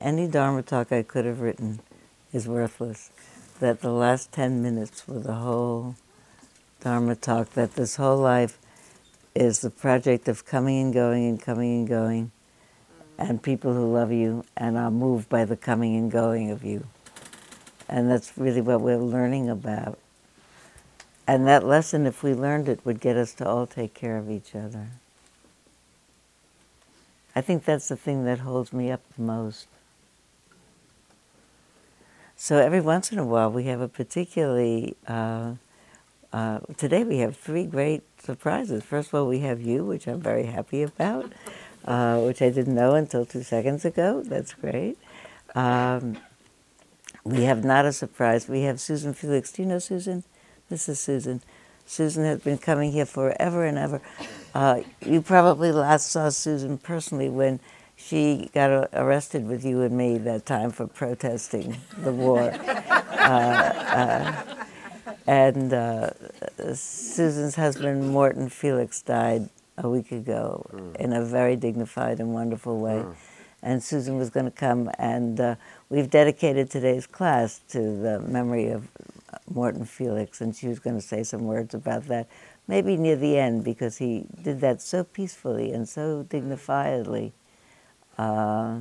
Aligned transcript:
Any 0.00 0.28
Dharma 0.28 0.62
talk 0.62 0.92
I 0.92 1.02
could 1.02 1.24
have 1.24 1.40
written 1.40 1.80
is 2.32 2.46
worthless. 2.46 3.10
That 3.58 3.80
the 3.80 3.90
last 3.90 4.30
10 4.30 4.62
minutes 4.62 5.08
were 5.08 5.18
the 5.18 5.34
whole 5.34 5.96
Dharma 6.80 7.16
talk, 7.16 7.50
that 7.54 7.74
this 7.74 7.96
whole 7.96 8.18
life 8.18 8.58
is 9.34 9.58
the 9.60 9.70
project 9.70 10.28
of 10.28 10.46
coming 10.46 10.80
and 10.80 10.94
going 10.94 11.28
and 11.28 11.42
coming 11.42 11.80
and 11.80 11.88
going, 11.88 12.30
and 13.18 13.42
people 13.42 13.74
who 13.74 13.92
love 13.92 14.12
you 14.12 14.44
and 14.56 14.78
are 14.78 14.92
moved 14.92 15.28
by 15.28 15.44
the 15.44 15.56
coming 15.56 15.96
and 15.96 16.12
going 16.12 16.52
of 16.52 16.62
you. 16.62 16.86
And 17.88 18.08
that's 18.08 18.38
really 18.38 18.60
what 18.60 18.80
we're 18.80 18.98
learning 18.98 19.50
about. 19.50 19.98
And 21.26 21.44
that 21.48 21.64
lesson, 21.64 22.06
if 22.06 22.22
we 22.22 22.34
learned 22.34 22.68
it, 22.68 22.86
would 22.86 23.00
get 23.00 23.16
us 23.16 23.34
to 23.34 23.48
all 23.48 23.66
take 23.66 23.94
care 23.94 24.16
of 24.16 24.30
each 24.30 24.54
other. 24.54 24.86
I 27.34 27.40
think 27.40 27.64
that's 27.64 27.88
the 27.88 27.96
thing 27.96 28.24
that 28.26 28.38
holds 28.38 28.72
me 28.72 28.92
up 28.92 29.02
the 29.16 29.22
most. 29.22 29.66
So 32.40 32.58
every 32.58 32.80
once 32.80 33.10
in 33.10 33.18
a 33.18 33.24
while, 33.24 33.50
we 33.50 33.64
have 33.64 33.80
a 33.80 33.88
particularly. 33.88 34.96
Uh, 35.08 35.54
uh, 36.32 36.60
today 36.76 37.02
we 37.02 37.18
have 37.18 37.36
three 37.36 37.64
great 37.64 38.04
surprises. 38.22 38.84
First 38.84 39.08
of 39.08 39.14
all, 39.14 39.26
we 39.26 39.40
have 39.40 39.60
you, 39.60 39.84
which 39.84 40.06
I'm 40.06 40.20
very 40.20 40.46
happy 40.46 40.82
about, 40.84 41.32
uh, 41.84 42.20
which 42.20 42.40
I 42.40 42.50
didn't 42.50 42.76
know 42.76 42.94
until 42.94 43.26
two 43.26 43.42
seconds 43.42 43.84
ago. 43.84 44.22
That's 44.24 44.54
great. 44.54 44.96
Um, 45.56 46.16
we 47.24 47.42
have 47.42 47.64
not 47.64 47.84
a 47.86 47.92
surprise. 47.92 48.46
We 48.48 48.62
have 48.62 48.78
Susan 48.78 49.14
Felix. 49.14 49.50
Do 49.50 49.62
you 49.62 49.68
know 49.68 49.80
Susan? 49.80 50.22
This 50.70 50.88
is 50.88 51.00
Susan. 51.00 51.42
Susan 51.86 52.22
has 52.22 52.38
been 52.38 52.58
coming 52.58 52.92
here 52.92 53.06
forever 53.06 53.64
and 53.64 53.76
ever. 53.76 54.00
Uh, 54.54 54.82
you 55.04 55.22
probably 55.22 55.72
last 55.72 56.12
saw 56.12 56.28
Susan 56.28 56.78
personally 56.78 57.28
when 57.30 57.58
she 57.98 58.48
got 58.54 58.88
arrested 58.92 59.46
with 59.46 59.64
you 59.64 59.82
and 59.82 59.96
me 59.96 60.18
that 60.18 60.46
time 60.46 60.70
for 60.70 60.86
protesting 60.86 61.76
the 61.98 62.12
war. 62.12 62.40
uh, 62.70 63.74
uh, 63.92 64.54
and 65.26 65.72
uh, 65.74 66.10
Susan's 66.74 67.56
husband, 67.56 68.08
Morton 68.08 68.48
Felix, 68.48 69.02
died 69.02 69.50
a 69.76 69.88
week 69.88 70.12
ago 70.12 70.64
mm. 70.72 70.96
in 70.96 71.12
a 71.12 71.24
very 71.24 71.56
dignified 71.56 72.20
and 72.20 72.32
wonderful 72.32 72.78
way. 72.78 73.02
Mm. 73.04 73.14
And 73.62 73.82
Susan 73.82 74.16
was 74.16 74.30
going 74.30 74.46
to 74.46 74.52
come, 74.52 74.88
and 74.98 75.40
uh, 75.40 75.56
we've 75.88 76.08
dedicated 76.08 76.70
today's 76.70 77.08
class 77.08 77.60
to 77.70 77.80
the 77.80 78.20
memory 78.20 78.68
of 78.68 78.86
Morton 79.52 79.84
Felix, 79.84 80.40
and 80.40 80.54
she 80.54 80.68
was 80.68 80.78
going 80.78 80.94
to 80.94 81.02
say 81.02 81.24
some 81.24 81.42
words 81.42 81.74
about 81.74 82.04
that, 82.04 82.28
maybe 82.68 82.96
near 82.96 83.16
the 83.16 83.36
end, 83.36 83.64
because 83.64 83.98
he 83.98 84.26
did 84.44 84.60
that 84.60 84.80
so 84.80 85.02
peacefully 85.02 85.72
and 85.72 85.88
so 85.88 86.24
dignifiedly 86.30 87.32
uh, 88.18 88.78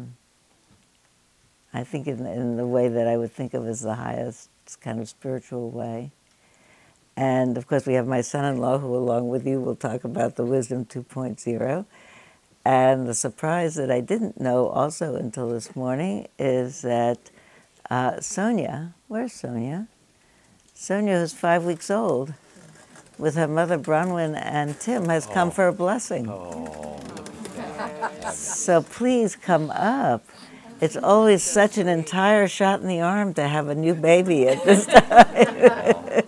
I 1.73 1.83
think 1.83 2.07
in, 2.07 2.25
in 2.25 2.57
the 2.57 2.65
way 2.65 2.87
that 2.87 3.07
I 3.07 3.17
would 3.17 3.31
think 3.31 3.53
of 3.53 3.67
as 3.67 3.81
the 3.81 3.95
highest 3.95 4.49
kind 4.81 4.99
of 4.99 5.07
spiritual 5.07 5.69
way. 5.69 6.11
And 7.15 7.57
of 7.57 7.67
course, 7.67 7.85
we 7.85 7.93
have 7.93 8.07
my 8.07 8.21
son 8.21 8.45
in 8.45 8.57
law, 8.59 8.77
who, 8.77 8.95
along 8.95 9.29
with 9.29 9.45
you, 9.45 9.59
will 9.59 9.75
talk 9.75 10.03
about 10.03 10.35
the 10.35 10.45
Wisdom 10.45 10.85
2.0. 10.85 11.85
And 12.63 13.07
the 13.07 13.13
surprise 13.13 13.75
that 13.75 13.89
I 13.89 14.01
didn't 14.01 14.39
know 14.39 14.67
also 14.67 15.15
until 15.15 15.49
this 15.49 15.75
morning 15.75 16.27
is 16.37 16.81
that 16.81 17.31
uh, 17.89 18.19
Sonia, 18.19 18.93
where's 19.07 19.33
Sonia? 19.33 19.87
Sonia, 20.73 21.19
who's 21.19 21.33
five 21.33 21.63
weeks 21.63 21.89
old, 21.89 22.33
with 23.17 23.35
her 23.35 23.47
mother 23.47 23.79
Bronwyn 23.79 24.39
and 24.39 24.79
Tim, 24.79 25.09
has 25.09 25.27
oh. 25.27 25.33
come 25.33 25.49
for 25.49 25.67
a 25.67 25.73
blessing. 25.73 26.29
Oh. 26.29 26.99
So 28.33 28.81
please 28.81 29.35
come 29.35 29.69
up. 29.71 30.25
It's 30.79 30.95
always 30.95 31.41
such 31.41 31.77
an 31.77 31.87
entire 31.87 32.47
shot 32.47 32.81
in 32.81 32.87
the 32.87 33.01
arm 33.01 33.33
to 33.33 33.47
have 33.47 33.67
a 33.67 33.75
new 33.75 33.95
baby 33.95 34.47
at 34.47 34.63
this 34.63 34.85
time. 34.87 36.23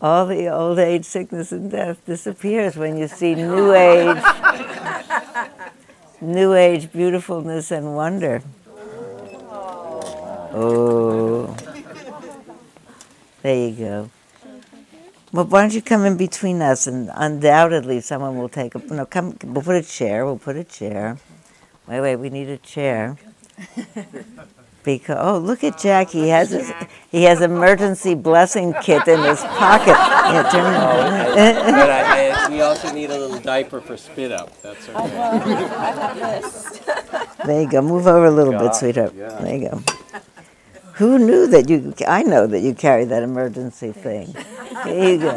All 0.00 0.24
the 0.24 0.48
old 0.48 0.78
age, 0.78 1.04
sickness, 1.04 1.52
and 1.52 1.70
death 1.70 2.02
disappears 2.06 2.76
when 2.76 2.96
you 2.96 3.06
see 3.06 3.34
new 3.34 3.74
age, 3.74 4.22
new 6.22 6.54
age 6.54 6.90
beautifulness 6.90 7.70
and 7.70 7.94
wonder. 7.94 8.42
Oh, 10.52 11.54
there 13.42 13.68
you 13.68 13.76
go. 13.76 14.10
Well, 15.32 15.44
why 15.44 15.60
don't 15.62 15.74
you 15.74 15.82
come 15.82 16.04
in 16.04 16.16
between 16.16 16.60
us, 16.60 16.86
and 16.86 17.10
undoubtedly 17.14 18.00
someone 18.00 18.36
will 18.36 18.48
take 18.48 18.74
a. 18.74 18.78
No, 18.78 19.06
come. 19.06 19.36
We'll 19.44 19.62
put 19.62 19.76
a 19.76 19.82
chair. 19.82 20.24
We'll 20.26 20.38
put 20.38 20.56
a 20.56 20.64
chair. 20.64 21.18
Wait, 21.86 22.00
wait. 22.00 22.16
We 22.16 22.30
need 22.30 22.48
a 22.48 22.58
chair. 22.58 23.16
Because 24.82 25.18
oh, 25.20 25.38
look 25.38 25.62
at 25.62 25.78
Jack. 25.78 26.08
He 26.08 26.28
has 26.28 26.50
his, 26.50 26.72
he 27.10 27.24
has 27.24 27.42
emergency 27.42 28.14
blessing 28.14 28.74
kit 28.82 29.06
in 29.08 29.22
his 29.22 29.40
pocket. 29.40 29.88
Yeah, 29.88 30.48
turn 30.50 30.74
oh, 30.74 31.32
okay. 31.32 31.70
but 31.70 31.90
I, 31.90 32.30
I, 32.30 32.48
we 32.48 32.62
also 32.62 32.90
need 32.90 33.10
a 33.10 33.18
little 33.18 33.38
diaper 33.40 33.82
for 33.82 33.98
spit 33.98 34.32
up. 34.32 34.60
That's 34.62 34.88
okay. 34.88 34.98
I 34.98 35.90
have 35.90 36.42
this. 36.42 36.80
There 37.44 37.60
you 37.60 37.68
go. 37.68 37.82
Move 37.82 38.06
over 38.06 38.24
a 38.24 38.30
little 38.30 38.54
God, 38.54 38.68
bit, 38.68 38.74
sweetheart. 38.74 39.12
Yeah. 39.14 39.28
There 39.42 39.56
you 39.56 39.68
go. 39.68 39.82
Who 41.00 41.18
knew 41.18 41.46
that 41.46 41.70
you? 41.70 41.94
I 42.06 42.22
know 42.22 42.46
that 42.46 42.60
you 42.60 42.74
carry 42.74 43.06
that 43.06 43.22
emergency 43.22 43.90
thing. 43.90 44.36
There 44.84 45.08
you 45.08 45.18
go. 45.18 45.32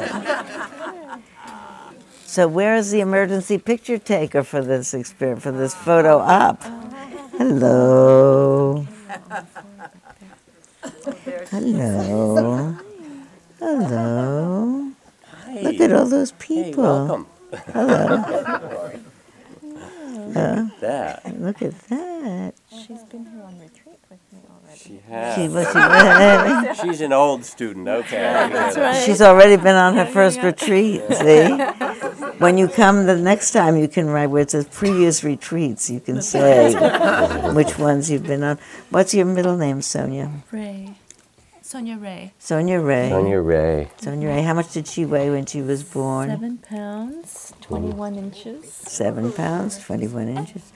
So 2.26 2.50
where 2.50 2.76
is 2.76 2.92
the 2.92 3.00
emergency 3.00 3.58
picture 3.58 3.98
taker 3.98 4.44
for 4.44 4.62
this 4.62 4.94
experience, 4.94 5.42
for 5.42 5.54
this 5.54 5.74
photo 5.74 6.18
op? 6.18 6.62
Hello. 7.38 8.86
Hello. 11.50 12.78
Hello. 13.60 14.92
Look 15.62 15.80
at 15.80 15.94
all 15.94 16.08
those 16.08 16.34
people. 16.34 16.84
Hey, 16.84 16.92
welcome. 17.08 17.28
Hello. 17.72 19.00
Look 20.28 20.36
at 20.36 20.80
that. 20.82 21.40
Look 21.40 21.62
at 21.62 21.80
that. 21.88 22.54
She's 22.70 23.04
been 23.04 23.26
here 23.26 23.44
on 23.44 23.60
retreat 23.60 23.72
with 23.72 23.78
me 23.78 23.83
already. 24.74 24.80
She 24.80 25.00
has. 25.10 26.76
She, 26.76 26.82
she, 26.82 26.88
She's 26.88 27.02
an 27.02 27.14
old 27.14 27.46
student, 27.46 27.88
okay. 27.88 28.18
That's 28.18 28.78
right. 28.78 29.04
She's 29.04 29.22
already 29.22 29.58
been 29.62 29.76
on 29.76 29.96
her 29.96 30.06
first 30.06 30.42
retreat, 30.42 31.02
see? 31.12 31.50
When 32.40 32.58
you 32.58 32.68
come 32.68 33.06
the 33.06 33.16
next 33.16 33.52
time, 33.52 33.78
you 33.78 33.88
can 33.88 34.10
write 34.10 34.28
where 34.28 34.42
it 34.42 34.52
says 34.52 34.66
previous 34.72 35.24
retreats. 35.24 35.90
You 35.90 36.00
can 36.00 36.22
say 36.22 36.74
which 37.54 37.78
ones 37.78 38.10
you've 38.10 38.24
been 38.24 38.44
on. 38.44 38.60
What's 38.90 39.14
your 39.14 39.26
middle 39.26 39.58
name, 39.58 39.82
Sonia? 39.82 40.32
Ray. 40.52 40.96
Sonia 41.62 41.98
Ray. 41.98 42.34
Sonia 42.38 42.80
Ray. 42.80 43.10
Sonia 43.10 43.42
Ray. 43.42 43.90
Sonia 43.98 44.28
Ray. 44.28 44.42
How 44.44 44.54
much 44.54 44.74
did 44.74 44.86
she 44.86 45.06
weigh 45.06 45.32
when 45.32 45.46
she 45.46 45.62
was 45.62 45.82
born? 45.82 46.30
Seven 46.30 46.58
pounds, 46.60 47.54
21 47.62 48.16
inches. 48.16 48.72
Seven 48.72 49.32
pounds, 49.32 49.80
21 49.80 50.28
inches. 50.28 50.72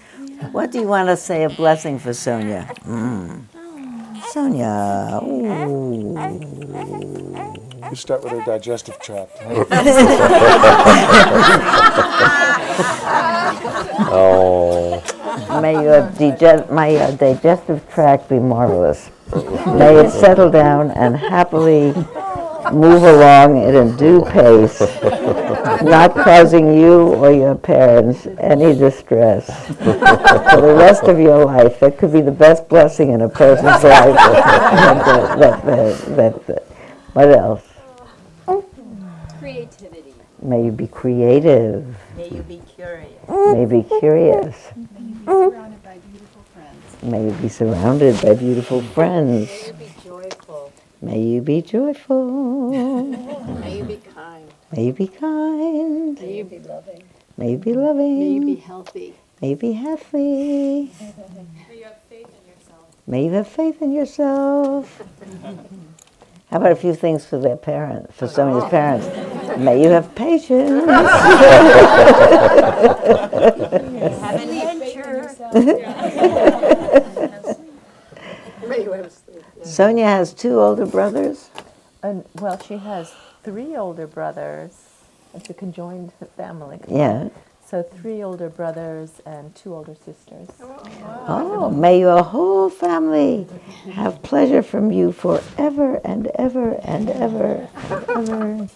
What 0.51 0.71
do 0.71 0.79
you 0.79 0.87
want 0.87 1.09
to 1.09 1.17
say 1.17 1.43
a 1.43 1.49
blessing 1.49 1.99
for 1.99 2.13
Sonia? 2.13 2.67
Mm. 2.79 3.43
Sonia. 4.31 5.19
Ooh. 5.23 6.15
You 7.89 7.95
start 7.95 8.23
with 8.23 8.33
her 8.33 8.43
digestive 8.45 8.99
tract. 8.99 9.31
oh. 14.09 15.01
May 15.61 15.81
your, 15.83 16.09
dige- 16.17 16.69
my, 16.69 16.95
uh, 16.95 17.11
digestive 17.11 17.87
tract 17.89 18.29
be 18.29 18.39
marvelous. 18.39 19.09
May 19.67 19.95
it 19.97 20.11
settle 20.11 20.49
down 20.49 20.91
and 20.91 21.15
happily 21.15 21.93
move 22.73 23.03
along 23.03 23.63
at 23.63 23.75
a 23.75 23.91
due 23.97 24.23
pace, 24.25 24.79
not 25.83 26.13
causing 26.13 26.77
you 26.77 27.13
or 27.15 27.31
your 27.31 27.55
parents 27.55 28.27
any 28.39 28.73
distress 28.77 29.67
for 29.67 30.61
the 30.61 30.75
rest 30.77 31.03
of 31.03 31.19
your 31.19 31.45
life. 31.45 31.79
That 31.79 31.97
could 31.97 32.13
be 32.13 32.21
the 32.21 32.31
best 32.31 32.67
blessing 32.69 33.11
in 33.11 33.21
a 33.21 33.29
person's 33.29 33.83
life. 33.83 34.15
that, 34.15 35.65
that, 35.65 36.15
that, 36.15 36.47
that, 36.47 36.63
what 37.13 37.29
else? 37.29 37.63
Creativity. 39.39 40.13
May 40.41 40.65
you 40.65 40.71
be 40.71 40.87
creative. 40.87 41.95
May 42.15 42.29
you 42.29 42.43
be 42.43 42.61
curious. 42.75 43.11
May 43.27 43.61
you 43.61 43.67
be 43.67 43.83
curious. 43.99 44.55
May 47.03 47.25
you 47.25 47.31
be 47.33 47.49
surrounded 47.49 48.21
by 48.21 48.33
beautiful 48.35 48.81
friends. 48.81 49.37
May 49.37 49.67
you 49.67 49.73
be 49.73 49.73
joyful. 49.73 49.86
May 51.01 51.21
you 51.21 51.41
be 51.41 51.61
joyful. 51.61 52.71
May 52.71 53.77
you 53.77 53.83
be 53.83 53.97
kind. 53.97 54.51
May 54.75 54.85
you 54.85 54.93
be 54.93 55.07
kind. 55.07 56.19
May 56.19 56.37
you 56.37 56.43
be 56.43 56.57
loving. 56.59 57.03
May 57.37 57.51
you 57.51 57.57
be 57.57 57.73
loving. 57.73 58.19
May 58.19 58.29
you 58.29 58.45
be 58.45 58.55
healthy. 58.55 59.13
May 59.39 59.49
you 59.51 59.55
be 59.55 59.73
healthy. 59.73 60.91
May 61.69 61.77
you 61.77 61.83
have 61.83 61.97
faith 62.09 62.27
in 62.27 62.47
yourself. 62.49 63.03
May 63.05 63.25
you 63.25 63.31
have 63.33 63.47
faith 63.47 63.81
in 63.81 63.91
yourself. 63.93 65.03
How 66.49 66.57
about 66.57 66.71
a 66.71 66.75
few 66.75 66.95
things 66.95 67.25
for 67.25 67.37
their 67.37 67.57
parents, 67.57 68.15
for 68.15 68.27
Sonia's 68.27 68.67
parents? 68.69 69.05
May 69.57 69.83
you 69.83 69.89
have 69.89 70.15
patience. 70.15 70.89
have 70.89 71.11
an 74.41 74.49
Maybe 78.67 78.91
I 78.91 79.01
was 79.01 79.13
asleep. 79.13 79.26
Sonia 79.67 80.05
has 80.05 80.33
two 80.33 80.59
older 80.59 80.85
brothers. 80.85 81.49
And, 82.03 82.25
well, 82.35 82.59
she 82.59 82.77
has 82.77 83.13
three 83.43 83.75
older 83.75 84.07
brothers. 84.07 84.71
It's 85.33 85.49
a 85.49 85.53
conjoined 85.53 86.13
family. 86.35 86.79
Yeah. 86.87 87.29
So 87.65 87.83
three 87.83 88.23
older 88.23 88.49
brothers 88.49 89.21
and 89.25 89.53
two 89.53 89.75
older 89.75 89.95
sisters. 90.05 90.47
Oh, 91.27 91.69
may 91.69 91.99
your 91.99 92.23
whole 92.23 92.69
family 92.69 93.45
have 93.91 94.23
pleasure 94.23 94.63
from 94.63 94.89
you 94.91 95.11
forever 95.11 95.99
and 96.05 96.27
ever 96.35 96.75
and 96.83 97.09
ever 97.09 97.67
and 98.15 98.29
ever. 98.29 98.69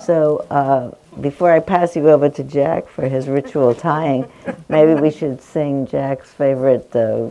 So, 0.00 0.44
uh, 0.50 0.90
before 1.20 1.52
I 1.52 1.60
pass 1.60 1.96
you 1.96 2.08
over 2.10 2.28
to 2.28 2.42
Jack 2.44 2.88
for 2.88 3.08
his 3.08 3.28
ritual 3.28 3.74
tying, 3.74 4.30
maybe 4.68 4.94
we 5.00 5.10
should 5.10 5.40
sing 5.40 5.86
Jack's 5.86 6.30
favorite 6.30 6.94
uh, 6.94 7.28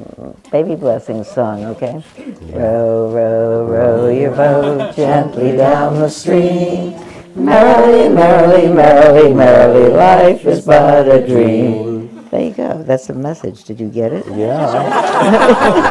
baby 0.51 0.75
blessing 0.75 1.23
song, 1.23 1.65
okay? 1.65 2.03
Row, 2.51 3.11
row, 3.11 3.65
row 3.65 4.09
your 4.09 4.31
boat 4.31 4.95
gently 4.95 5.55
down 5.55 5.99
the 5.99 6.09
stream. 6.09 6.95
Merrily, 7.35 8.09
merrily, 8.09 8.67
merrily, 8.73 9.33
merrily, 9.33 9.89
life 9.89 10.45
is 10.45 10.65
but 10.65 11.07
a 11.07 11.25
dream. 11.25 12.25
There 12.29 12.41
you 12.41 12.53
go. 12.53 12.83
That's 12.83 13.07
the 13.07 13.13
message. 13.13 13.63
Did 13.65 13.79
you 13.79 13.89
get 13.89 14.13
it? 14.13 14.25
Yeah. 14.27 15.81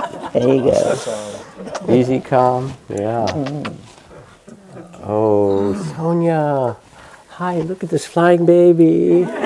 There 0.34 0.52
you 0.52 0.64
go. 0.64 0.74
Easy, 1.88 2.18
calm. 2.18 2.74
Yeah. 2.88 3.24
Oh, 5.04 5.74
Sonia. 5.94 6.76
Hi, 7.44 7.60
look 7.60 7.84
at 7.84 7.90
this 7.90 8.06
flying 8.06 8.46
baby. 8.46 9.26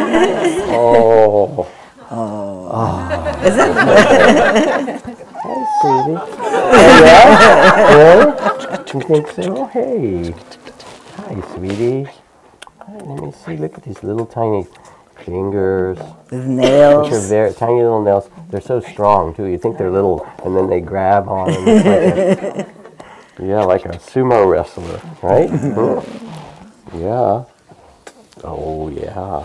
Oh. 0.71 1.67
oh, 2.13 2.71
oh! 2.71 2.97
Hi, 5.43 5.59
sweetie. 5.81 6.19
Oh, 6.21 6.71
yeah? 7.03 7.27
Oh. 8.95 9.03
oh, 9.11 9.25
oh, 9.39 9.67
hey. 9.67 10.33
Hi, 11.17 11.35
sweetie. 11.55 12.05
Hi, 12.79 12.97
let 12.99 13.21
me 13.21 13.33
see. 13.33 13.57
Look 13.57 13.77
at 13.79 13.83
these 13.83 14.05
little 14.05 14.27
tiny 14.27 14.65
fingers. 15.25 15.99
With 15.99 16.07
Which 16.31 16.43
are 16.43 16.47
nails. 16.47 17.29
very 17.29 17.53
tiny 17.53 17.83
little 17.83 18.05
nails. 18.05 18.31
They're 18.51 18.61
so 18.61 18.79
strong 18.79 19.35
too. 19.35 19.47
You 19.47 19.59
think 19.59 19.77
they're 19.77 19.91
little, 19.91 20.25
and 20.45 20.57
then 20.57 20.71
they 20.71 20.81
grab 20.81 21.27
on. 21.27 21.49
Like 21.49 21.85
a, 21.85 22.67
yeah, 23.43 23.65
like 23.65 23.87
a 23.87 23.99
sumo 23.99 24.49
wrestler, 24.49 25.01
right? 25.21 25.51
Yeah. 26.95 27.45
Oh 28.45 28.89
yeah. 28.91 29.45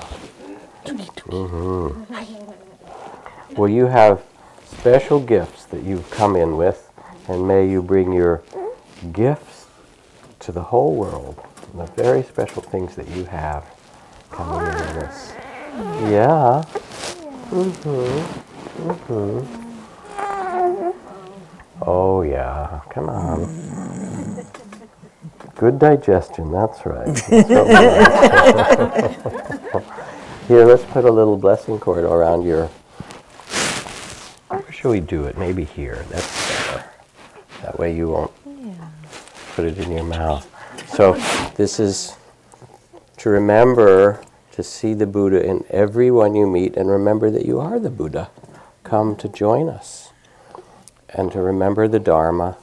Mm 1.30 1.48
-hmm. 1.50 2.06
Well, 3.56 3.72
you 3.72 3.88
have 3.88 4.18
special 4.66 5.20
gifts 5.20 5.66
that 5.66 5.84
you've 5.84 6.10
come 6.10 6.42
in 6.42 6.58
with, 6.58 6.90
and 7.28 7.48
may 7.48 7.70
you 7.70 7.82
bring 7.82 8.14
your 8.14 8.42
gifts 9.12 9.66
to 10.40 10.52
the 10.52 10.62
whole 10.62 10.96
world. 10.96 11.36
And 11.72 11.88
the 11.88 12.04
very 12.04 12.24
special 12.24 12.62
things 12.62 12.96
that 12.96 13.08
you 13.08 13.26
have 13.26 13.64
coming 14.32 14.68
in 14.68 14.76
with 14.76 15.04
us. 15.04 15.34
Yeah. 16.10 16.64
Oh, 21.82 22.24
yeah. 22.24 22.82
Come 22.90 23.10
on. 23.10 24.23
Good 25.56 25.78
digestion, 25.80 26.52
that's 26.52 26.86
right. 26.86 27.06
That's 27.06 27.30
what 27.30 27.68
we 27.68 27.74
like. 29.74 30.04
Here, 30.48 30.66
let's 30.66 30.84
put 30.84 31.06
a 31.06 31.12
little 31.12 31.38
blessing 31.38 31.80
cord 31.80 32.04
around 32.04 32.44
your. 32.44 32.68
Where 34.50 34.72
should 34.72 34.90
we 34.90 35.00
do 35.00 35.24
it? 35.26 35.38
Maybe 35.38 35.64
here. 35.64 36.04
That's 36.10 36.68
better. 36.68 36.86
That 37.62 37.80
way 37.80 37.96
you 37.96 38.10
won't 38.10 38.32
put 39.56 39.66
it 39.66 39.78
in 39.78 39.92
your 39.92 40.04
mouth. 40.04 40.46
So, 40.90 41.14
this 41.56 41.80
is 41.80 42.18
to 43.18 43.30
remember 43.30 44.22
to 44.52 44.64
see 44.64 44.94
the 44.94 45.08
Buddha 45.08 45.42
in 45.42 45.64
everyone 45.70 46.36
you 46.36 46.46
meet 46.46 46.76
and 46.76 46.90
remember 46.90 47.32
that 47.32 47.46
you 47.46 47.60
are 47.62 47.80
the 47.80 47.90
Buddha. 47.90 48.30
Come 48.84 49.16
to 49.16 49.30
join 49.30 49.70
us. 49.70 50.12
And 51.10 51.32
to 51.32 51.40
remember 51.40 51.88
the 51.88 52.00
Dharma, 52.00 52.58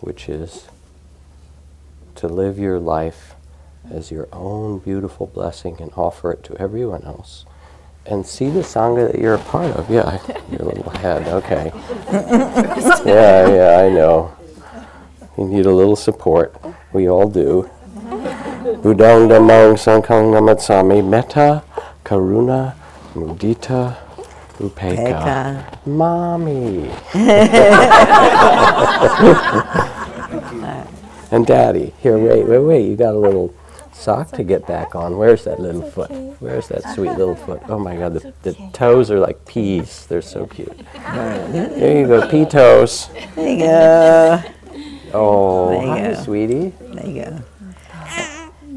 which 0.00 0.28
is 0.28 0.68
to 2.16 2.28
live 2.28 2.58
your 2.58 2.78
life 2.78 3.34
as 3.90 4.10
your 4.10 4.28
own 4.32 4.78
beautiful 4.78 5.26
blessing 5.26 5.76
and 5.80 5.92
offer 5.96 6.32
it 6.32 6.42
to 6.44 6.56
everyone 6.56 7.04
else. 7.04 7.44
And 8.04 8.26
see 8.26 8.50
the 8.50 8.60
Sangha 8.60 9.10
that 9.12 9.20
you're 9.20 9.34
a 9.34 9.38
part 9.38 9.74
of. 9.76 9.90
Yeah, 9.90 10.18
your 10.50 10.60
little 10.60 10.90
head. 10.90 11.26
Okay. 11.28 11.72
Yeah, 13.06 13.48
yeah, 13.48 13.80
I 13.84 13.88
know. 13.88 14.34
You 15.38 15.46
need 15.46 15.66
a 15.66 15.70
little 15.72 15.96
support. 15.96 16.54
We 16.92 17.08
all 17.08 17.28
do. 17.28 17.70
Budang 18.82 19.28
Dhammang 19.30 19.76
Sanghang 19.78 20.32
Namatsami 20.34 21.02
Metta 21.06 21.62
Karuna 22.04 22.74
Mudita 23.14 23.96
Upekkha. 24.58 24.96
Pekka. 24.96 25.86
Mommy. 25.86 26.90
and 31.36 31.46
Daddy. 31.46 31.92
Here, 32.00 32.18
wait, 32.18 32.46
wait, 32.46 32.58
wait. 32.58 32.86
You 32.88 32.96
got 32.96 33.14
a 33.14 33.18
little 33.18 33.54
sock 33.92 34.30
to 34.32 34.42
get 34.42 34.66
back 34.66 34.94
on. 34.94 35.16
Where's 35.16 35.44
that 35.44 35.60
little 35.60 35.88
foot? 35.90 36.10
Where's 36.40 36.68
that 36.68 36.82
sweet 36.94 37.12
little 37.12 37.36
foot? 37.36 37.62
Oh 37.68 37.78
my 37.78 37.94
God, 37.96 38.14
the, 38.14 38.32
the 38.42 38.54
toes 38.72 39.10
are 39.10 39.20
like 39.20 39.44
peas. 39.46 40.06
They're 40.06 40.22
so 40.22 40.46
cute. 40.46 40.76
There 40.96 42.00
you 42.00 42.06
go, 42.06 42.28
pea 42.28 42.44
toes. 42.44 43.08
There 43.36 43.48
you 43.48 43.58
go. 43.58 44.42
Oh, 45.12 45.68
There 45.70 45.82
you 45.82 45.88
hi, 45.88 46.14
go. 46.14 46.22
sweetie. 46.22 46.68
There 46.80 47.06
you 47.06 47.22
go. 47.24 47.42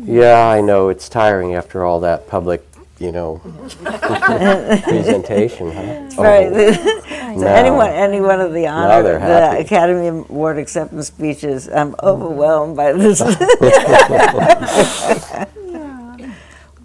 Yeah, 0.04 0.48
I 0.48 0.62
know 0.62 0.90
it's 0.90 1.10
tiring 1.10 1.56
after 1.56 1.84
all 1.86 2.00
that 2.02 2.28
public, 2.28 2.69
you 3.00 3.12
know, 3.12 3.40
presentation, 4.84 5.72
huh? 5.72 6.22
Right. 6.22 6.48
Oh, 6.52 6.74
so 6.74 7.42
now- 7.42 7.56
anyone, 7.56 7.90
any 7.90 8.20
one 8.20 8.42
of 8.42 8.54
the 8.54 8.68
honor, 8.68 9.04
they're 9.04 9.20
the. 9.20 9.60
Academy 9.60 10.08
Award 10.08 10.58
acceptance 10.58 11.08
speeches, 11.08 11.70
I'm 11.70 11.96
overwhelmed 12.04 12.76
by 12.76 12.92
this. 12.94 13.22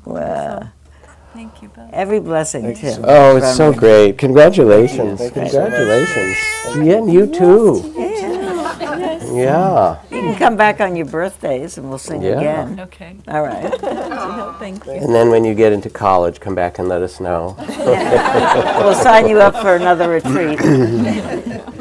well, 0.05 0.71
Thank 1.33 1.63
you 1.63 1.69
both. 1.69 1.91
Every 1.93 2.21
blessing, 2.21 2.75
Tim. 2.75 3.03
Oh, 3.05 3.37
it's 3.37 3.57
so 3.57 3.73
from- 3.73 3.81
great! 3.81 4.19
Congratulations! 4.19 5.19
Thank 5.19 5.51
so. 5.51 5.63
Congratulations! 5.63 6.37
Yeah, 6.87 6.99
and 6.99 7.13
you 7.13 7.27
too. 7.27 7.93
Yeah. 7.97 8.34
You 9.37 10.21
can 10.21 10.37
come 10.37 10.57
back 10.57 10.81
on 10.81 10.97
your 10.97 11.07
birthdays 11.07 11.77
and 11.79 11.89
we'll 11.89 11.99
sing 11.99 12.23
Yeah. 12.23 12.39
again. 12.39 12.81
Okay. 12.81 13.17
All 13.29 13.43
right. 13.43 13.73
Thank 14.59 14.87
you. 14.87 14.93
And 14.93 15.15
then 15.15 15.31
when 15.31 15.45
you 15.45 15.55
get 15.55 15.73
into 15.73 15.91
college, 15.91 16.41
come 16.41 16.55
back 16.55 16.79
and 16.79 16.89
let 16.89 17.03
us 17.03 17.21
know. 17.21 17.57
We'll 18.85 18.95
sign 18.95 19.29
you 19.29 19.41
up 19.41 19.55
for 19.63 19.77
another 19.77 20.09
retreat. 20.11 20.61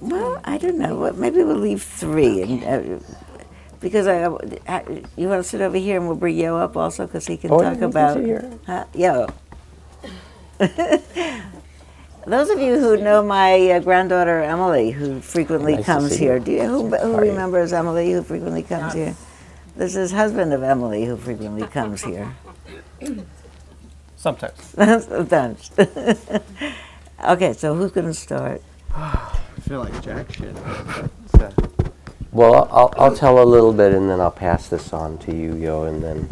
Well, 0.00 0.40
I 0.44 0.58
don't 0.58 0.78
know. 0.78 0.96
What- 0.96 1.16
Maybe 1.16 1.42
we'll 1.42 1.56
leave 1.56 1.82
three, 1.82 2.42
and 2.42 2.64
uh, 2.64 2.98
because 3.80 4.06
I, 4.06 4.26
I, 4.68 5.02
you 5.16 5.28
want 5.28 5.42
to 5.42 5.48
sit 5.48 5.60
over 5.60 5.76
here, 5.76 5.96
and 5.96 6.06
we'll 6.06 6.16
bring 6.16 6.36
Yo 6.36 6.56
up 6.56 6.76
also, 6.76 7.06
because 7.06 7.26
he 7.26 7.36
can 7.36 7.50
Oh, 7.50 7.60
yeah, 7.60 7.64
talk 7.70 7.74
you 7.74 7.78
can 7.80 7.88
about 7.90 8.14
sit 8.16 8.24
here. 8.24 8.58
Huh? 8.66 8.84
Yo. 8.94 9.26
Those 12.26 12.50
of 12.50 12.58
you 12.58 12.80
who 12.80 12.96
know 12.96 13.22
my 13.22 13.70
uh, 13.70 13.78
granddaughter 13.78 14.42
Emily, 14.42 14.90
who 14.90 15.20
frequently 15.20 15.76
Nice 15.76 15.86
comes 15.86 16.16
here, 16.16 16.40
do 16.40 16.50
you, 16.50 16.62
who, 16.64 16.88
who 16.88 17.16
remembers 17.16 17.72
Emily, 17.72 18.10
who 18.10 18.20
frequently 18.20 18.64
comes 18.64 18.94
here? 18.94 19.14
This 19.76 19.94
is 19.94 20.10
husband 20.10 20.52
of 20.52 20.64
Emily, 20.64 21.04
who 21.04 21.16
frequently 21.16 21.68
comes 21.68 22.02
here. 22.02 22.34
Sometimes. 24.16 24.60
Sometimes. 25.06 25.70
okay, 27.24 27.52
so 27.52 27.76
who's 27.76 27.92
going 27.92 28.08
to 28.08 28.14
start? 28.14 28.60
I 28.92 29.38
feel 29.60 29.78
like 29.78 30.02
jack 30.02 30.32
shit. 30.32 30.56
Well, 32.32 32.68
I'll, 32.72 32.92
I'll 32.96 33.14
tell 33.14 33.40
a 33.40 33.44
little 33.44 33.72
bit, 33.72 33.94
and 33.94 34.10
then 34.10 34.20
I'll 34.20 34.32
pass 34.32 34.68
this 34.68 34.92
on 34.92 35.18
to 35.18 35.34
you, 35.34 35.54
Yo, 35.54 35.84
and 35.84 36.02
then 36.02 36.28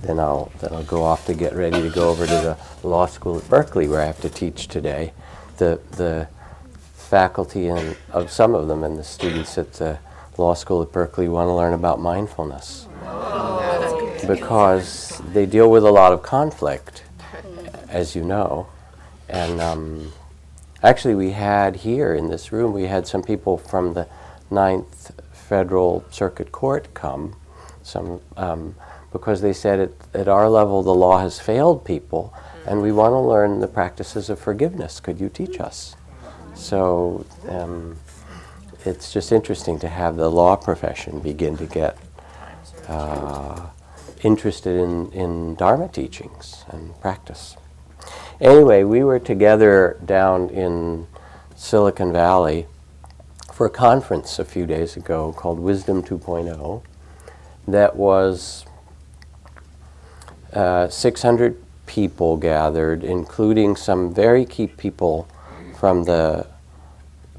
then 0.00 0.18
I'll 0.18 0.52
then 0.60 0.72
I'll 0.72 0.84
go 0.84 1.02
off 1.02 1.26
to 1.26 1.34
get 1.34 1.54
ready 1.54 1.80
to 1.80 1.90
go 1.90 2.10
over 2.10 2.26
to 2.26 2.32
the 2.32 2.86
law 2.86 3.06
school 3.06 3.38
at 3.38 3.48
Berkeley, 3.48 3.88
where 3.88 4.00
I 4.00 4.06
have 4.06 4.20
to 4.22 4.28
teach 4.28 4.68
today. 4.68 5.12
The 5.56 5.80
the 5.92 6.28
faculty 6.94 7.68
and 7.68 7.96
of 8.12 8.30
some 8.30 8.54
of 8.54 8.66
them 8.66 8.82
and 8.82 8.98
the 8.98 9.04
students 9.04 9.56
at 9.58 9.74
the 9.74 9.98
law 10.36 10.54
school 10.54 10.82
at 10.82 10.90
Berkeley 10.90 11.28
want 11.28 11.48
to 11.48 11.52
learn 11.52 11.72
about 11.72 12.00
mindfulness. 12.00 12.88
Because 14.26 15.20
they 15.32 15.46
deal 15.46 15.70
with 15.70 15.84
a 15.84 15.90
lot 15.90 16.12
of 16.12 16.22
conflict, 16.22 17.04
as 17.88 18.16
you 18.16 18.24
know, 18.24 18.66
and 19.28 19.60
um, 19.60 20.12
actually 20.82 21.14
we 21.14 21.30
had 21.30 21.76
here 21.76 22.14
in 22.14 22.28
this 22.28 22.50
room 22.50 22.72
we 22.72 22.84
had 22.84 23.06
some 23.06 23.22
people 23.22 23.58
from 23.58 23.94
the 23.94 24.08
Ninth 24.50 25.12
Federal 25.32 26.04
Circuit 26.10 26.52
Court 26.52 26.92
come, 26.94 27.36
some, 27.82 28.20
um, 28.36 28.74
because 29.12 29.40
they 29.42 29.52
said 29.52 29.78
at, 29.78 29.90
at 30.14 30.28
our 30.28 30.48
level 30.48 30.82
the 30.82 30.94
law 30.94 31.18
has 31.18 31.38
failed 31.38 31.84
people 31.84 32.32
and 32.66 32.80
we 32.80 32.92
want 32.92 33.12
to 33.12 33.18
learn 33.18 33.60
the 33.60 33.68
practices 33.68 34.30
of 34.30 34.38
forgiveness. 34.38 35.00
Could 35.00 35.20
you 35.20 35.28
teach 35.28 35.60
us? 35.60 35.96
So 36.54 37.26
um, 37.48 37.96
it's 38.84 39.12
just 39.12 39.32
interesting 39.32 39.78
to 39.80 39.88
have 39.88 40.16
the 40.16 40.30
law 40.30 40.56
profession 40.56 41.20
begin 41.20 41.56
to 41.58 41.66
get 41.66 41.98
uh, 42.88 43.68
interested 44.22 44.78
in, 44.78 45.10
in 45.12 45.54
Dharma 45.56 45.88
teachings 45.88 46.64
and 46.68 46.98
practice. 47.00 47.56
Anyway, 48.40 48.82
we 48.84 49.02
were 49.04 49.18
together 49.18 49.98
down 50.04 50.50
in 50.50 51.06
Silicon 51.56 52.12
Valley 52.12 52.66
for 53.52 53.66
a 53.66 53.70
conference 53.70 54.38
a 54.38 54.44
few 54.44 54.66
days 54.66 54.96
ago 54.96 55.32
called 55.32 55.60
Wisdom 55.60 56.02
2.0 56.02 56.82
that 57.66 57.96
was 57.96 58.66
uh, 60.52 60.88
600 60.88 61.63
people 61.94 62.36
gathered, 62.36 63.04
including 63.04 63.76
some 63.76 64.12
very 64.12 64.44
key 64.44 64.66
people 64.66 65.28
from 65.78 66.02
the 66.02 66.44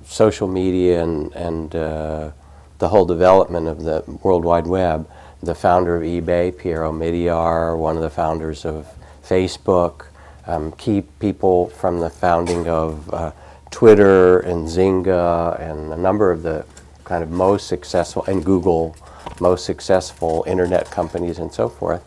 social 0.05 0.47
media 0.47 1.03
and, 1.03 1.33
and 1.33 1.75
uh, 1.75 2.31
the 2.79 2.87
whole 2.87 3.05
development 3.05 3.67
of 3.67 3.83
the 3.83 4.01
World 4.23 4.45
Wide 4.45 4.65
Web. 4.65 5.09
The 5.43 5.53
founder 5.53 5.97
of 5.97 6.03
eBay, 6.03 6.57
Pierre 6.57 6.83
Omidyar, 6.83 7.77
one 7.77 7.97
of 7.97 8.01
the 8.01 8.09
founders 8.09 8.63
of 8.63 8.87
Facebook, 9.21 10.05
um, 10.47 10.71
key 10.71 11.01
people 11.19 11.67
from 11.67 11.99
the 11.99 12.09
founding 12.09 12.65
of 12.69 13.13
uh, 13.13 13.31
Twitter 13.71 14.39
and 14.39 14.67
Zynga 14.69 15.59
and 15.59 15.91
a 15.91 15.97
number 15.97 16.31
of 16.31 16.43
the 16.43 16.65
kind 17.03 17.23
of 17.23 17.29
most 17.29 17.67
successful, 17.67 18.23
and 18.25 18.45
Google, 18.45 18.95
most 19.41 19.65
successful 19.65 20.45
internet 20.47 20.89
companies 20.89 21.39
and 21.39 21.53
so 21.53 21.67
forth. 21.67 22.03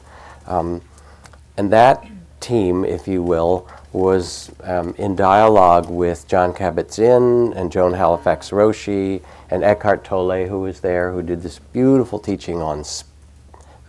Um, 0.47 0.81
and 1.59 1.71
that 1.73 2.05
team, 2.49 2.85
if 2.85 3.07
you 3.07 3.23
will, 3.23 3.69
was 3.93 4.50
um, 4.64 4.95
in 4.97 5.14
dialogue 5.14 5.90
with 5.90 6.26
Jon 6.26 6.55
Kabat-Zinn 6.55 7.52
and 7.55 7.71
Joan 7.71 7.93
Halifax 7.93 8.50
Roshi 8.50 9.23
and 9.50 9.62
Eckhart 9.62 10.02
Tolle, 10.02 10.47
who 10.47 10.61
was 10.61 10.81
there, 10.81 11.12
who 11.12 11.23
did 11.23 11.43
this 11.43 11.59
beautiful 11.59 12.19
teaching 12.19 12.62
on 12.62 12.85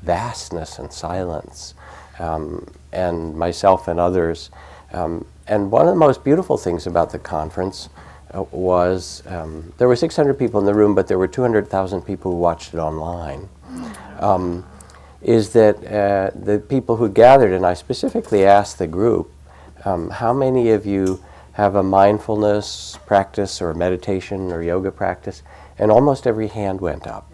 vastness 0.04 0.78
and 0.78 0.92
silence, 0.92 1.74
um, 2.20 2.68
and 2.92 3.36
myself 3.36 3.88
and 3.88 4.00
others. 4.00 4.50
Um, 4.92 5.25
and 5.48 5.72
one 5.72 5.88
of 5.88 5.94
the 5.94 6.00
most 6.00 6.24
beautiful 6.24 6.58
things 6.58 6.86
about 6.86 7.12
the 7.12 7.20
conference 7.20 7.88
uh, 8.34 8.44
was 8.51 9.24
um, 9.25 9.74
there 9.78 9.88
were 9.88 9.96
600 9.96 10.34
people 10.38 10.60
in 10.60 10.66
the 10.66 10.74
room, 10.74 10.96
but 10.96 11.08
there 11.08 11.18
were 11.18 11.28
200,000 11.28 12.01
people 12.01 12.32
who 12.32 12.38
watched 12.38 12.74
it 12.74 12.78
online. 12.78 13.48
Is 15.22 15.52
that 15.52 15.78
uh, 15.86 16.32
the 16.34 16.60
people 16.60 16.96
who 16.96 17.10
gathered, 17.10 17.52
and 17.52 17.66
I 17.66 17.74
specifically 17.74 18.46
asked 18.46 18.78
the 18.78 18.88
group, 18.88 19.32
um, 19.86 20.10
how 20.10 20.34
many 20.34 20.72
of 20.72 20.86
you 20.86 21.24
have 21.54 21.76
a 21.76 21.84
mindfulness 21.84 22.98
practice 23.06 23.62
or 23.62 23.74
meditation 23.74 24.52
or 24.52 24.62
yoga 24.62 24.92
practice? 24.92 25.44
And 25.78 25.92
almost 25.92 26.28
every 26.28 26.48
hand 26.48 26.82
went 26.82 27.08
up. 27.08 27.32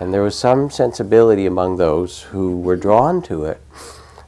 And 0.00 0.12
there 0.12 0.22
was 0.22 0.36
some 0.38 0.70
sensibility 0.70 1.46
among 1.46 1.76
those 1.76 2.22
who 2.22 2.60
were 2.60 2.76
drawn 2.76 3.22
to 3.22 3.44
it 3.44 3.60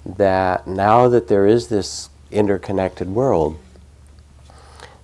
that 0.04 0.66
now 0.66 1.08
that 1.08 1.28
there 1.28 1.46
is 1.46 1.66
this 1.68 2.08
interconnected 2.30 3.08
world, 3.08 3.58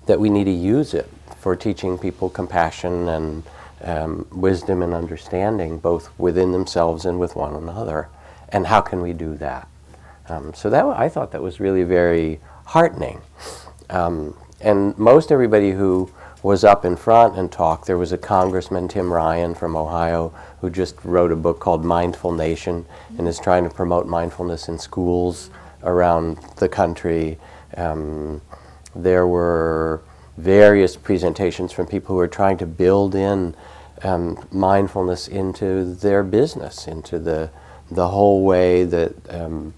that 0.07 0.21
we 0.21 0.29
need 0.29 0.45
to 0.45 0.53
use 0.53 0.95
it 0.95 1.09
for 1.39 1.57
teaching 1.57 1.99
people 1.99 2.29
compassion 2.29 3.09
and 3.09 3.43
um, 3.83 4.27
wisdom 4.31 4.83
and 4.83 4.95
understanding, 4.95 5.79
both 5.79 6.11
within 6.19 6.53
themselves 6.53 7.05
and 7.05 7.19
with 7.19 7.37
one 7.37 7.55
another. 7.55 8.09
And 8.49 8.67
how 8.67 8.81
can 8.81 9.01
we 9.01 9.13
do 9.13 9.35
that? 9.37 9.69
Um, 10.29 10.55
so 10.55 10.71
that 10.71 10.85
I 10.85 11.09
thought 11.09 11.33
that 11.33 11.43
was 11.43 11.61
really 11.61 11.83
very 11.83 12.41
heartening. 12.67 13.23
Um, 13.91 14.37
and 14.61 14.97
most 14.97 15.33
everybody 15.33 15.73
who 15.73 16.11
was 16.43 16.65
up 16.65 16.85
in 16.85 16.97
front 16.97 17.37
and 17.37 17.51
talked, 17.51 17.87
there 17.87 17.99
was 17.99 18.13
a 18.13 18.19
congressman, 18.19 18.89
Tim 18.89 19.13
Ryan 19.13 19.55
from 19.55 19.77
Ohio, 19.77 20.33
who 20.61 20.71
just 20.71 20.97
wrote 21.05 21.33
a 21.33 21.37
book 21.37 21.61
called 21.61 21.85
Mindful 21.85 22.33
Nation 22.33 22.85
and 23.19 23.29
is 23.29 23.39
trying 23.39 23.65
to 23.65 23.71
promote 23.71 24.07
mindfulness 24.07 24.69
in 24.69 24.79
schools 24.79 25.51
around 25.83 26.39
the 26.57 26.69
country. 26.69 27.39
Um, 27.77 28.41
there 28.95 29.27
were 29.27 30.03
various 30.37 30.97
presentations 30.97 31.73
from 31.73 31.87
people 31.87 32.15
who 32.15 32.21
are 32.21 32.29
trying 32.29 32.59
to 32.59 32.67
build 32.67 33.15
in 33.15 33.55
um, 34.03 34.47
mindfulness 34.51 35.29
into 35.29 35.85
their 35.95 36.23
business, 36.23 36.87
into 36.87 37.19
the 37.19 37.51
the 37.91 38.09
whole 38.09 38.45
way 38.45 38.85
that 38.85 39.13
um, 39.29 39.75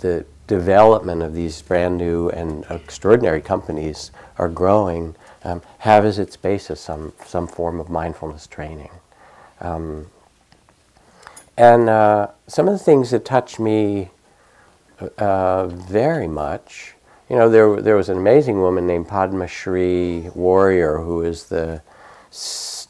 the 0.00 0.26
development 0.46 1.22
of 1.22 1.32
these 1.32 1.62
brand 1.62 1.96
new 1.96 2.28
and 2.28 2.66
extraordinary 2.68 3.40
companies 3.40 4.10
are 4.36 4.48
growing 4.48 5.14
um, 5.44 5.62
have 5.78 6.04
as 6.04 6.18
its 6.18 6.36
basis 6.36 6.80
some 6.80 7.12
some 7.24 7.46
form 7.46 7.80
of 7.80 7.88
mindfulness 7.88 8.46
training. 8.46 8.90
Um, 9.60 10.08
and 11.56 11.88
uh, 11.88 12.28
some 12.46 12.66
of 12.66 12.72
the 12.72 12.84
things 12.84 13.10
that 13.10 13.24
touch 13.24 13.58
me 13.58 14.10
uh, 15.18 15.66
very 15.66 16.28
much 16.28 16.94
you 17.32 17.38
know, 17.38 17.48
there, 17.48 17.80
there 17.80 17.96
was 17.96 18.10
an 18.10 18.18
amazing 18.18 18.60
woman 18.60 18.86
named 18.86 19.08
Padmasree 19.08 20.36
Warrior, 20.36 20.98
who 20.98 21.22
is 21.22 21.44
the 21.44 21.80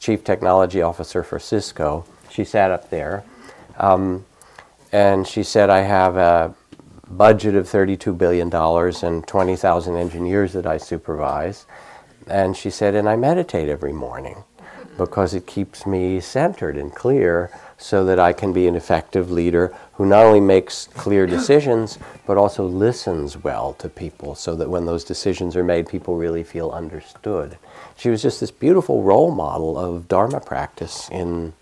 chief 0.02 0.25
technology 0.25 0.82
officer 0.82 1.23
for 1.23 1.38
Cisco. 1.38 2.04
She 2.28 2.44
sat 2.44 2.73
up 2.73 2.90
there. 2.90 3.23
Um, 3.78 4.26
and 4.90 5.26
she 5.26 5.44
said, 5.44 5.71
I 5.71 5.82
have 5.82 6.16
a 6.16 6.54
budget 7.09 7.54
of 7.54 7.66
$32 7.66 8.18
billion 8.18 8.52
and 8.52 9.26
20,000 9.26 9.97
engineers 9.97 10.52
that 10.54 10.66
I 10.66 10.76
supervise. 10.76 11.66
And 12.26 12.56
she 12.56 12.68
said, 12.68 12.97
and 12.97 13.09
I 13.09 13.14
meditate 13.14 13.68
every 13.68 13.92
morning 13.92 14.42
because 14.99 15.35
it 15.35 15.47
keeps 15.47 15.87
me 15.87 16.21
centered 16.21 16.76
and 16.76 16.92
clear 16.92 17.56
so 17.78 18.04
that 18.04 18.18
I 18.18 18.32
can 18.32 18.52
be 18.52 18.66
an 18.66 18.75
effective 18.75 19.30
leader 19.30 19.75
who 19.94 20.04
not 20.04 20.25
only 20.25 20.40
makes 20.40 20.88
clear 20.88 21.26
decisions, 21.26 21.99
but 22.26 22.37
also 22.37 22.66
listens 22.66 23.37
well 23.37 23.73
to 23.75 23.88
people 23.88 24.35
so 24.35 24.56
that 24.56 24.68
when 24.68 24.85
those 24.85 25.04
decisions 25.04 25.56
are 25.56 25.64
made, 25.64 25.88
people 25.88 26.16
really 26.16 26.42
feel 26.42 26.71
understood. 26.71 27.56
She 28.02 28.11
was 28.11 28.21
just 28.21 28.40
this 28.40 28.50
beautiful 28.50 29.04
role 29.04 29.30
model 29.30 29.78
of 29.78 30.09
Dharma 30.09 30.40
practice 30.40 31.09
in, 31.09 31.52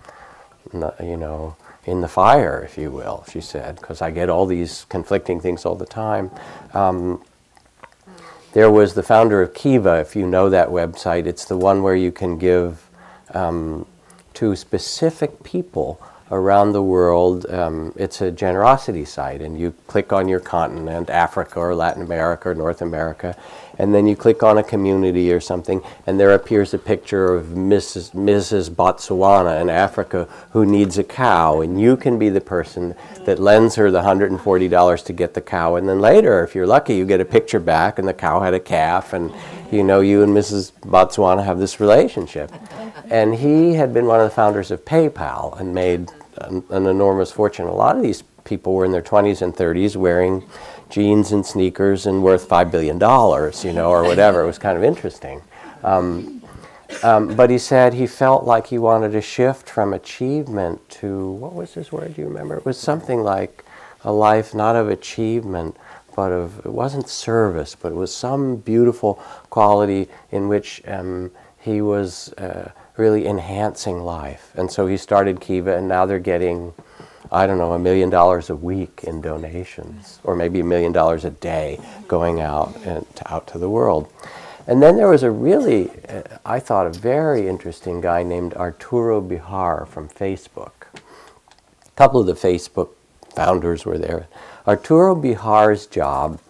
you 0.72 1.18
know, 1.18 1.54
in 1.84 2.00
the 2.00 2.08
fire, 2.08 2.62
if 2.64 2.78
you 2.78 2.90
will, 2.90 3.26
she 3.30 3.42
said, 3.42 3.76
because 3.76 4.00
I 4.00 4.10
get 4.10 4.30
all 4.30 4.46
these 4.46 4.86
conflicting 4.88 5.38
things 5.38 5.66
all 5.66 5.74
the 5.74 5.84
time. 5.84 6.30
Um, 6.72 7.22
there 8.54 8.70
was 8.70 8.94
the 8.94 9.02
founder 9.02 9.42
of 9.42 9.52
Kiva, 9.52 10.00
if 10.00 10.16
you 10.16 10.26
know 10.26 10.48
that 10.48 10.68
website. 10.68 11.26
It's 11.26 11.44
the 11.44 11.58
one 11.58 11.82
where 11.82 11.94
you 11.94 12.10
can 12.10 12.38
give 12.38 12.88
um, 13.34 13.84
to 14.32 14.56
specific 14.56 15.42
people 15.42 16.00
around 16.30 16.72
the 16.72 16.82
world. 16.82 17.44
Um, 17.50 17.92
it's 17.96 18.22
a 18.22 18.30
generosity 18.30 19.04
site, 19.04 19.42
and 19.42 19.60
you 19.60 19.74
click 19.88 20.10
on 20.10 20.26
your 20.26 20.40
continent, 20.40 21.10
Africa 21.10 21.58
or 21.58 21.74
Latin 21.74 22.02
America 22.02 22.48
or 22.48 22.54
North 22.54 22.80
America, 22.80 23.36
and 23.80 23.94
then 23.94 24.06
you 24.06 24.14
click 24.14 24.42
on 24.42 24.58
a 24.58 24.62
community 24.62 25.32
or 25.32 25.40
something, 25.40 25.82
and 26.06 26.20
there 26.20 26.34
appears 26.34 26.74
a 26.74 26.78
picture 26.78 27.34
of 27.34 27.46
Mrs. 27.46 28.10
Mrs. 28.12 28.68
Botswana 28.68 29.58
in 29.58 29.70
Africa 29.70 30.28
who 30.50 30.66
needs 30.66 30.98
a 30.98 31.02
cow, 31.02 31.62
and 31.62 31.80
you 31.80 31.96
can 31.96 32.18
be 32.18 32.28
the 32.28 32.42
person 32.42 32.94
that 33.24 33.38
lends 33.38 33.76
her 33.76 33.90
the 33.90 34.02
$140 34.02 35.04
to 35.06 35.12
get 35.14 35.32
the 35.32 35.40
cow, 35.40 35.76
and 35.76 35.88
then 35.88 35.98
later, 35.98 36.44
if 36.44 36.54
you're 36.54 36.66
lucky, 36.66 36.94
you 36.94 37.06
get 37.06 37.22
a 37.22 37.24
picture 37.24 37.58
back, 37.58 37.98
and 37.98 38.06
the 38.06 38.12
cow 38.12 38.40
had 38.40 38.52
a 38.52 38.60
calf, 38.60 39.14
and 39.14 39.32
you 39.72 39.82
know 39.82 40.00
you 40.00 40.22
and 40.22 40.36
Mrs. 40.36 40.72
Botswana 40.82 41.42
have 41.42 41.58
this 41.58 41.80
relationship. 41.80 42.52
And 43.08 43.34
he 43.34 43.72
had 43.74 43.94
been 43.94 44.04
one 44.04 44.20
of 44.20 44.28
the 44.28 44.34
founders 44.34 44.70
of 44.70 44.84
PayPal 44.84 45.58
and 45.58 45.74
made 45.74 46.10
an, 46.36 46.62
an, 46.68 46.86
enormous 46.86 47.32
fortune. 47.32 47.64
A 47.64 47.72
lot 47.72 47.96
of 47.96 48.02
these 48.02 48.22
people 48.44 48.74
were 48.74 48.84
in 48.84 48.92
their 48.92 49.02
20s 49.02 49.40
and 49.40 49.54
30s 49.54 49.96
wearing 49.96 50.44
jeans 50.90 51.32
and 51.32 51.44
sneakers 51.44 52.06
and 52.06 52.22
worth 52.22 52.48
$5 52.48 52.70
billion, 52.70 52.96
you 53.64 53.72
know, 53.72 53.90
or 53.90 54.02
whatever. 54.04 54.42
It 54.42 54.46
was 54.46 54.58
kind 54.58 54.76
of 54.76 54.84
interesting. 54.84 55.42
Um, 55.82 56.42
um, 57.02 57.34
but 57.34 57.50
he 57.50 57.58
said 57.58 57.94
he 57.94 58.06
felt 58.06 58.44
like 58.44 58.66
he 58.66 58.78
wanted 58.78 59.12
to 59.12 59.20
shift 59.20 59.70
from 59.70 59.92
achievement 59.92 60.86
to, 60.90 61.30
what 61.32 61.54
was 61.54 61.74
his 61.74 61.92
word? 61.92 62.14
Do 62.14 62.22
you 62.22 62.28
remember? 62.28 62.56
It 62.56 62.64
was 62.64 62.78
something 62.78 63.22
like 63.22 63.64
a 64.02 64.12
life 64.12 64.54
not 64.54 64.76
of 64.76 64.88
achievement, 64.88 65.76
but 66.16 66.32
of, 66.32 66.58
it 66.66 66.72
wasn't 66.72 67.08
service, 67.08 67.76
but 67.80 67.92
it 67.92 67.94
was 67.94 68.14
some 68.14 68.56
beautiful 68.56 69.14
quality 69.50 70.08
in 70.30 70.48
which 70.48 70.82
um, 70.86 71.30
he 71.58 71.80
was 71.80 72.32
uh, 72.34 72.72
really 72.96 73.26
enhancing 73.26 74.02
life. 74.02 74.52
And 74.56 74.70
so 74.70 74.86
he 74.86 74.96
started 74.96 75.40
Kiva, 75.40 75.76
and 75.76 75.88
now 75.88 76.06
they're 76.06 76.18
getting, 76.18 76.74
I 77.32 77.46
don't 77.46 77.58
know, 77.58 77.72
a 77.72 77.78
million 77.78 78.10
dollars 78.10 78.50
a 78.50 78.56
week 78.56 79.04
in 79.04 79.20
donations, 79.20 80.18
or 80.24 80.34
maybe 80.34 80.60
a 80.60 80.64
million 80.64 80.92
dollars 80.92 81.24
a 81.24 81.30
day 81.30 81.78
going 82.08 82.40
out 82.40 82.76
and 82.84 83.06
to, 83.16 83.32
out 83.32 83.46
to 83.48 83.58
the 83.58 83.70
world. 83.70 84.12
And 84.66 84.82
then 84.82 84.96
there 84.96 85.08
was 85.08 85.22
a 85.22 85.30
really, 85.30 85.90
uh, 86.08 86.22
I 86.44 86.60
thought, 86.60 86.86
a 86.86 86.90
very 86.90 87.48
interesting 87.48 88.00
guy 88.00 88.22
named 88.22 88.54
Arturo 88.54 89.20
Bejar 89.20 89.86
from 89.86 90.08
Facebook. 90.08 90.72
A 90.94 91.90
couple 91.96 92.20
of 92.20 92.26
the 92.26 92.34
Facebook 92.34 92.90
founders 93.34 93.84
were 93.86 93.98
there. 93.98 94.26
Arturo 94.66 95.14
Bejar's 95.14 95.86
job 95.86 96.40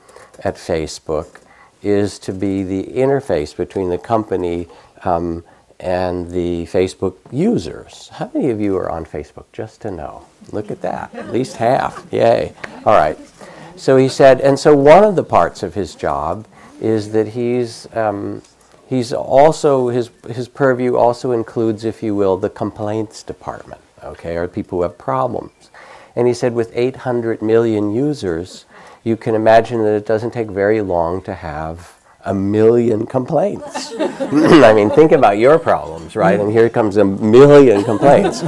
at 0.42 0.56
Facebook 0.56 1.40
is 1.82 2.18
to 2.20 2.32
be 2.32 2.62
the 2.62 2.84
interface 2.84 3.56
between 3.56 3.90
the 3.90 3.99
company 3.99 4.66
um, 5.04 5.44
and 5.80 6.30
the 6.30 6.66
Facebook 6.66 7.16
users. 7.32 8.08
How 8.10 8.30
many 8.34 8.50
of 8.50 8.60
you 8.60 8.76
are 8.76 8.90
on 8.90 9.04
Facebook? 9.04 9.46
Just 9.52 9.80
to 9.82 9.90
know. 9.90 10.26
Look 10.52 10.70
at 10.70 10.82
that. 10.82 11.14
At 11.14 11.32
least 11.32 11.56
half. 11.56 12.06
Yay. 12.12 12.52
All 12.84 12.94
right. 12.94 13.18
So 13.76 13.96
he 13.96 14.08
said, 14.08 14.40
and 14.42 14.58
so 14.58 14.76
one 14.76 15.04
of 15.04 15.16
the 15.16 15.25
parts 15.25 15.62
of 15.62 15.75
his 15.75 15.94
job 15.94 16.46
is 16.80 17.12
that 17.12 17.28
he's 17.28 17.88
um, 17.96 18.42
he's 18.87 19.12
also 19.12 19.88
his 19.88 20.10
his 20.28 20.49
purview 20.49 20.96
also 20.96 21.32
includes, 21.32 21.84
if 21.84 22.02
you 22.02 22.14
will, 22.14 22.37
the 22.37 22.50
complaints 22.50 23.22
department. 23.22 23.80
Okay, 24.04 24.37
or 24.37 24.49
people 24.49 24.78
who 24.78 24.82
have 24.82 24.99
problems. 24.99 25.70
And 26.16 26.26
he 26.26 26.34
said, 26.34 26.54
with 26.54 26.72
800 26.75 27.40
million 27.40 27.94
users, 27.94 28.64
you 29.04 29.16
can 29.16 29.34
imagine 29.34 29.82
that 29.82 29.94
it 29.94 30.06
doesn't 30.06 30.32
take 30.32 30.49
very 30.49 30.80
long 30.80 31.22
to 31.22 31.34
have 31.34 32.00
a 32.24 32.34
million 32.34 33.06
complaints. 33.06 33.92
I 33.98 34.72
mean, 34.74 34.90
think 34.90 35.12
about 35.12 35.38
your 35.38 35.58
problems, 35.58 36.16
right? 36.16 36.38
And 36.38 36.52
here 36.52 36.68
comes 36.68 36.96
a 36.96 37.04
million 37.04 37.84
complaints. 37.84 38.40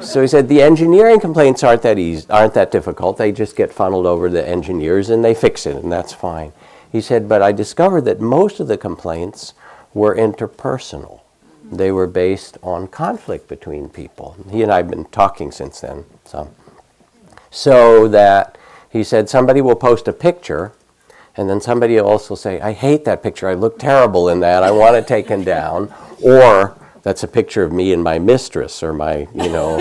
so 0.00 0.20
he 0.22 0.26
said 0.26 0.48
the 0.48 0.62
engineering 0.62 1.20
complaints 1.20 1.62
aren't 1.62 1.82
that 1.82 1.98
easy, 1.98 2.26
aren't 2.30 2.54
that 2.54 2.70
difficult. 2.70 3.18
They 3.18 3.32
just 3.32 3.56
get 3.56 3.72
funneled 3.72 4.06
over 4.06 4.28
to 4.28 4.34
the 4.34 4.48
engineers 4.48 5.10
and 5.10 5.24
they 5.24 5.34
fix 5.34 5.66
it, 5.66 5.76
and 5.76 5.92
that's 5.92 6.12
fine. 6.12 6.52
He 6.90 7.00
said, 7.00 7.28
but 7.28 7.42
I 7.42 7.52
discovered 7.52 8.02
that 8.02 8.20
most 8.20 8.60
of 8.60 8.68
the 8.68 8.76
complaints 8.78 9.54
were 9.94 10.14
interpersonal. 10.14 11.20
They 11.70 11.90
were 11.90 12.06
based 12.06 12.58
on 12.62 12.86
conflict 12.88 13.48
between 13.48 13.88
people. 13.88 14.36
He 14.50 14.62
and 14.62 14.70
I 14.70 14.78
have 14.78 14.90
been 14.90 15.06
talking 15.06 15.50
since 15.50 15.80
then, 15.80 16.04
so. 16.24 16.50
So 17.50 18.08
that 18.08 18.58
he 18.90 19.02
said 19.02 19.28
somebody 19.28 19.62
will 19.62 19.76
post 19.76 20.06
a 20.06 20.12
picture 20.12 20.72
and 21.36 21.48
then 21.48 21.60
somebody 21.60 21.96
will 21.96 22.08
also 22.08 22.34
say, 22.34 22.60
I 22.60 22.72
hate 22.72 23.04
that 23.06 23.22
picture. 23.22 23.48
I 23.48 23.54
look 23.54 23.78
terrible 23.78 24.28
in 24.28 24.40
that. 24.40 24.62
I 24.62 24.70
want 24.70 24.96
it 24.96 25.06
taken 25.06 25.44
down. 25.56 25.92
Or 26.22 26.76
that's 27.02 27.22
a 27.22 27.28
picture 27.28 27.62
of 27.62 27.72
me 27.72 27.92
and 27.92 28.02
my 28.02 28.18
mistress 28.18 28.82
or 28.82 28.92
my, 28.92 29.26
you 29.34 29.48
know, 29.48 29.78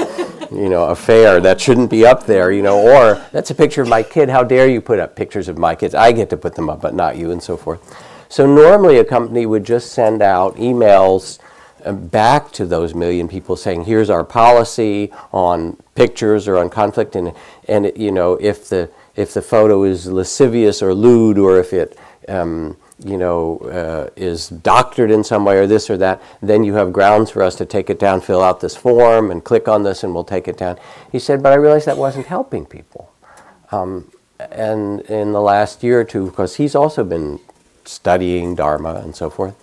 you 0.52 0.70
know, 0.70 0.86
affair 0.86 1.40
that 1.40 1.62
shouldn't 1.62 1.90
be 1.90 2.06
up 2.06 2.26
there, 2.26 2.52
you 2.52 2.62
know, 2.62 2.80
or 2.80 3.26
that's 3.32 3.52
a 3.52 3.56
picture 3.56 3.82
of 3.82 3.88
my 3.88 4.04
kid. 4.04 4.30
How 4.30 4.44
dare 4.44 4.68
you 4.68 4.82
put 4.82 5.00
up 5.00 5.16
pictures 5.16 5.48
of 5.48 5.58
my 5.58 5.76
kids? 5.76 5.96
I 5.96 6.12
get 6.12 6.30
to 6.32 6.38
put 6.38 6.56
them 6.56 6.70
up, 6.70 6.82
but 6.82 6.94
not 6.94 7.18
you, 7.18 7.32
and 7.32 7.42
so 7.42 7.56
forth. 7.56 7.80
So 8.28 8.46
normally 8.46 8.98
a 8.98 9.06
company 9.06 9.46
would 9.46 9.66
just 9.66 9.92
send 9.92 10.22
out 10.22 10.56
emails 10.56 11.40
uh, 11.86 11.94
back 11.94 12.52
to 12.54 12.66
those 12.66 12.94
million 12.94 13.28
people 13.28 13.56
saying, 13.56 13.86
here's 13.86 14.10
our 14.10 14.24
policy 14.24 15.12
on 15.32 15.78
pictures 15.96 16.48
or 16.48 16.58
on 16.58 16.70
conflict, 16.70 17.16
and, 17.16 17.34
and 17.68 17.92
you 17.96 18.12
know, 18.12 18.34
if 18.42 18.70
the 18.70 18.90
if 19.16 19.34
the 19.34 19.42
photo 19.42 19.84
is 19.84 20.08
lascivious 20.08 20.82
or 20.82 20.94
lewd, 20.94 21.38
or 21.38 21.60
if 21.60 21.74
it 21.74 21.98
um, 22.28 22.78
you 23.04 23.18
know 23.18 23.58
uh, 23.60 24.10
is 24.16 24.50
doctored 24.50 25.12
in 25.12 25.24
some 25.24 25.46
way 25.46 25.58
or 25.58 25.68
this 25.68 25.90
or 25.90 25.98
that, 25.98 26.22
then 26.42 26.64
you 26.64 26.76
have 26.76 26.94
grounds 26.94 27.32
for 27.32 27.42
us 27.42 27.56
to 27.56 27.66
take 27.66 27.90
it 27.90 28.00
down, 28.00 28.22
fill 28.22 28.42
out 28.42 28.62
this 28.62 28.76
form, 28.76 29.32
and 29.32 29.44
click 29.44 29.68
on 29.68 29.84
this, 29.84 30.04
and 30.04 30.14
we'll 30.14 30.24
take 30.24 30.48
it 30.48 30.58
down. 30.58 30.78
He 31.12 31.20
said, 31.20 31.44
but 31.44 31.52
I 31.52 31.56
realized 31.56 31.88
that 31.88 31.98
wasn't 31.98 32.28
helping 32.28 32.66
people. 32.66 33.12
Um, 33.72 34.12
and 34.52 35.02
in 35.02 35.34
the 35.34 35.42
last 35.42 35.84
year 35.84 36.02
or 36.02 36.04
two, 36.04 36.26
because 36.26 36.56
he's 36.56 36.76
also 36.76 37.04
been 37.04 37.40
studying 37.86 38.56
Dharma 38.56 38.96
and 38.96 39.16
so 39.16 39.30
forth, 39.30 39.56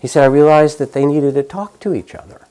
he 0.00 0.08
said, 0.08 0.22
I 0.22 0.26
realized 0.26 0.78
that 0.78 0.92
they 0.92 1.06
needed 1.06 1.34
to 1.34 1.42
talk 1.42 1.80
to 1.80 1.94
each 1.94 2.14
other. 2.14 2.46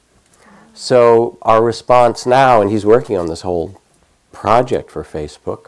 So 0.74 1.38
our 1.44 1.64
response 1.64 2.26
now, 2.26 2.62
and 2.62 2.72
he's 2.72 2.86
working 2.86 3.16
on 3.16 3.28
this 3.28 3.42
whole 3.42 3.80
project 4.44 4.92
for 4.92 5.06
Facebook 5.06 5.68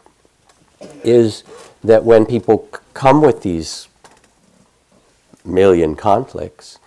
is 1.02 1.46
that 1.82 2.04
when 2.04 2.26
people 2.26 2.68
come 2.94 3.22
with 3.22 3.42
these 3.42 3.88
million 5.46 5.96
conflicts, 5.96 6.78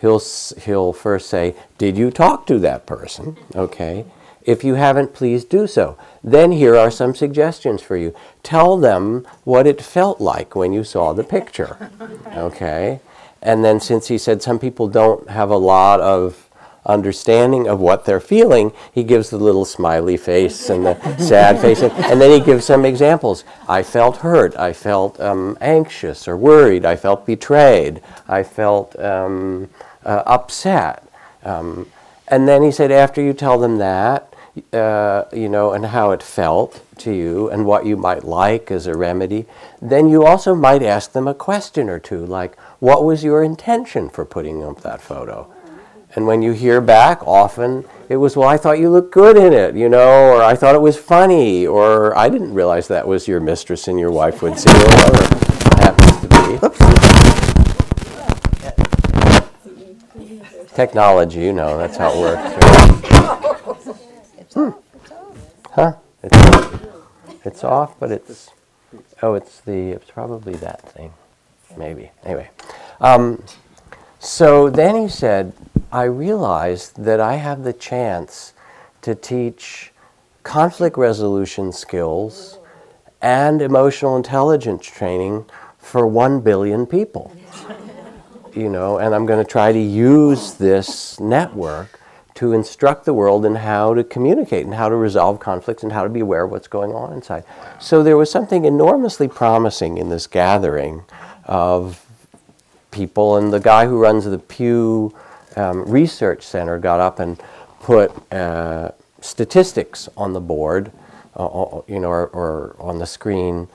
he'll, 0.00 0.22
he'll 0.64 0.92
first 0.92 1.28
say, 1.28 1.56
Did 1.78 1.98
you 1.98 2.12
talk 2.12 2.46
to 2.46 2.60
that 2.60 2.86
person? 2.86 3.36
Okay. 3.56 4.04
If 4.44 4.62
you 4.62 4.74
haven't, 4.74 5.14
please 5.14 5.44
do 5.44 5.66
so. 5.66 5.98
Then 6.22 6.52
here 6.52 6.76
are 6.76 6.92
some 6.92 7.12
suggestions 7.12 7.82
for 7.82 7.96
you. 7.96 8.14
Tell 8.44 8.76
them 8.76 9.26
what 9.42 9.66
it 9.66 9.82
felt 9.82 10.20
like 10.20 10.54
when 10.54 10.72
you 10.72 10.84
saw 10.84 11.12
the 11.12 11.24
picture. 11.24 11.90
Okay. 12.36 13.00
And 13.40 13.64
then, 13.64 13.80
since 13.80 14.06
he 14.06 14.16
said 14.16 14.42
some 14.42 14.60
people 14.60 14.86
don't 14.86 15.28
have 15.28 15.50
a 15.50 15.56
lot 15.56 16.00
of 16.00 16.48
understanding 16.84 17.68
of 17.68 17.80
what 17.80 18.04
they're 18.04 18.20
feeling, 18.20 18.72
he 18.92 19.04
gives 19.04 19.30
the 19.30 19.38
little 19.38 19.64
smiley 19.64 20.16
face 20.16 20.68
and 20.68 20.84
the 20.84 21.16
sad 21.18 21.60
face, 21.60 21.82
and, 21.82 21.92
and, 21.92 22.20
then 22.20 22.30
he 22.30 22.44
gives 22.44 22.64
some 22.64 22.84
examples. 22.84 23.44
I 23.68 23.82
felt 23.82 24.18
hurt. 24.18 24.56
I 24.56 24.72
felt 24.72 25.20
um, 25.20 25.56
anxious 25.60 26.26
or 26.26 26.36
worried. 26.36 26.84
I 26.84 26.96
felt 26.96 27.24
betrayed. 27.24 28.02
I 28.28 28.42
felt 28.42 28.98
um, 28.98 29.68
uh, 30.04 30.22
upset. 30.26 31.06
Um, 31.44 31.90
and 32.28 32.48
then 32.48 32.62
he 32.62 32.72
said, 32.72 32.90
after 32.90 33.22
you 33.22 33.32
tell 33.32 33.58
them 33.58 33.78
that, 33.78 34.34
uh, 34.72 35.24
you 35.32 35.48
know, 35.48 35.72
and 35.72 35.86
how 35.86 36.10
it 36.10 36.22
felt 36.22 36.82
to 36.98 37.12
you 37.12 37.48
and 37.48 37.64
what 37.64 37.86
you 37.86 37.96
might 37.96 38.24
like 38.24 38.70
as 38.70 38.86
a 38.86 38.94
remedy, 38.94 39.46
then 39.80 40.08
you 40.08 40.26
also 40.26 40.54
might 40.54 40.82
ask 40.82 41.12
them 41.12 41.26
a 41.26 41.34
question 41.34 41.88
or 41.88 41.98
two, 41.98 42.24
like, 42.24 42.58
what 42.78 43.04
was 43.04 43.24
your 43.24 43.42
intention 43.42 44.10
for 44.10 44.24
putting 44.24 44.62
up 44.62 44.80
that 44.82 45.00
photo? 45.00 45.52
And 46.14 46.26
when 46.26 46.42
you 46.42 46.52
hear 46.52 46.82
back, 46.82 47.26
often 47.26 47.86
it 48.10 48.16
was, 48.16 48.36
well, 48.36 48.48
I 48.48 48.58
thought 48.58 48.78
you 48.78 48.90
looked 48.90 49.12
good 49.12 49.38
in 49.38 49.54
it, 49.54 49.74
you 49.74 49.88
know, 49.88 50.34
or 50.34 50.42
I 50.42 50.54
thought 50.54 50.74
it 50.74 50.82
was 50.82 50.98
funny, 50.98 51.66
or 51.66 52.14
I 52.16 52.28
didn't 52.28 52.52
realize 52.52 52.86
that 52.88 53.08
was 53.08 53.26
your 53.26 53.40
mistress 53.40 53.88
and 53.88 53.98
your 53.98 54.10
wife 54.10 54.42
would 54.42 54.58
say, 54.58 54.70
or 54.70 54.84
whatever 54.84 55.24
happens 55.80 56.20
to 56.20 56.28
be. 56.28 56.58
Technology, 60.74 61.40
you 61.40 61.52
know, 61.54 61.78
that's 61.78 61.96
how 61.96 62.12
it 62.12 62.18
works. 62.20 62.52
Hmm. 64.52 64.70
Huh? 65.70 65.94
It's, 66.22 66.36
it's 67.44 67.64
off, 67.64 67.98
but 67.98 68.10
it's, 68.12 68.50
oh, 69.22 69.32
it's 69.32 69.60
the, 69.60 69.92
it's 69.92 70.10
probably 70.10 70.54
that 70.56 70.82
thing. 70.92 71.14
Maybe. 71.78 72.10
Anyway. 72.24 72.50
Um, 73.00 73.42
so 74.18 74.68
then 74.68 74.94
he 74.96 75.08
said, 75.08 75.54
I 75.92 76.04
realized 76.04 77.04
that 77.04 77.20
I 77.20 77.36
have 77.36 77.64
the 77.64 77.74
chance 77.74 78.54
to 79.02 79.14
teach 79.14 79.92
conflict 80.42 80.96
resolution 80.96 81.70
skills 81.70 82.58
and 83.20 83.60
emotional 83.60 84.16
intelligence 84.16 84.86
training 84.86 85.44
for 85.76 86.06
1 86.06 86.40
billion 86.40 86.86
people. 86.86 87.30
You 88.54 88.70
know, 88.70 88.96
and 88.98 89.14
I'm 89.14 89.26
going 89.26 89.44
to 89.44 89.50
try 89.50 89.70
to 89.70 89.78
use 89.78 90.54
this 90.54 91.20
network 91.20 92.00
to 92.36 92.54
instruct 92.54 93.04
the 93.04 93.12
world 93.12 93.44
in 93.44 93.56
how 93.56 93.92
to 93.92 94.02
communicate 94.02 94.64
and 94.64 94.74
how 94.74 94.88
to 94.88 94.96
resolve 94.96 95.40
conflicts 95.40 95.82
and 95.82 95.92
how 95.92 96.04
to 96.04 96.08
be 96.08 96.20
aware 96.20 96.44
of 96.44 96.50
what's 96.50 96.68
going 96.68 96.92
on 96.92 97.12
inside. 97.12 97.44
So 97.78 98.02
there 98.02 98.16
was 98.16 98.30
something 98.30 98.64
enormously 98.64 99.28
promising 99.28 99.98
in 99.98 100.08
this 100.08 100.26
gathering 100.26 101.04
of 101.44 102.06
people, 102.90 103.36
and 103.36 103.52
the 103.52 103.60
guy 103.60 103.86
who 103.86 103.98
runs 103.98 104.24
the 104.24 104.38
Pew 104.38 105.14
um, 105.56 105.84
Research 105.90 106.42
Center 106.42 106.78
got 106.78 107.00
up 107.00 107.18
and 107.18 107.40
put 107.80 108.12
uh, 108.32 108.90
statistics 109.20 110.08
on 110.16 110.32
the 110.32 110.40
board, 110.40 110.92
uh, 111.36 111.80
you 111.86 111.98
know, 111.98 112.08
or, 112.08 112.26
or, 112.28 112.76
on 112.78 112.98
the 112.98 113.06
screen. 113.06 113.68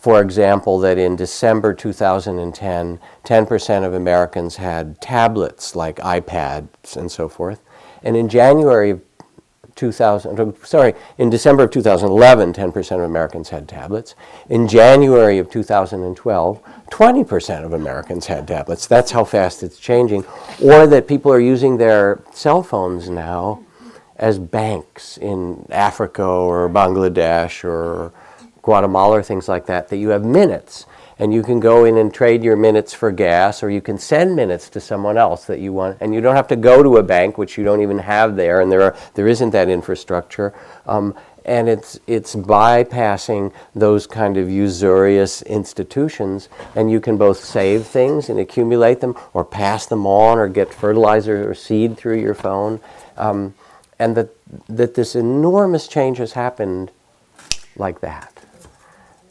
For 0.00 0.20
example, 0.20 0.78
that 0.80 0.98
in 0.98 1.16
December 1.16 1.72
2010, 1.72 3.00
10% 3.24 3.84
of 3.84 3.94
Americans 3.94 4.56
had 4.56 5.00
tablets 5.00 5.76
like 5.76 5.96
iPads 5.96 6.96
and 6.96 7.10
so 7.10 7.28
forth, 7.28 7.60
and 8.02 8.16
in 8.16 8.28
January 8.28 9.00
2000, 9.74 10.54
sorry, 10.64 10.94
in 11.18 11.30
December 11.30 11.64
of 11.64 11.70
2011, 11.70 12.52
10% 12.52 12.96
of 12.96 13.02
Americans 13.02 13.48
had 13.48 13.68
tablets. 13.68 14.14
In 14.48 14.68
January 14.68 15.38
of 15.38 15.50
2012, 15.50 16.62
20% 16.90 17.64
of 17.64 17.72
Americans 17.72 18.26
had 18.26 18.46
tablets. 18.46 18.86
That's 18.86 19.10
how 19.10 19.24
fast 19.24 19.62
it's 19.62 19.78
changing. 19.78 20.24
Or 20.62 20.86
that 20.86 21.08
people 21.08 21.32
are 21.32 21.40
using 21.40 21.76
their 21.76 22.22
cell 22.32 22.62
phones 22.62 23.08
now 23.08 23.64
as 24.16 24.38
banks 24.38 25.18
in 25.18 25.66
Africa 25.70 26.24
or 26.24 26.68
Bangladesh 26.68 27.64
or 27.64 28.12
Guatemala 28.62 29.18
or 29.18 29.22
things 29.22 29.48
like 29.48 29.66
that, 29.66 29.88
that 29.88 29.96
you 29.96 30.10
have 30.10 30.24
minutes 30.24 30.86
and 31.18 31.32
you 31.32 31.42
can 31.42 31.60
go 31.60 31.84
in 31.84 31.96
and 31.96 32.12
trade 32.12 32.42
your 32.42 32.56
minutes 32.56 32.92
for 32.92 33.12
gas 33.12 33.62
or 33.62 33.70
you 33.70 33.80
can 33.80 33.98
send 33.98 34.34
minutes 34.34 34.68
to 34.70 34.80
someone 34.80 35.16
else 35.16 35.44
that 35.46 35.60
you 35.60 35.72
want. 35.72 35.98
And 36.00 36.14
you 36.14 36.20
don't 36.20 36.36
have 36.36 36.48
to 36.48 36.56
go 36.56 36.82
to 36.82 36.96
a 36.96 37.02
bank 37.02 37.38
which 37.38 37.56
you 37.56 37.64
don't 37.64 37.82
even 37.82 37.98
have 37.98 38.36
there 38.36 38.60
and 38.60 38.70
there 38.70 38.82
are, 38.82 38.96
there 39.14 39.28
isn't 39.28 39.50
that 39.50 39.68
infrastructure. 39.68 40.52
Um, 40.86 41.14
and 41.44 41.68
it's 41.68 42.00
it's 42.06 42.34
bypassing 42.34 43.52
those 43.74 44.06
kind 44.06 44.38
of 44.38 44.48
usurious 44.48 45.42
institutions 45.42 46.48
and 46.74 46.90
you 46.90 47.00
can 47.00 47.18
both 47.18 47.44
save 47.44 47.86
things 47.86 48.30
and 48.30 48.40
accumulate 48.40 49.00
them 49.00 49.14
or 49.34 49.44
pass 49.44 49.86
them 49.86 50.06
on 50.06 50.38
or 50.38 50.48
get 50.48 50.72
fertilizer 50.72 51.48
or 51.48 51.54
seed 51.54 51.96
through 51.98 52.18
your 52.18 52.34
phone. 52.34 52.80
Um, 53.16 53.54
and 53.98 54.16
that 54.16 54.30
that 54.68 54.94
this 54.94 55.14
enormous 55.14 55.86
change 55.86 56.18
has 56.18 56.32
happened 56.32 56.90
like 57.76 58.00
that. 58.00 58.33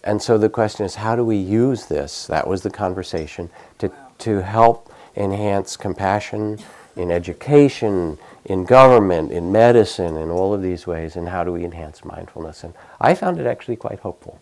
And 0.03 0.21
so 0.21 0.37
the 0.37 0.49
question 0.49 0.85
is, 0.85 0.95
how 0.95 1.15
do 1.15 1.23
we 1.23 1.37
use 1.37 1.85
this? 1.85 2.27
That 2.27 2.47
was 2.47 2.61
the 2.61 2.69
conversation 2.69 3.49
to 3.79 3.91
to 4.19 4.41
help 4.41 4.93
enhance 5.15 5.77
compassion 5.77 6.59
in 6.95 7.11
education, 7.11 8.17
in 8.45 8.65
government, 8.65 9.31
in 9.31 9.51
medicine, 9.51 10.17
in 10.17 10.29
all 10.29 10.53
of 10.53 10.61
these 10.61 10.85
ways. 10.85 11.15
And 11.15 11.27
how 11.29 11.43
do 11.43 11.51
we 11.51 11.63
enhance 11.65 12.05
mindfulness? 12.05 12.63
And 12.63 12.73
I 13.01 13.15
found 13.15 13.39
it 13.39 13.47
actually 13.47 13.77
quite 13.77 13.99
hopeful. 13.99 14.39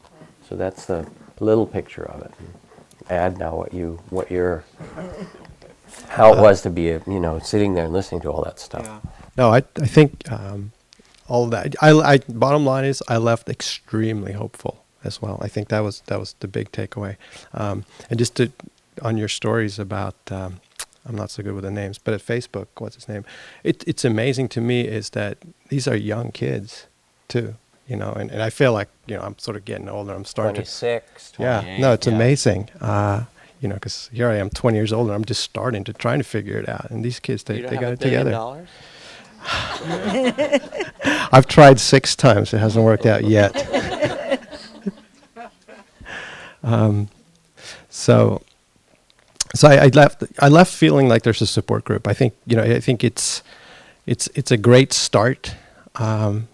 So 0.47 0.55
that's 0.55 0.85
the 0.85 1.07
little 1.39 1.65
picture 1.65 2.03
of 2.03 2.21
it. 2.21 2.31
Add 3.09 3.37
now 3.37 3.55
what 3.55 3.73
you 3.73 3.99
what 4.09 4.31
your 4.31 4.63
how 6.07 6.33
it 6.33 6.39
was 6.39 6.61
to 6.61 6.69
be 6.69 6.83
you 6.83 7.19
know 7.19 7.39
sitting 7.39 7.73
there 7.73 7.85
and 7.85 7.93
listening 7.93 8.21
to 8.21 8.29
all 8.29 8.43
that 8.43 8.59
stuff. 8.59 8.89
No, 9.37 9.53
I 9.53 9.57
I 9.57 9.87
think 9.87 10.31
um, 10.31 10.71
all 11.27 11.47
that. 11.47 11.75
I, 11.81 11.91
I 11.91 12.17
bottom 12.17 12.65
line 12.65 12.85
is 12.85 13.03
I 13.07 13.17
left 13.17 13.49
extremely 13.49 14.33
hopeful 14.33 14.80
as 15.03 15.21
well. 15.21 15.39
I 15.41 15.47
think 15.47 15.69
that 15.69 15.79
was 15.81 16.01
that 16.07 16.19
was 16.19 16.35
the 16.39 16.47
big 16.47 16.71
takeaway. 16.71 17.15
Um, 17.53 17.85
and 18.09 18.19
just 18.19 18.35
to 18.35 18.51
on 19.01 19.17
your 19.17 19.27
stories 19.29 19.79
about. 19.79 20.15
Um, 20.31 20.59
I'm 21.03 21.15
not 21.15 21.31
so 21.31 21.41
good 21.41 21.55
with 21.55 21.63
the 21.63 21.71
names, 21.71 21.97
but 21.97 22.13
at 22.13 22.21
Facebook, 22.21 22.67
what's 22.77 22.93
his 22.93 23.09
name? 23.09 23.25
It, 23.63 23.83
it's 23.87 24.05
amazing 24.05 24.49
to 24.49 24.61
me 24.61 24.81
is 24.81 25.09
that 25.11 25.39
these 25.69 25.87
are 25.87 25.95
young 25.95 26.31
kids, 26.31 26.85
too. 27.27 27.55
You 27.87 27.95
know, 27.95 28.11
and, 28.13 28.29
and 28.29 28.43
I 28.43 28.51
feel 28.51 28.71
like 28.71 28.87
you 29.07 29.15
know 29.15 29.23
I'm 29.23 29.35
sort 29.39 29.57
of 29.57 29.65
getting 29.65 29.89
older. 29.89 30.13
I'm 30.13 30.25
starting 30.25 30.53
to 30.63 30.69
26, 30.79 31.33
Yeah, 31.39 31.77
no, 31.79 31.93
it's 31.93 32.05
yeah. 32.05 32.13
amazing. 32.13 32.69
Uh, 32.79 33.23
you 33.59 33.67
know, 33.67 33.73
because 33.75 34.11
here 34.13 34.29
I 34.29 34.35
am, 34.35 34.51
20 34.51 34.77
years 34.77 34.93
old, 34.93 35.07
and 35.07 35.15
I'm 35.15 35.25
just 35.25 35.41
starting 35.41 35.83
to 35.85 35.93
trying 35.93 36.19
to 36.19 36.23
figure 36.23 36.59
it 36.59 36.69
out. 36.69 36.91
And 36.91 37.03
these 37.03 37.19
kids, 37.19 37.43
they, 37.45 37.61
they 37.61 37.77
got 37.77 37.93
it 37.93 37.99
together. 37.99 38.29
dollars? 38.29 38.69
I've 41.33 41.47
tried 41.47 41.79
six 41.79 42.15
times; 42.15 42.53
it 42.53 42.59
hasn't 42.59 42.85
worked 42.85 43.07
out 43.07 43.23
yet. 43.23 43.53
Um, 46.63 47.09
so, 47.89 48.41
so 49.55 49.67
I, 49.67 49.85
I 49.85 49.87
left. 49.87 50.23
I 50.39 50.47
left 50.49 50.73
feeling 50.73 51.07
like 51.09 51.23
there's 51.23 51.41
a 51.41 51.47
support 51.47 51.83
group. 51.83 52.07
I 52.07 52.13
think 52.13 52.33
you 52.45 52.55
know. 52.55 52.63
I 52.63 52.79
think 52.79 53.03
it's 53.03 53.43
it's 54.05 54.27
it's 54.35 54.51
a 54.51 54.57
great 54.57 54.93
start. 54.93 55.55
Um, 55.95 56.47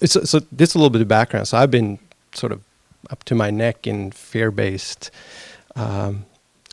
it's 0.00 0.12
so 0.28 0.40
this 0.52 0.70
is 0.70 0.74
a 0.74 0.78
little 0.78 0.90
bit 0.90 1.02
of 1.02 1.08
background. 1.08 1.48
So 1.48 1.58
I've 1.58 1.70
been 1.70 1.98
sort 2.34 2.52
of 2.52 2.62
up 3.10 3.24
to 3.24 3.34
my 3.34 3.50
neck 3.50 3.86
in 3.86 4.10
fear-based 4.10 5.10
um, 5.76 6.24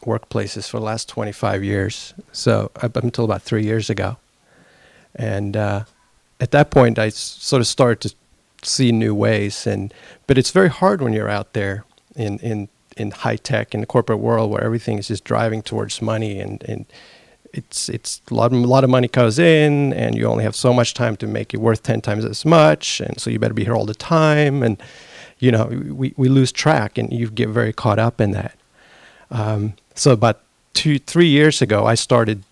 workplaces 0.04 0.70
for 0.70 0.80
the 0.80 0.86
last 0.86 1.10
25 1.10 1.64
years. 1.64 2.14
So 2.32 2.72
up 2.82 2.96
until 2.96 3.26
about 3.26 3.42
three 3.42 3.64
years 3.64 3.90
ago, 3.90 4.18
and 5.16 5.56
uh, 5.58 5.84
at 6.40 6.52
that 6.52 6.72
point, 6.72 6.98
I 7.00 7.08
s- 7.08 7.16
sort 7.18 7.60
of 7.62 7.68
started 7.68 8.10
to 8.10 8.16
see 8.68 8.92
new 8.92 9.14
ways. 9.16 9.68
And 9.68 9.94
but 10.28 10.38
it's 10.38 10.52
very 10.52 10.70
hard 10.70 11.02
when 11.02 11.14
you're 11.14 11.30
out 11.30 11.54
there 11.54 11.86
in 12.16 12.40
in 12.40 12.70
in 12.98 13.12
high 13.12 13.38
tech 13.38 13.74
in 13.74 13.80
the 13.80 13.86
corporate 13.86 14.20
world 14.20 14.52
where 14.52 14.64
everything 14.64 14.98
is 14.98 15.08
just 15.08 15.24
driving 15.24 15.62
towards 15.62 16.02
money 16.02 16.40
and 16.40 16.64
and 16.64 16.86
it's 17.54 17.90
it's 17.90 18.22
a 18.30 18.34
lot, 18.34 18.52
a 18.52 18.56
lot 18.56 18.84
of 18.84 18.90
money 18.90 19.08
goes 19.08 19.38
in 19.40 19.94
and 19.94 20.16
you 20.16 20.26
only 20.26 20.44
have 20.44 20.56
so 20.56 20.74
much 20.74 20.94
time 20.94 21.18
to 21.18 21.28
make 21.28 21.54
it 21.54 21.58
worth 21.58 21.84
10 21.84 22.02
times 22.02 22.24
as 22.24 22.46
much. 22.46 23.02
And 23.02 23.20
so 23.20 23.30
you 23.30 23.40
better 23.40 23.54
be 23.54 23.66
here 23.66 23.76
all 23.76 23.86
the 23.86 23.94
time. 23.94 24.64
And 24.64 24.82
you 25.40 25.52
know 25.52 25.66
we, 25.66 26.14
we 26.16 26.30
lose 26.30 26.52
track 26.52 26.98
and 26.98 27.12
you 27.12 27.30
get 27.30 27.50
very 27.50 27.74
caught 27.74 28.00
up 28.00 28.22
in 28.22 28.32
that. 28.32 28.56
Um, 29.30 29.74
so 29.96 30.12
about 30.12 30.42
two 30.74 31.00
three 31.00 31.28
years 31.28 31.62
ago 31.62 31.86
i 31.86 31.96
started 31.96 32.44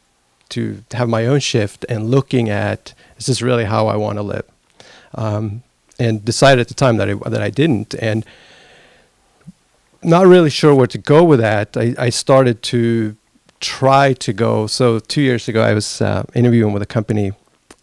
to 0.50 0.84
have 0.92 1.08
my 1.08 1.26
own 1.26 1.40
shift 1.40 1.86
and 1.88 2.12
looking 2.12 2.50
at 2.50 2.94
is 3.18 3.28
this 3.28 3.42
really 3.42 3.64
how 3.64 3.88
i 3.88 3.96
want 3.96 4.18
to 4.18 4.24
live? 4.24 4.46
Um, 5.16 5.64
and 6.00 6.24
decided 6.24 6.62
at 6.62 6.68
the 6.70 6.74
time 6.74 6.98
that 6.98 7.10
I, 7.10 7.14
that 7.30 7.42
I 7.42 7.50
didn't. 7.50 7.94
And 7.96 8.26
not 10.04 10.28
really 10.28 10.50
sure 10.50 10.74
where 10.74 10.88
to 10.88 10.98
go 10.98 11.24
with 11.24 11.40
that. 11.40 11.76
I, 11.76 11.96
I 11.98 12.10
started 12.10 12.62
to 12.64 13.16
try 13.60 14.14
to 14.14 14.34
go. 14.34 14.68
So 14.68 15.00
two 15.00 15.22
years 15.22 15.48
ago 15.48 15.62
i 15.62 15.74
was 15.74 16.02
uh, 16.02 16.24
interviewing 16.34 16.74
with 16.74 16.82
a 16.82 16.86
company 16.86 17.34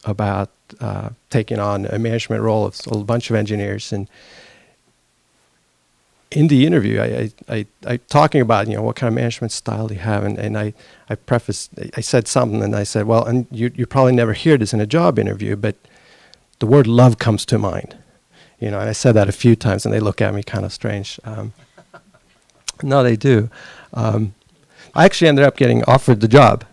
about 0.04 0.50
uh, 0.80 1.10
taking 1.30 1.58
on 1.58 1.86
a 1.86 1.98
management 1.98 2.42
role 2.42 2.64
of 2.66 2.80
a 2.90 3.04
bunch 3.04 3.30
of 3.30 3.36
engineers. 3.36 3.92
And 3.92 4.08
in 6.30 6.48
the 6.48 6.66
interview, 6.66 7.00
I, 7.00 7.04
I, 7.06 7.30
I, 7.48 7.66
I 7.86 7.96
talking 7.96 8.40
about 8.40 8.68
you 8.68 8.74
know 8.74 8.82
what 8.82 8.96
kind 8.96 9.08
of 9.08 9.14
management 9.14 9.52
style 9.52 9.88
do 9.88 9.94
you 9.94 10.00
have, 10.00 10.24
and, 10.24 10.38
and 10.38 10.58
I, 10.58 10.74
I 11.08 11.14
prefaced, 11.14 11.70
I 11.96 12.00
said 12.00 12.26
something, 12.26 12.62
and 12.62 12.74
I 12.74 12.82
said, 12.82 13.06
well, 13.06 13.24
and 13.24 13.46
you 13.50 13.70
you 13.74 13.86
probably 13.86 14.12
never 14.12 14.32
hear 14.32 14.56
this 14.58 14.72
in 14.72 14.80
a 14.80 14.86
job 14.86 15.18
interview, 15.18 15.54
but 15.56 15.76
the 16.58 16.66
word 16.66 16.86
love 16.86 17.18
comes 17.18 17.46
to 17.46 17.58
mind, 17.58 17.96
you 18.58 18.70
know, 18.70 18.80
and 18.80 18.88
I 18.88 18.92
said 18.92 19.12
that 19.12 19.28
a 19.28 19.32
few 19.32 19.54
times, 19.54 19.84
and 19.84 19.94
they 19.94 20.00
look 20.00 20.20
at 20.20 20.34
me 20.34 20.42
kind 20.42 20.64
of 20.64 20.72
strange. 20.72 21.20
Um, 21.24 21.52
no, 22.82 23.02
they 23.02 23.16
do. 23.16 23.50
Um, 23.94 24.34
I 24.94 25.04
actually 25.04 25.28
ended 25.28 25.44
up 25.44 25.56
getting 25.56 25.84
offered 25.84 26.20
the 26.20 26.28
job, 26.28 26.64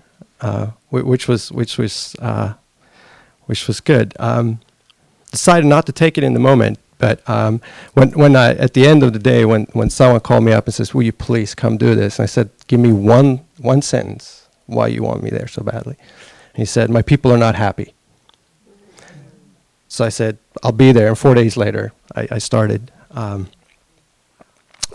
uh, 0.42 0.68
whi- 0.90 1.04
which 1.04 1.28
was 1.28 1.52
which 1.52 1.78
was 1.78 2.16
uh, 2.20 2.54
which 3.46 3.68
was 3.68 3.80
good. 3.80 4.14
Um, 4.20 4.60
decided 5.32 5.66
not 5.66 5.86
to 5.88 5.92
take 5.92 6.18
it 6.18 6.24
in 6.24 6.34
the 6.34 6.40
moment, 6.40 6.80
but 6.98 7.28
um, 7.30 7.62
when 7.94 8.12
when 8.12 8.36
I 8.36 8.54
at 8.56 8.74
the 8.74 8.86
end 8.86 9.04
of 9.04 9.14
the 9.14 9.20
day, 9.20 9.46
when 9.46 9.68
when 9.74 9.90
someone 9.90 10.22
called 10.22 10.44
me 10.44 10.54
up 10.54 10.66
and 10.66 10.74
says, 10.74 10.94
"Will 10.94 11.04
you 11.04 11.12
please 11.12 11.54
come 11.54 11.78
do 11.78 11.96
this?" 11.96 12.20
and 12.20 12.24
I 12.24 12.28
said, 12.28 12.50
"Give 12.68 12.80
me 12.80 12.94
one 12.94 13.42
one 13.58 13.82
sentence 13.82 14.48
why 14.68 14.88
you 14.88 15.04
want 15.04 15.22
me 15.24 15.30
there 15.30 15.48
so 15.48 15.64
badly." 15.64 15.98
And 16.54 16.60
he 16.62 16.66
said, 16.66 16.90
"My 16.90 17.02
people 17.02 17.32
are 17.32 17.38
not 17.38 17.56
happy." 17.56 17.94
So 19.90 20.06
I 20.06 20.10
said, 20.10 20.38
"I'll 20.64 20.72
be 20.72 20.92
there." 20.92 21.08
And 21.10 21.18
four 21.18 21.36
days 21.36 21.58
later, 21.58 21.92
I, 22.16 22.28
I 22.32 22.38
started 22.38 22.92
um, 23.12 23.50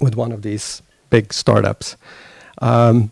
with 0.00 0.16
one 0.16 0.32
of 0.32 0.42
these 0.42 0.82
big 1.10 1.32
startups. 1.32 1.96
Um, 2.60 3.10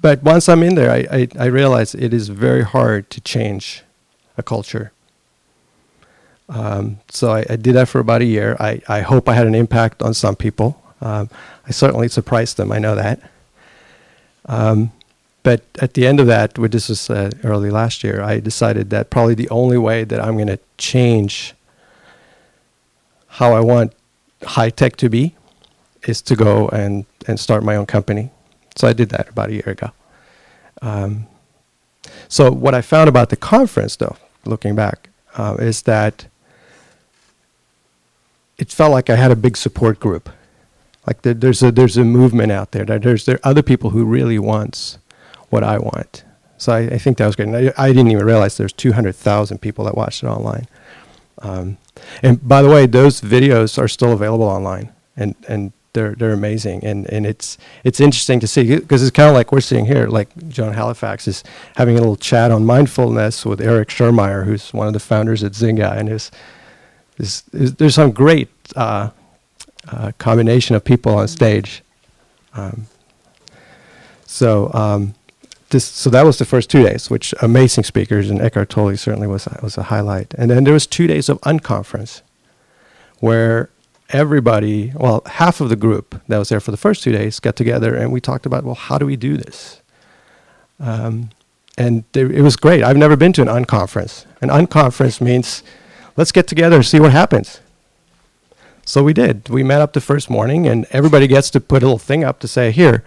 but 0.00 0.22
once 0.22 0.48
I'm 0.48 0.62
in 0.62 0.74
there, 0.74 0.90
I, 0.90 1.06
I, 1.12 1.28
I 1.38 1.46
realize 1.46 1.94
it 1.94 2.12
is 2.12 2.28
very 2.28 2.64
hard 2.64 3.08
to 3.10 3.20
change 3.20 3.82
a 4.36 4.42
culture. 4.42 4.92
Um, 6.48 6.98
so 7.08 7.32
I, 7.32 7.44
I 7.48 7.56
did 7.56 7.74
that 7.74 7.88
for 7.88 8.00
about 8.00 8.20
a 8.20 8.24
year. 8.24 8.56
I, 8.58 8.80
I 8.88 9.00
hope 9.00 9.28
I 9.28 9.34
had 9.34 9.46
an 9.46 9.54
impact 9.54 10.02
on 10.02 10.12
some 10.12 10.34
people. 10.34 10.82
Um, 11.00 11.30
I 11.66 11.70
certainly 11.70 12.08
surprised 12.08 12.56
them. 12.56 12.72
I 12.72 12.78
know 12.78 12.94
that. 12.94 13.20
Um, 14.46 14.92
but 15.44 15.62
at 15.80 15.94
the 15.94 16.06
end 16.06 16.20
of 16.20 16.26
that, 16.26 16.58
which 16.58 16.72
this 16.72 16.88
was 16.88 17.10
uh, 17.10 17.30
early 17.42 17.70
last 17.70 18.04
year, 18.04 18.22
I 18.22 18.38
decided 18.40 18.90
that 18.90 19.10
probably 19.10 19.34
the 19.34 19.48
only 19.50 19.78
way 19.78 20.04
that 20.04 20.20
I'm 20.20 20.34
going 20.34 20.48
to 20.48 20.58
change 20.78 21.54
how 23.26 23.52
I 23.52 23.60
want 23.60 23.92
high 24.42 24.70
tech 24.70 24.96
to 24.96 25.08
be 25.08 25.34
is 26.06 26.22
to 26.22 26.36
go 26.36 26.68
and, 26.68 27.06
and 27.26 27.38
start 27.38 27.62
my 27.62 27.76
own 27.76 27.86
company. 27.86 28.30
So 28.76 28.88
I 28.88 28.92
did 28.92 29.10
that 29.10 29.28
about 29.28 29.50
a 29.50 29.52
year 29.52 29.68
ago. 29.68 29.90
Um, 30.80 31.26
so 32.28 32.50
what 32.50 32.74
I 32.74 32.80
found 32.80 33.08
about 33.08 33.28
the 33.28 33.36
conference, 33.36 33.96
though, 33.96 34.16
looking 34.44 34.74
back, 34.74 35.10
uh, 35.36 35.56
is 35.58 35.82
that 35.82 36.26
it 38.58 38.70
felt 38.70 38.92
like 38.92 39.10
I 39.10 39.16
had 39.16 39.30
a 39.30 39.36
big 39.36 39.56
support 39.56 40.00
group. 40.00 40.28
Like 41.06 41.22
there, 41.22 41.34
there's 41.34 41.62
a 41.62 41.72
there's 41.72 41.96
a 41.96 42.04
movement 42.04 42.52
out 42.52 42.72
there. 42.72 42.84
There's 42.84 43.24
there 43.24 43.36
are 43.36 43.50
other 43.50 43.62
people 43.62 43.90
who 43.90 44.04
really 44.04 44.38
wants 44.38 44.98
what 45.50 45.64
I 45.64 45.78
want. 45.78 46.24
So 46.58 46.72
I, 46.72 46.80
I 46.80 46.98
think 46.98 47.18
that 47.18 47.26
was 47.26 47.34
great. 47.34 47.48
I, 47.48 47.72
I 47.76 47.88
didn't 47.88 48.12
even 48.12 48.24
realize 48.24 48.56
there's 48.56 48.72
200,000 48.72 49.58
people 49.58 49.84
that 49.84 49.96
watched 49.96 50.22
it 50.22 50.28
online. 50.28 50.68
Um, 51.38 51.76
and 52.22 52.46
by 52.46 52.62
the 52.62 52.68
way, 52.68 52.86
those 52.86 53.20
videos 53.20 53.78
are 53.78 53.88
still 53.88 54.12
available 54.12 54.46
online, 54.46 54.92
and 55.16 55.34
and 55.48 55.72
they're 55.92 56.14
they're 56.14 56.32
amazing. 56.32 56.84
And 56.84 57.08
and 57.10 57.26
it's 57.26 57.58
it's 57.84 58.00
interesting 58.00 58.40
to 58.40 58.46
see 58.46 58.76
because 58.76 59.02
it's 59.02 59.10
kind 59.10 59.28
of 59.28 59.34
like 59.34 59.52
we're 59.52 59.60
sitting 59.60 59.86
here, 59.86 60.06
like 60.06 60.28
Joan 60.48 60.74
Halifax 60.74 61.28
is 61.28 61.44
having 61.76 61.96
a 61.96 62.00
little 62.00 62.16
chat 62.16 62.50
on 62.50 62.64
mindfulness 62.64 63.44
with 63.44 63.60
Eric 63.60 63.88
Schiermeyer, 63.88 64.44
who's 64.44 64.72
one 64.72 64.86
of 64.86 64.92
the 64.92 65.00
founders 65.00 65.42
at 65.42 65.52
Zynga, 65.52 65.96
and 65.96 66.08
is 66.08 66.30
there's 67.52 67.94
some 67.94 68.10
great 68.10 68.48
uh, 68.74 69.10
uh, 69.88 70.12
combination 70.18 70.74
of 70.74 70.84
people 70.84 71.14
on 71.14 71.28
stage. 71.28 71.82
Um, 72.54 72.86
so 74.26 74.72
um, 74.72 75.14
this 75.70 75.84
so 75.84 76.10
that 76.10 76.24
was 76.24 76.38
the 76.38 76.44
first 76.44 76.70
two 76.70 76.82
days, 76.82 77.10
which 77.10 77.34
amazing 77.42 77.84
speakers 77.84 78.30
and 78.30 78.40
Eckhart 78.40 78.70
Tolle 78.70 78.96
certainly 78.96 79.26
was 79.26 79.46
was 79.62 79.76
a 79.76 79.84
highlight. 79.84 80.34
And 80.34 80.50
then 80.50 80.64
there 80.64 80.72
was 80.72 80.86
two 80.86 81.06
days 81.06 81.28
of 81.28 81.40
unconference, 81.42 82.22
where 83.18 83.70
everybody, 84.12 84.92
well, 84.94 85.22
half 85.26 85.60
of 85.60 85.68
the 85.68 85.76
group 85.76 86.20
that 86.28 86.38
was 86.38 86.50
there 86.50 86.60
for 86.60 86.70
the 86.70 86.76
first 86.76 87.02
two 87.02 87.12
days 87.12 87.40
got 87.40 87.56
together 87.56 87.96
and 87.96 88.12
we 88.12 88.20
talked 88.20 88.46
about, 88.46 88.64
well, 88.64 88.74
how 88.74 88.98
do 88.98 89.06
we 89.06 89.16
do 89.16 89.36
this? 89.36 89.80
Um, 90.78 91.30
and 91.78 92.04
there, 92.12 92.30
it 92.30 92.42
was 92.42 92.56
great. 92.56 92.82
I've 92.82 92.96
never 92.96 93.16
been 93.16 93.32
to 93.34 93.42
an 93.42 93.48
unconference. 93.48 94.26
An 94.40 94.50
unconference 94.50 95.20
means 95.20 95.62
let's 96.16 96.32
get 96.32 96.46
together 96.46 96.76
and 96.76 96.86
see 96.86 97.00
what 97.00 97.12
happens. 97.12 97.60
So 98.84 99.02
we 99.02 99.12
did. 99.12 99.48
We 99.48 99.62
met 99.62 99.80
up 99.80 99.92
the 99.92 100.00
first 100.00 100.28
morning, 100.28 100.66
and 100.66 100.86
everybody 100.90 101.26
gets 101.26 101.50
to 101.50 101.60
put 101.60 101.82
a 101.82 101.86
little 101.86 101.98
thing 101.98 102.24
up 102.24 102.40
to 102.40 102.48
say, 102.48 102.72
here, 102.72 103.04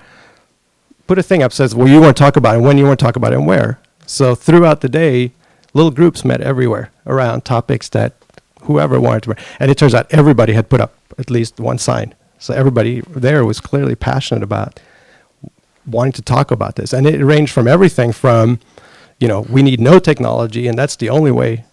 put 1.05 1.19
a 1.19 1.23
thing 1.23 1.43
up 1.43 1.51
says, 1.51 1.75
well, 1.75 1.87
you 1.87 1.99
want 1.99 2.15
to 2.15 2.23
talk 2.23 2.37
about 2.37 2.55
it, 2.55 2.61
when 2.61 2.77
you 2.77 2.85
want 2.85 2.97
to 2.97 3.05
talk 3.05 3.15
about 3.15 3.33
it, 3.33 3.37
and 3.37 3.45
where. 3.45 3.79
So 4.05 4.35
throughout 4.35 4.81
the 4.81 4.89
day, 4.89 5.33
little 5.73 5.91
groups 5.91 6.23
met 6.23 6.41
everywhere 6.41 6.91
around 7.05 7.43
topics 7.43 7.89
that 7.89 8.13
whoever 8.65 8.99
wanted 8.99 9.23
to. 9.23 9.35
And 9.59 9.71
it 9.71 9.77
turns 9.77 9.93
out 9.93 10.05
everybody 10.11 10.53
had 10.53 10.69
put 10.69 10.81
up 10.81 10.93
at 11.17 11.29
least 11.29 11.59
one 11.59 11.77
sign. 11.77 12.13
So 12.39 12.53
everybody 12.53 13.01
there 13.01 13.45
was 13.45 13.59
clearly 13.59 13.95
passionate 13.95 14.43
about 14.43 14.79
wanting 15.85 16.13
to 16.13 16.21
talk 16.21 16.51
about 16.51 16.75
this. 16.75 16.93
And 16.93 17.07
it 17.07 17.23
ranged 17.23 17.53
from 17.53 17.67
everything 17.67 18.11
from, 18.11 18.59
you 19.19 19.27
know, 19.27 19.41
we 19.41 19.61
need 19.61 19.79
no 19.79 19.99
technology, 19.99 20.67
and 20.67 20.77
that's 20.77 20.95
the 20.95 21.09
only 21.09 21.31
way 21.31 21.65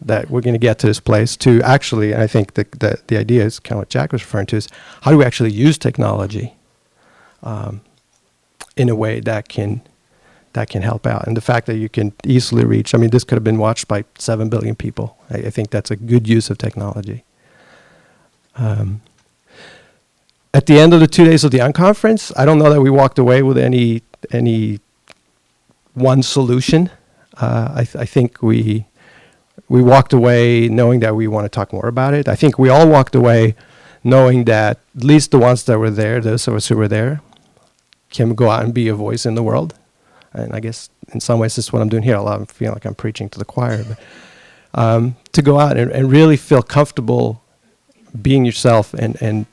that 0.00 0.28
we're 0.28 0.42
going 0.42 0.54
to 0.54 0.58
get 0.58 0.78
to 0.80 0.86
this 0.86 1.00
place, 1.00 1.36
to 1.36 1.62
actually, 1.62 2.12
and 2.12 2.22
I 2.22 2.26
think 2.26 2.54
the, 2.54 2.66
the, 2.78 3.00
the 3.06 3.16
idea 3.16 3.44
is 3.44 3.58
kind 3.58 3.78
of 3.78 3.80
what 3.80 3.88
Jack 3.88 4.12
was 4.12 4.22
referring 4.22 4.46
to, 4.46 4.56
is 4.56 4.68
how 5.02 5.10
do 5.10 5.18
we 5.18 5.24
actually 5.24 5.52
use 5.52 5.78
technology 5.78 6.54
um, 7.42 7.80
in 8.76 8.88
a 8.88 8.94
way 8.94 9.20
that 9.20 9.48
can 9.48 9.80
that 10.54 10.68
can 10.70 10.82
help 10.82 11.06
out. 11.06 11.26
And 11.26 11.36
the 11.36 11.40
fact 11.40 11.66
that 11.66 11.76
you 11.76 11.88
can 11.88 12.12
easily 12.24 12.64
reach, 12.64 12.94
I 12.94 12.98
mean, 12.98 13.10
this 13.10 13.24
could 13.24 13.36
have 13.36 13.44
been 13.44 13.58
watched 13.58 13.86
by 13.86 14.04
7 14.18 14.48
billion 14.48 14.74
people. 14.74 15.18
I, 15.30 15.38
I 15.38 15.50
think 15.50 15.70
that's 15.70 15.90
a 15.90 15.96
good 15.96 16.26
use 16.26 16.48
of 16.48 16.58
technology. 16.58 17.24
Um, 18.56 19.02
at 20.52 20.66
the 20.66 20.78
end 20.78 20.94
of 20.94 21.00
the 21.00 21.08
two 21.08 21.24
days 21.24 21.42
of 21.44 21.50
the 21.50 21.58
unconference, 21.58 22.32
I 22.36 22.44
don't 22.44 22.58
know 22.58 22.70
that 22.72 22.80
we 22.80 22.88
walked 22.88 23.18
away 23.18 23.42
with 23.42 23.58
any 23.58 24.02
any 24.30 24.78
one 25.94 26.22
solution. 26.22 26.90
Uh, 27.36 27.72
I, 27.74 27.84
th- 27.84 27.96
I 27.96 28.04
think 28.04 28.40
we 28.40 28.86
we 29.68 29.82
walked 29.82 30.12
away 30.12 30.68
knowing 30.68 31.00
that 31.00 31.16
we 31.16 31.26
want 31.26 31.44
to 31.46 31.48
talk 31.48 31.72
more 31.72 31.88
about 31.88 32.14
it. 32.14 32.28
I 32.28 32.36
think 32.36 32.56
we 32.58 32.68
all 32.68 32.88
walked 32.88 33.16
away 33.16 33.56
knowing 34.04 34.44
that 34.44 34.78
at 34.96 35.02
least 35.02 35.32
the 35.32 35.38
ones 35.38 35.64
that 35.64 35.78
were 35.78 35.90
there, 35.90 36.20
those 36.20 36.46
of 36.46 36.54
us 36.54 36.68
who 36.68 36.76
were 36.76 36.88
there, 36.88 37.20
can 38.10 38.34
go 38.34 38.50
out 38.50 38.62
and 38.62 38.72
be 38.72 38.86
a 38.86 38.94
voice 38.94 39.26
in 39.26 39.34
the 39.34 39.42
world. 39.42 39.74
And 40.34 40.52
I 40.52 40.60
guess 40.60 40.90
in 41.12 41.20
some 41.20 41.38
ways, 41.38 41.56
this 41.56 41.66
is 41.66 41.72
what 41.72 41.82
I'm 41.82 41.88
doing 41.88 42.02
here. 42.02 42.16
A 42.16 42.22
lot 42.22 42.38
I'm 42.38 42.46
feeling 42.46 42.74
like 42.74 42.84
I'm 42.84 42.94
preaching 42.94 43.28
to 43.30 43.38
the 43.38 43.44
choir, 43.44 43.84
but 43.84 43.98
um, 44.74 45.16
to 45.32 45.42
go 45.42 45.58
out 45.58 45.76
and, 45.76 45.90
and 45.92 46.10
really 46.10 46.36
feel 46.36 46.62
comfortable 46.62 47.42
being 48.20 48.44
yourself 48.44 48.94
and, 48.94 49.20
and 49.22 49.46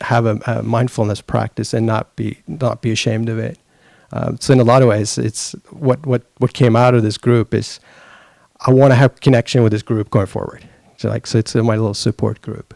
have 0.00 0.26
a, 0.26 0.40
a 0.46 0.62
mindfulness 0.62 1.20
practice 1.20 1.74
and 1.74 1.86
not 1.86 2.14
be 2.16 2.38
not 2.46 2.82
be 2.82 2.90
ashamed 2.90 3.28
of 3.28 3.38
it. 3.38 3.58
Um, 4.12 4.38
so 4.40 4.52
in 4.52 4.60
a 4.60 4.64
lot 4.64 4.82
of 4.82 4.88
ways, 4.88 5.18
it's 5.18 5.52
what 5.70 6.04
what 6.06 6.22
what 6.38 6.52
came 6.52 6.76
out 6.76 6.94
of 6.94 7.02
this 7.02 7.18
group 7.18 7.54
is 7.54 7.80
I 8.60 8.72
want 8.72 8.92
to 8.92 8.96
have 8.96 9.20
connection 9.20 9.62
with 9.62 9.72
this 9.72 9.82
group 9.82 10.10
going 10.10 10.26
forward. 10.26 10.66
So 10.96 11.08
like 11.08 11.26
so 11.26 11.38
it's 11.38 11.54
my 11.54 11.76
little 11.76 11.94
support 11.94 12.42
group. 12.42 12.74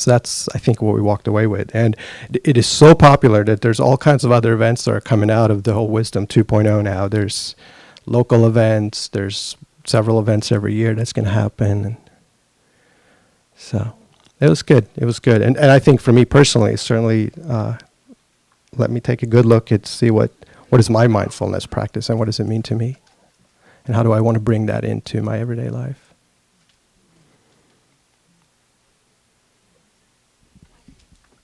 So 0.00 0.10
that's 0.10 0.48
I 0.54 0.58
think 0.58 0.80
what 0.80 0.94
we 0.94 1.02
walked 1.02 1.28
away 1.28 1.46
with, 1.46 1.70
and 1.74 1.94
it- 2.32 2.56
is 2.56 2.66
so 2.66 2.94
popular 2.94 3.44
that 3.44 3.60
there's 3.60 3.80
all 3.80 3.96
kinds 3.98 4.24
of 4.24 4.32
other 4.32 4.52
events 4.54 4.84
that 4.84 4.94
are 4.94 5.00
coming 5.00 5.30
out 5.30 5.50
of 5.50 5.64
the 5.64 5.74
whole 5.74 5.88
Wisdom 5.88 6.26
2.0 6.26 6.82
now. 6.82 7.06
There's 7.06 7.54
local 8.06 8.46
events. 8.46 9.08
There's 9.08 9.56
several 9.84 10.18
events 10.18 10.50
every 10.52 10.74
year 10.74 10.94
that's 10.94 11.12
going 11.12 11.26
to 11.26 11.30
happen, 11.32 11.84
and 11.84 11.96
so 13.56 13.92
it 14.40 14.48
was 14.48 14.62
good. 14.62 14.86
It 14.96 15.04
was 15.04 15.18
good, 15.18 15.42
and 15.42 15.56
and 15.56 15.70
I 15.70 15.78
think 15.78 16.00
for 16.00 16.12
me 16.12 16.24
personally, 16.24 16.76
certainly 16.76 17.30
uh, 17.46 17.74
let 18.76 18.90
me 18.90 19.00
take 19.00 19.22
a 19.22 19.26
good 19.26 19.44
look 19.44 19.70
at 19.70 19.86
see 19.86 20.10
what 20.10 20.30
what 20.70 20.80
is 20.80 20.88
my 20.88 21.06
mindfulness 21.08 21.66
practice 21.66 22.08
and 22.08 22.18
what 22.18 22.24
does 22.26 22.40
it 22.40 22.46
mean 22.46 22.62
to 22.62 22.74
me, 22.74 22.96
and 23.86 23.94
how 23.96 24.02
do 24.02 24.12
I 24.12 24.20
want 24.20 24.36
to 24.36 24.40
bring 24.40 24.66
that 24.66 24.84
into 24.84 25.20
my 25.22 25.38
everyday 25.38 25.68
life. 25.68 26.09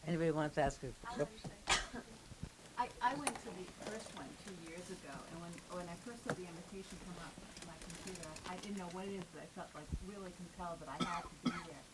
Anybody 0.06 0.30
wants 0.30 0.54
to 0.54 0.62
ask 0.62 0.78
a 0.86 0.94
oops. 1.18 1.42
I, 2.78 2.86
I 3.02 3.10
went 3.18 3.34
to 3.34 3.50
the 3.58 3.66
first 3.90 4.06
one 4.14 4.30
two 4.46 4.54
years 4.70 4.86
ago, 4.86 5.10
and 5.10 5.36
when, 5.42 5.50
when 5.74 5.86
I 5.90 5.98
first 6.06 6.22
saw 6.22 6.30
the 6.30 6.46
invitation 6.46 6.94
come 7.02 7.18
up 7.26 7.34
on 7.34 7.74
my 7.74 7.78
computer, 7.82 8.30
I 8.46 8.54
didn't 8.62 8.78
know 8.78 8.86
what 8.94 9.10
it 9.10 9.18
is, 9.18 9.26
but 9.34 9.42
I 9.42 9.50
felt 9.58 9.66
like 9.74 9.90
really 10.06 10.30
compelled 10.38 10.78
that 10.78 10.94
I 10.94 10.98
had 11.02 11.26
to 11.26 11.34
be 11.42 11.58
there. 11.66 11.84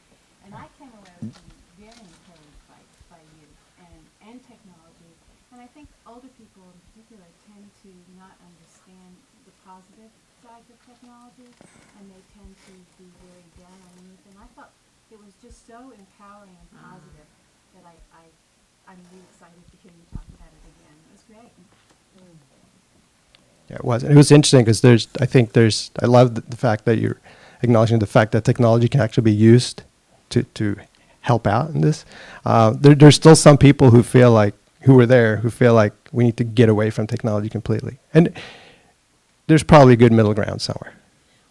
And 0.45 0.53
I 0.53 0.69
came 0.77 0.93
away 0.93 1.15
with 1.25 1.33
being 1.41 1.89
very 1.89 2.05
encouraged 2.05 2.61
by, 2.69 2.81
by 3.09 3.21
youth 3.41 3.57
and, 3.81 4.03
and 4.29 4.37
technology. 4.45 5.13
And 5.57 5.65
I 5.65 5.69
think 5.73 5.89
older 6.05 6.29
people 6.37 6.69
in 6.69 6.79
particular 6.93 7.25
tend 7.49 7.65
to 7.65 7.91
not 8.21 8.37
understand 8.45 9.17
the 9.49 9.57
positive 9.65 10.13
sides 10.45 10.69
of 10.69 10.77
technology, 10.85 11.49
and 11.97 12.05
they 12.13 12.21
tend 12.37 12.53
to 12.69 12.75
be 13.01 13.09
very 13.25 13.47
down 13.57 13.73
on 13.73 14.05
youth. 14.05 14.25
And 14.29 14.37
I 14.37 14.49
thought 14.53 14.77
it 15.09 15.17
was 15.17 15.33
just 15.41 15.65
so 15.65 15.97
empowering 15.97 16.53
and 16.61 16.69
positive 16.77 17.25
mm-hmm. 17.25 17.42
That 17.75 17.85
I, 17.85 17.95
I, 18.17 18.25
I'm 18.93 18.99
really 19.11 19.25
excited 19.31 19.63
to 19.71 19.77
hear 19.83 19.93
you 19.93 20.05
talk 20.13 20.27
about 20.35 20.51
it 20.53 20.65
again. 20.73 20.97
It 20.97 21.13
was 21.13 21.25
great. 21.29 21.53
Yeah, 23.71 23.77
it 23.77 23.85
was. 23.85 24.05
It 24.05 24.15
was 24.15 24.31
interesting 24.31 24.65
because 24.65 24.81
there's, 24.83 25.09
I 25.21 25.27
think 25.27 25.53
there's, 25.53 25.91
I 26.03 26.07
love 26.07 26.35
the, 26.35 26.43
the 26.43 26.57
fact 26.57 26.85
that 26.85 26.99
you're 26.99 27.19
acknowledging 27.63 28.01
the 28.01 28.07
fact 28.07 28.33
that 28.33 28.45
technology 28.45 28.89
can 28.89 29.01
actually 29.01 29.25
be 29.25 29.33
used 29.33 29.83
to, 30.31 30.43
to 30.43 30.77
help 31.23 31.47
out 31.47 31.71
in 31.71 31.81
this. 31.81 32.05
Uh, 32.45 32.71
there, 32.71 32.95
there's 32.95 33.15
still 33.15 33.37
some 33.37 33.57
people 33.57 33.91
who 33.91 34.03
feel 34.03 34.31
like, 34.33 34.55
who 34.83 34.95
were 34.95 35.07
there, 35.07 35.37
who 35.37 35.49
feel 35.49 35.75
like 35.75 35.95
we 36.11 36.25
need 36.25 36.37
to 36.37 36.45
get 36.45 36.69
away 36.69 36.91
from 36.91 37.07
technology 37.07 37.49
completely. 37.49 37.99
And 38.13 38.35
there's 39.47 39.63
probably 39.63 39.95
a 39.95 39.97
good 39.97 40.13
middle 40.13 40.35
ground 40.35 40.61
somewhere. 40.61 40.95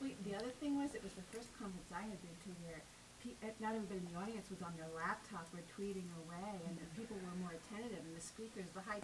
Wait, 0.02 0.20
the 0.28 0.36
other 0.36 0.52
thing 0.60 0.76
was, 0.76 0.94
it 0.94 1.02
was 1.02 1.14
the 1.16 1.24
first 1.32 1.48
conference 1.58 1.88
I 1.96 2.04
had 2.04 2.20
been 2.20 2.36
to 2.44 2.52
where 2.68 2.84
pe- 3.24 3.40
uh, 3.40 3.56
not 3.64 3.72
everybody 3.80 4.04
in 4.04 4.08
the 4.12 4.20
audience 4.20 4.46
was 4.52 4.62
on 4.62 4.76
their 4.76 4.92
laptop 4.94 5.48
or 5.56 5.64
tweeting 5.72 6.06
away, 6.28 6.60
and 6.68 6.76
the 6.76 6.88
people 7.00 7.16
were 7.24 7.38
more 7.40 7.56
attentive, 7.56 8.04
and 8.04 8.14
the 8.14 8.22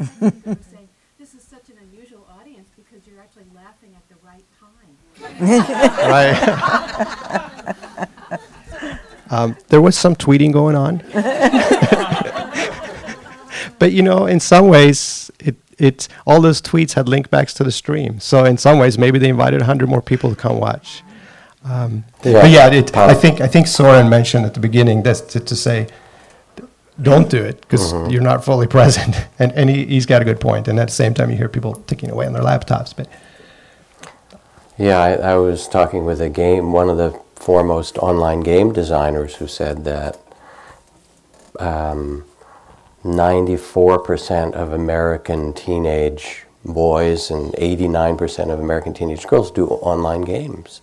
speakers, 0.05 0.10
the 0.10 0.15
high 0.15 0.29
tech 0.29 0.29
speakers 0.41 0.45
were 0.45 0.57
saying, 0.71 0.88
this 1.19 1.33
is 1.33 1.43
such 1.43 1.69
an 1.69 1.75
unusual 1.91 2.25
audience 2.39 2.69
because 2.75 3.07
you're 3.07 3.19
actually 3.21 3.45
laughing 3.55 3.95
at 3.95 4.07
the 4.10 4.15
right 4.25 4.43
time. 4.60 5.39
right? 8.29 8.39
um, 9.31 9.57
there 9.69 9.81
was 9.81 9.97
some 9.97 10.15
tweeting 10.15 10.51
going 10.53 10.75
on, 10.75 10.97
but 13.79 13.91
you 13.91 14.01
know, 14.03 14.25
in 14.25 14.39
some 14.39 14.67
ways, 14.67 15.31
it 15.39 15.55
it 15.77 16.07
all 16.25 16.41
those 16.41 16.62
tweets 16.62 16.93
had 16.93 17.07
link 17.10 17.29
backs 17.29 17.53
to 17.55 17.63
the 17.63 17.71
stream. 17.71 18.19
So 18.19 18.45
in 18.45 18.57
some 18.57 18.79
ways, 18.79 18.97
maybe 18.97 19.19
they 19.19 19.29
invited 19.29 19.62
hundred 19.63 19.89
more 19.89 20.01
people 20.01 20.29
to 20.29 20.36
come 20.36 20.60
watch. 20.60 21.03
Um, 21.63 22.05
Yeah. 22.23 22.41
But 22.41 22.51
yeah, 22.51 22.71
it, 22.71 22.95
I 22.95 23.13
think 23.13 23.41
I 23.41 23.47
think 23.47 23.67
Soren 23.67 24.10
mentioned 24.10 24.45
at 24.45 24.53
the 24.53 24.60
beginning 24.60 25.03
that's 25.03 25.21
to, 25.21 25.39
to 25.39 25.55
say. 25.55 25.88
Don't 27.01 27.29
do 27.29 27.43
it 27.43 27.62
because 27.62 27.93
you're 28.12 28.23
not 28.23 28.43
fully 28.43 28.67
present, 28.77 29.15
and 29.38 29.51
and 29.53 29.69
he, 29.69 29.86
he's 29.86 30.05
got 30.05 30.21
a 30.21 30.25
good 30.25 30.39
point. 30.39 30.67
And 30.67 30.79
at 30.79 30.88
the 30.88 30.93
same 30.93 31.13
time, 31.13 31.29
you 31.29 31.38
hear 31.38 31.49
people 31.49 31.75
ticking 31.75 32.10
away 32.10 32.25
on 32.25 32.33
their 32.33 32.43
laptops. 32.43 32.95
But 32.95 33.07
Yeah, 34.77 34.99
I, 34.99 35.13
I 35.13 35.36
was 35.36 35.67
talking 35.67 36.05
with 36.05 36.21
a 36.21 36.29
game, 36.29 36.71
one 36.71 36.89
of 36.89 36.97
the 36.97 37.19
foremost 37.36 37.97
online 37.99 38.41
game 38.41 38.73
designers 38.73 39.36
who 39.36 39.47
said 39.47 39.86
that 39.86 40.19
um, 41.60 42.25
94% 43.03 44.53
of 44.53 44.73
American 44.73 45.53
teenage 45.53 46.43
boys 46.65 47.31
and 47.31 47.53
89% 47.53 48.51
of 48.51 48.60
American 48.60 48.93
teenage 48.93 49.25
girls 49.27 49.51
do 49.51 49.67
online 49.67 50.21
games. 50.21 50.81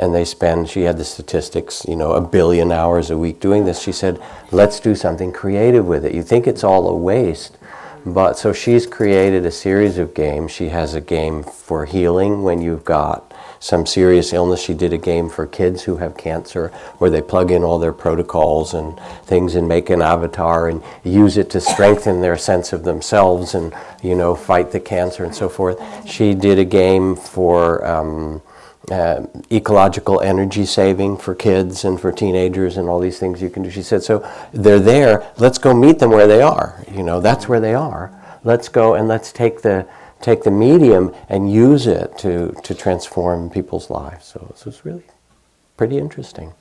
And 0.00 0.14
they 0.14 0.24
spend, 0.24 0.70
she 0.70 0.82
had 0.82 0.96
the 0.96 1.04
statistics, 1.04 1.84
you 1.86 1.94
know, 1.94 2.12
a 2.12 2.22
billion 2.22 2.72
hours 2.72 3.10
a 3.10 3.18
week 3.18 3.38
doing 3.38 3.66
this. 3.66 3.82
She 3.82 3.92
said, 3.92 4.18
let's 4.50 4.80
do 4.80 4.94
something 4.94 5.30
creative 5.30 5.84
with 5.86 6.06
it. 6.06 6.14
You 6.14 6.22
think 6.22 6.46
it's 6.46 6.64
all 6.64 6.88
a 6.88 6.94
waste, 6.94 7.58
but 8.06 8.38
so 8.38 8.54
she's 8.54 8.86
created 8.86 9.44
a 9.44 9.50
series 9.50 9.98
of 9.98 10.14
games. 10.14 10.52
She 10.52 10.70
has 10.70 10.94
a 10.94 11.02
game 11.02 11.42
for 11.42 11.84
healing 11.84 12.42
when 12.42 12.62
you've 12.62 12.82
got 12.82 13.30
some 13.58 13.84
serious 13.84 14.32
illness. 14.32 14.62
She 14.62 14.72
did 14.72 14.94
a 14.94 14.98
game 14.98 15.28
for 15.28 15.46
kids 15.46 15.82
who 15.82 15.98
have 15.98 16.16
cancer 16.16 16.68
where 16.96 17.10
they 17.10 17.20
plug 17.20 17.50
in 17.50 17.62
all 17.62 17.78
their 17.78 17.92
protocols 17.92 18.72
and 18.72 18.98
things 19.24 19.54
and 19.54 19.68
make 19.68 19.90
an 19.90 20.00
avatar 20.00 20.70
and 20.70 20.82
use 21.04 21.36
it 21.36 21.50
to 21.50 21.60
strengthen 21.60 22.22
their 22.22 22.38
sense 22.38 22.72
of 22.72 22.84
themselves 22.84 23.54
and, 23.54 23.74
you 24.02 24.14
know, 24.14 24.34
fight 24.34 24.72
the 24.72 24.80
cancer 24.80 25.24
and 25.24 25.34
so 25.34 25.50
forth. 25.50 25.78
She 26.08 26.32
did 26.32 26.58
a 26.58 26.64
game 26.64 27.16
for 27.16 27.84
um, 27.86 28.40
uh, 28.90 29.26
ecological 29.52 30.20
energy 30.20 30.64
saving 30.64 31.16
for 31.16 31.34
kids 31.34 31.84
and 31.84 32.00
for 32.00 32.10
teenagers 32.10 32.76
and 32.76 32.88
all 32.88 32.98
these 32.98 33.18
things 33.18 33.42
you 33.42 33.50
can 33.50 33.62
do. 33.62 33.70
She 33.70 33.82
said, 33.82 34.02
so 34.02 34.28
they're 34.52 34.80
there. 34.80 35.30
Let's 35.38 35.58
go 35.58 35.74
meet 35.74 35.98
them 35.98 36.10
where 36.10 36.26
they 36.26 36.42
are. 36.42 36.84
You 36.90 37.02
know, 37.02 37.20
that's 37.20 37.48
where 37.48 37.60
they 37.60 37.74
are. 37.74 38.10
Let's 38.42 38.68
go 38.68 38.94
and 38.94 39.06
let's 39.06 39.32
take 39.32 39.62
the 39.62 39.86
take 40.20 40.42
the 40.42 40.50
medium 40.50 41.14
and 41.28 41.52
use 41.52 41.86
it 41.86 42.16
to 42.18 42.52
to 42.62 42.74
transform 42.74 43.50
people's 43.50 43.90
lives. 43.90 44.26
So 44.26 44.46
this 44.50 44.64
was 44.64 44.84
really 44.84 45.04
pretty 45.76 45.98
interesting. 45.98 46.52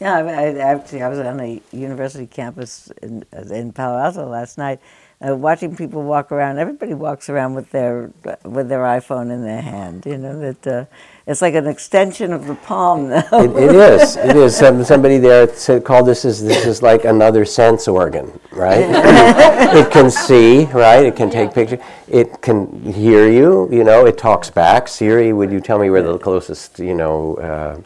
Yeah, 0.00 0.16
I, 0.16 0.22
I, 0.22 0.54
actually, 0.56 1.02
I 1.02 1.08
was 1.08 1.18
on 1.18 1.38
a 1.40 1.60
university 1.72 2.26
campus 2.26 2.90
in, 3.02 3.22
in 3.50 3.70
Palo 3.72 3.98
Alto 3.98 4.26
last 4.26 4.56
night. 4.56 4.80
Uh, 5.26 5.36
watching 5.36 5.76
people 5.76 6.02
walk 6.02 6.32
around. 6.32 6.58
Everybody 6.58 6.94
walks 6.94 7.28
around 7.28 7.54
with 7.54 7.70
their 7.70 8.10
with 8.44 8.68
their 8.68 8.82
iPhone 8.84 9.30
in 9.30 9.44
their 9.44 9.60
hand. 9.60 10.06
You 10.06 10.16
know 10.16 10.38
that 10.40 10.66
uh, 10.66 10.84
it's 11.26 11.42
like 11.42 11.54
an 11.54 11.66
extension 11.66 12.32
of 12.32 12.46
the 12.46 12.54
palm. 12.54 13.12
It, 13.12 13.24
it 13.32 13.74
is. 13.74 14.16
It 14.16 14.34
is. 14.36 14.56
Some, 14.56 14.82
somebody 14.82 15.18
there 15.18 15.46
said, 15.54 15.84
called 15.84 16.06
this 16.06 16.24
is 16.24 16.42
this 16.42 16.64
is 16.64 16.82
like 16.82 17.04
another 17.04 17.44
sense 17.44 17.86
organ, 17.86 18.32
right? 18.50 18.86
it 19.76 19.90
can 19.92 20.10
see, 20.10 20.64
right? 20.66 21.04
It 21.04 21.16
can 21.16 21.28
take 21.28 21.52
pictures. 21.52 21.80
It 22.08 22.40
can 22.40 22.90
hear 22.90 23.30
you. 23.30 23.68
You 23.70 23.84
know, 23.84 24.06
it 24.06 24.16
talks 24.16 24.50
back. 24.50 24.88
Siri, 24.88 25.32
would 25.34 25.52
you 25.52 25.60
tell 25.60 25.78
me 25.78 25.90
where 25.90 26.02
the 26.02 26.18
closest, 26.18 26.78
you 26.78 26.94
know, 26.94 27.34
uh, 27.36 27.80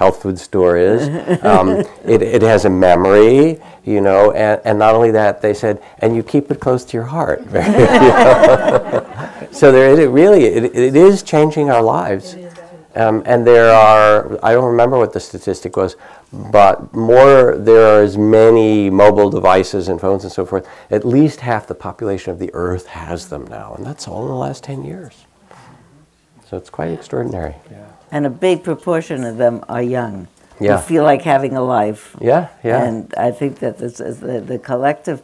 health 0.00 0.22
food 0.22 0.38
store 0.38 0.78
is? 0.78 1.02
Um, 1.44 1.68
it, 2.04 2.22
it 2.22 2.42
has 2.42 2.64
a 2.64 2.70
memory. 2.70 3.60
You 3.84 4.00
know, 4.00 4.32
and, 4.32 4.60
and 4.64 4.78
not 4.78 4.94
only 4.94 5.10
that, 5.10 5.42
they 5.42 5.54
said, 5.54 5.82
and 5.98 6.16
you 6.16 6.22
keep 6.22 6.50
it 6.50 6.58
close 6.60 6.84
to 6.86 6.96
your 6.96 7.06
heart. 7.06 7.40
You 7.52 7.60
know? 7.60 9.48
so 9.52 9.72
there, 9.72 9.98
it 10.00 10.08
really, 10.08 10.44
it, 10.44 10.64
it 10.74 10.96
is 10.96 11.22
changing 11.22 11.70
our 11.70 11.82
lives. 11.82 12.36
Um, 12.94 13.22
and 13.26 13.46
there 13.46 13.70
are, 13.72 14.38
I 14.42 14.52
don't 14.52 14.70
remember 14.76 14.98
what 14.98 15.12
the 15.12 15.20
statistic 15.20 15.76
was, 15.76 15.96
but 16.32 16.92
more, 16.94 17.56
there 17.56 17.84
are 17.86 18.02
as 18.02 18.16
many 18.16 18.90
mobile 18.90 19.30
devices 19.30 19.88
and 19.88 20.00
phones 20.00 20.24
and 20.24 20.32
so 20.32 20.44
forth. 20.44 20.68
At 20.90 21.04
least 21.04 21.40
half 21.40 21.66
the 21.66 21.74
population 21.74 22.32
of 22.32 22.38
the 22.38 22.50
earth 22.54 22.86
has 22.86 23.28
them 23.28 23.46
now, 23.46 23.74
and 23.76 23.84
that's 23.86 24.08
all 24.08 24.22
in 24.22 24.28
the 24.28 24.34
last 24.34 24.64
10 24.64 24.84
years. 24.84 25.24
So 26.48 26.56
it's 26.56 26.70
quite 26.70 26.90
extraordinary. 26.90 27.54
And 28.12 28.26
a 28.26 28.30
big 28.30 28.62
proportion 28.62 29.24
of 29.24 29.36
them 29.36 29.64
are 29.68 29.82
young. 29.82 30.28
Yeah. 30.60 30.76
Who 30.76 30.82
feel 30.82 31.04
like 31.04 31.22
having 31.22 31.56
a 31.56 31.62
life. 31.62 32.14
Yeah, 32.20 32.48
yeah. 32.62 32.84
And 32.84 33.14
I 33.16 33.30
think 33.30 33.60
that 33.60 33.78
this 33.78 33.98
is 33.98 34.20
the, 34.20 34.40
the 34.40 34.58
collective, 34.58 35.22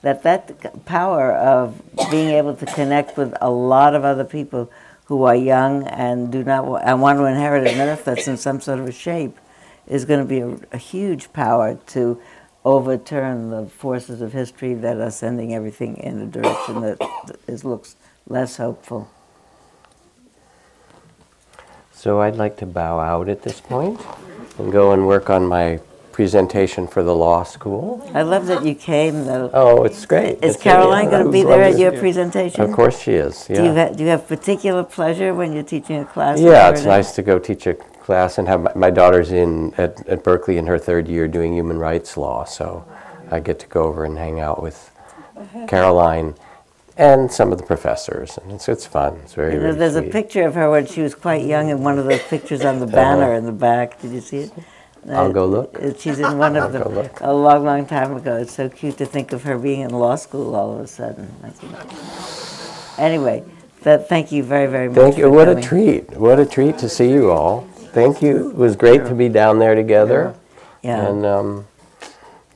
that 0.00 0.22
that 0.22 0.84
power 0.86 1.32
of 1.32 1.80
being 2.10 2.30
able 2.30 2.54
to 2.56 2.66
connect 2.66 3.18
with 3.18 3.34
a 3.40 3.50
lot 3.50 3.94
of 3.94 4.04
other 4.04 4.24
people 4.24 4.70
who 5.04 5.24
are 5.24 5.34
young 5.34 5.86
and 5.88 6.32
do 6.32 6.42
not 6.44 6.82
and 6.84 7.02
want 7.02 7.18
to 7.18 7.24
inherit 7.24 7.66
an 7.66 7.80
earth 7.80 8.04
that's 8.04 8.28
in 8.28 8.36
some 8.36 8.60
sort 8.60 8.78
of 8.78 8.86
a 8.86 8.92
shape 8.92 9.36
is 9.86 10.04
going 10.04 10.20
to 10.20 10.26
be 10.26 10.40
a, 10.40 10.58
a 10.72 10.78
huge 10.78 11.32
power 11.32 11.78
to 11.86 12.20
overturn 12.64 13.50
the 13.50 13.66
forces 13.66 14.20
of 14.20 14.32
history 14.32 14.74
that 14.74 14.98
are 14.98 15.10
sending 15.10 15.54
everything 15.54 15.96
in 15.96 16.20
a 16.20 16.26
direction 16.26 16.80
that 16.82 16.98
is 17.46 17.64
looks 17.64 17.96
less 18.26 18.58
hopeful. 18.58 19.10
So 21.98 22.20
I'd 22.20 22.36
like 22.36 22.56
to 22.58 22.66
bow 22.66 23.00
out 23.00 23.28
at 23.28 23.42
this 23.42 23.60
point 23.60 24.00
and 24.56 24.70
go 24.70 24.92
and 24.92 25.08
work 25.08 25.28
on 25.28 25.44
my 25.48 25.80
presentation 26.12 26.86
for 26.86 27.02
the 27.02 27.12
law 27.12 27.42
school. 27.42 28.08
I 28.14 28.22
love 28.22 28.46
that 28.46 28.64
you 28.64 28.76
came 28.76 29.24
though. 29.24 29.50
Oh, 29.52 29.82
it's 29.82 30.06
great. 30.06 30.34
Is 30.34 30.54
It's- 30.54 30.62
Caroline 30.62 31.10
going 31.10 31.24
to 31.26 31.32
be 31.32 31.42
there 31.42 31.60
at 31.60 31.76
your 31.76 31.90
presentation? 31.90 32.60
Of 32.60 32.70
course 32.70 33.00
she 33.02 33.14
is, 33.14 33.48
yeah. 33.50 33.56
Do 33.56 33.64
you, 33.64 33.74
ha- 33.74 33.88
do 33.88 34.04
you 34.04 34.10
have 34.10 34.28
particular 34.28 34.84
pleasure 34.84 35.34
when 35.34 35.52
you're 35.52 35.64
teaching 35.64 35.98
a 35.98 36.04
class? 36.04 36.38
Yeah, 36.40 36.70
it's 36.70 36.84
nice 36.84 37.16
to 37.16 37.22
go 37.22 37.40
teach 37.40 37.66
a 37.66 37.74
class 37.74 38.38
and 38.38 38.46
have 38.46 38.62
my, 38.62 38.72
my 38.76 38.90
daughter's 38.90 39.32
in 39.32 39.74
at, 39.74 40.06
at 40.06 40.22
Berkeley 40.22 40.56
in 40.56 40.68
her 40.68 40.78
third 40.78 41.08
year 41.08 41.26
doing 41.26 41.52
human 41.52 41.78
rights 41.78 42.16
law, 42.16 42.44
so 42.44 42.84
I 43.28 43.40
get 43.40 43.58
to 43.58 43.66
go 43.66 43.82
over 43.82 44.04
and 44.04 44.16
hang 44.16 44.38
out 44.38 44.62
with 44.62 44.92
Caroline 45.66 46.36
and 46.98 47.30
some 47.30 47.52
of 47.52 47.58
the 47.58 47.64
professors, 47.64 48.36
and 48.38 48.50
it's, 48.52 48.68
it's 48.68 48.84
fun. 48.84 49.20
It's 49.22 49.34
very, 49.34 49.56
very 49.56 49.72
there's 49.72 49.94
a 49.94 50.02
picture 50.02 50.44
of 50.46 50.54
her 50.56 50.68
when 50.68 50.86
she 50.86 51.00
was 51.00 51.14
quite 51.14 51.44
young 51.44 51.68
in 51.70 51.82
one 51.84 51.96
of 51.98 52.06
those 52.06 52.22
pictures 52.22 52.64
on 52.64 52.80
the 52.80 52.86
banner 52.98 53.34
in 53.34 53.46
the 53.46 53.52
back. 53.52 54.00
Did 54.00 54.10
you 54.10 54.20
see 54.20 54.38
it? 54.38 54.52
I'll 55.08 55.32
go 55.32 55.46
look. 55.46 55.78
Uh, 55.80 55.94
She's 55.96 56.18
in 56.18 56.36
one 56.36 56.56
of 56.56 56.64
I'll 56.64 56.70
them 56.70 56.82
go 56.82 56.90
look. 56.90 57.20
a 57.20 57.32
long, 57.32 57.64
long 57.64 57.86
time 57.86 58.16
ago. 58.16 58.36
It's 58.36 58.54
so 58.54 58.68
cute 58.68 58.98
to 58.98 59.06
think 59.06 59.32
of 59.32 59.44
her 59.44 59.56
being 59.56 59.82
in 59.82 59.90
law 59.90 60.16
school 60.16 60.56
all 60.56 60.74
of 60.74 60.80
a 60.80 60.86
sudden. 60.88 61.32
Anyway, 62.98 63.44
that, 63.82 64.08
thank 64.08 64.32
you 64.32 64.42
very, 64.42 64.66
very 64.66 64.88
much. 64.88 64.96
Thank 64.96 65.18
you. 65.18 65.30
What 65.30 65.48
a 65.48 65.60
treat! 65.60 66.10
What 66.16 66.40
a 66.40 66.44
treat 66.44 66.78
to 66.78 66.88
see 66.88 67.12
you 67.12 67.30
all. 67.30 67.60
Thank 67.92 68.20
you. 68.20 68.50
It 68.50 68.56
was 68.56 68.74
great 68.74 69.04
to 69.06 69.14
be 69.14 69.28
down 69.28 69.60
there 69.60 69.76
together. 69.76 70.34
Yeah. 70.82 71.06
And 71.06 71.24
um, 71.24 71.66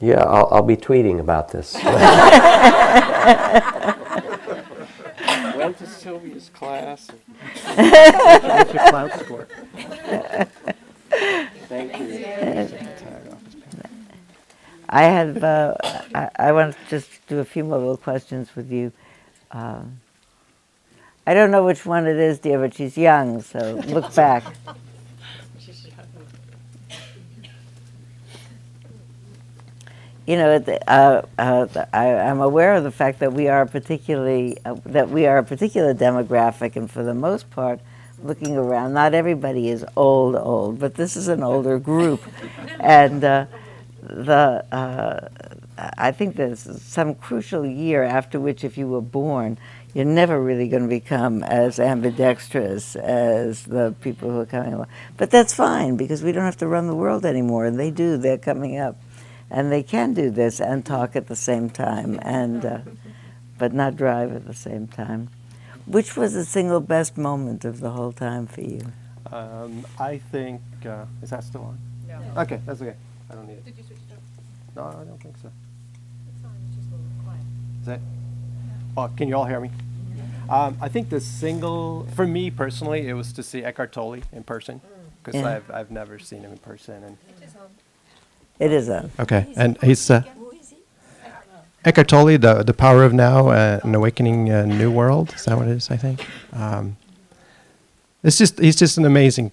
yeah, 0.00 0.24
I'll, 0.24 0.48
I'll 0.50 0.62
be 0.62 0.76
tweeting 0.76 1.20
about 1.20 1.52
this. 1.52 1.74
Went 6.12 6.34
to 6.34 6.40
Sylvia's 6.40 6.48
class. 6.50 7.08
What's 7.64 8.74
your 8.74 8.82
Klout 8.84 9.18
score? 9.20 9.48
Thank 11.68 11.98
you. 11.98 12.78
I 14.88 15.02
have. 15.04 15.42
Uh, 15.42 15.74
I, 16.14 16.30
I 16.36 16.52
want 16.52 16.74
to 16.74 16.78
just 16.90 17.26
do 17.28 17.38
a 17.38 17.44
few 17.44 17.64
more 17.64 17.78
little 17.78 17.96
questions 17.96 18.54
with 18.54 18.70
you. 18.70 18.92
Um, 19.52 20.00
I 21.26 21.34
don't 21.34 21.50
know 21.50 21.64
which 21.64 21.86
one 21.86 22.06
it 22.06 22.16
is, 22.16 22.38
dear, 22.40 22.58
but 22.58 22.74
she's 22.74 22.98
young, 22.98 23.40
so 23.42 23.80
look 23.86 24.14
back. 24.14 24.44
You 30.32 30.38
know, 30.38 30.64
uh, 30.88 31.22
uh, 31.36 31.84
I, 31.92 32.06
I'm 32.06 32.40
aware 32.40 32.72
of 32.72 32.84
the 32.84 32.90
fact 32.90 33.18
that 33.18 33.34
we 33.34 33.48
are 33.48 33.66
particularly 33.66 34.56
uh, 34.64 34.76
that 34.86 35.10
we 35.10 35.26
are 35.26 35.36
a 35.36 35.44
particular 35.44 35.92
demographic, 35.92 36.74
and 36.74 36.90
for 36.90 37.02
the 37.02 37.12
most 37.12 37.50
part, 37.50 37.80
looking 38.22 38.56
around, 38.56 38.94
not 38.94 39.12
everybody 39.12 39.68
is 39.68 39.84
old, 39.94 40.34
old, 40.34 40.78
but 40.78 40.94
this 40.94 41.18
is 41.18 41.28
an 41.28 41.42
older 41.42 41.78
group, 41.78 42.22
and 42.80 43.22
uh, 43.22 43.44
the 44.00 44.64
uh, 44.72 45.28
I 45.98 46.12
think 46.12 46.36
there's 46.36 46.60
some 46.82 47.14
crucial 47.14 47.66
year 47.66 48.02
after 48.02 48.40
which, 48.40 48.64
if 48.64 48.78
you 48.78 48.88
were 48.88 49.02
born, 49.02 49.58
you're 49.92 50.06
never 50.06 50.40
really 50.40 50.68
going 50.68 50.84
to 50.84 50.88
become 50.88 51.42
as 51.42 51.78
ambidextrous 51.78 52.96
as 52.96 53.64
the 53.64 53.94
people 54.00 54.30
who 54.30 54.40
are 54.40 54.46
coming 54.46 54.72
along. 54.72 54.88
But 55.18 55.30
that's 55.30 55.52
fine 55.52 55.98
because 55.98 56.22
we 56.22 56.32
don't 56.32 56.44
have 56.44 56.56
to 56.58 56.66
run 56.66 56.86
the 56.86 56.94
world 56.94 57.26
anymore, 57.26 57.66
and 57.66 57.78
they 57.78 57.90
do. 57.90 58.16
They're 58.16 58.38
coming 58.38 58.78
up, 58.78 58.96
and 59.52 59.70
they 59.70 59.82
can 59.82 60.14
do 60.14 60.30
this 60.30 60.60
and 60.60 60.84
talk 60.84 61.14
at 61.14 61.28
the 61.28 61.36
same 61.36 61.68
time, 61.70 62.18
and 62.22 62.64
uh, 62.64 62.78
but 63.58 63.72
not 63.72 63.96
drive 63.96 64.34
at 64.34 64.46
the 64.46 64.54
same 64.54 64.88
time. 64.88 65.28
Which 65.86 66.16
was 66.16 66.32
the 66.32 66.44
single 66.44 66.80
best 66.80 67.18
moment 67.18 67.64
of 67.64 67.80
the 67.80 67.90
whole 67.90 68.12
time 68.12 68.46
for 68.46 68.62
you? 68.62 68.80
Um, 69.30 69.84
I 69.98 70.18
think, 70.18 70.60
uh, 70.86 71.04
is 71.22 71.30
that 71.30 71.44
still 71.44 71.62
on? 71.62 71.78
No. 72.08 72.42
Okay, 72.42 72.60
that's 72.66 72.80
okay. 72.80 72.96
I 73.30 73.34
don't 73.34 73.46
need 73.46 73.54
it. 73.54 73.64
Did 73.64 73.74
you 73.76 73.84
switch 73.84 73.98
it 74.10 74.14
up? 74.14 74.94
No, 74.94 75.00
I 75.00 75.04
don't 75.04 75.20
think 75.20 75.36
so. 75.42 75.50
It's 76.34 76.44
on, 76.44 76.50
it's 76.68 76.76
just 76.76 76.88
a 76.88 76.92
little 76.92 77.06
quiet. 77.24 77.40
Is 77.80 77.86
that? 77.86 78.00
Oh, 78.96 79.08
can 79.16 79.28
you 79.28 79.36
all 79.36 79.44
hear 79.44 79.60
me? 79.60 79.70
Um, 80.48 80.76
I 80.80 80.88
think 80.88 81.08
the 81.08 81.20
single, 81.20 82.06
for 82.14 82.26
me 82.26 82.50
personally, 82.50 83.08
it 83.08 83.14
was 83.14 83.32
to 83.34 83.42
see 83.42 83.62
Eckhart 83.64 83.92
Tolle 83.92 84.20
in 84.32 84.42
person 84.44 84.80
because 85.22 85.40
Yeah. 85.40 85.56
I've, 85.56 85.70
I've 85.70 85.90
never 85.90 86.18
seen 86.18 86.40
him 86.42 86.52
in 86.52 86.58
person. 86.58 87.02
And 87.04 87.16
It 88.62 88.70
is 88.72 88.88
on. 88.88 89.10
okay, 89.18 89.52
and 89.56 89.76
he's 89.82 90.08
uh, 90.08 90.22
Eckhart 91.84 92.06
Tolle, 92.06 92.38
the 92.38 92.62
the 92.62 92.72
Power 92.72 93.02
of 93.02 93.12
Now, 93.12 93.48
uh, 93.48 93.80
an 93.82 93.92
awakening 93.92 94.50
a 94.50 94.64
new 94.64 94.88
world. 94.88 95.32
Is 95.34 95.46
that 95.46 95.58
what 95.58 95.66
it 95.66 95.72
is? 95.72 95.90
I 95.90 95.96
think. 95.96 96.24
Um, 96.52 96.96
it's 98.22 98.38
just 98.38 98.60
he's 98.60 98.76
just 98.76 98.98
an 98.98 99.04
amazing 99.04 99.50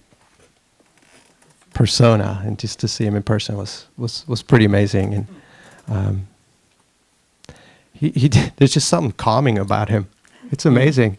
persona, 1.74 2.40
and 2.44 2.56
just 2.56 2.78
to 2.80 2.86
see 2.86 3.04
him 3.04 3.16
in 3.16 3.24
person 3.24 3.56
was 3.56 3.86
was 3.96 4.24
was 4.28 4.42
pretty 4.42 4.64
amazing. 4.64 5.14
And 5.14 5.26
um, 5.88 6.28
he 7.92 8.10
he 8.10 8.28
did, 8.28 8.52
there's 8.58 8.74
just 8.74 8.88
something 8.88 9.10
calming 9.12 9.58
about 9.58 9.88
him. 9.88 10.06
It's 10.52 10.64
amazing. 10.64 11.18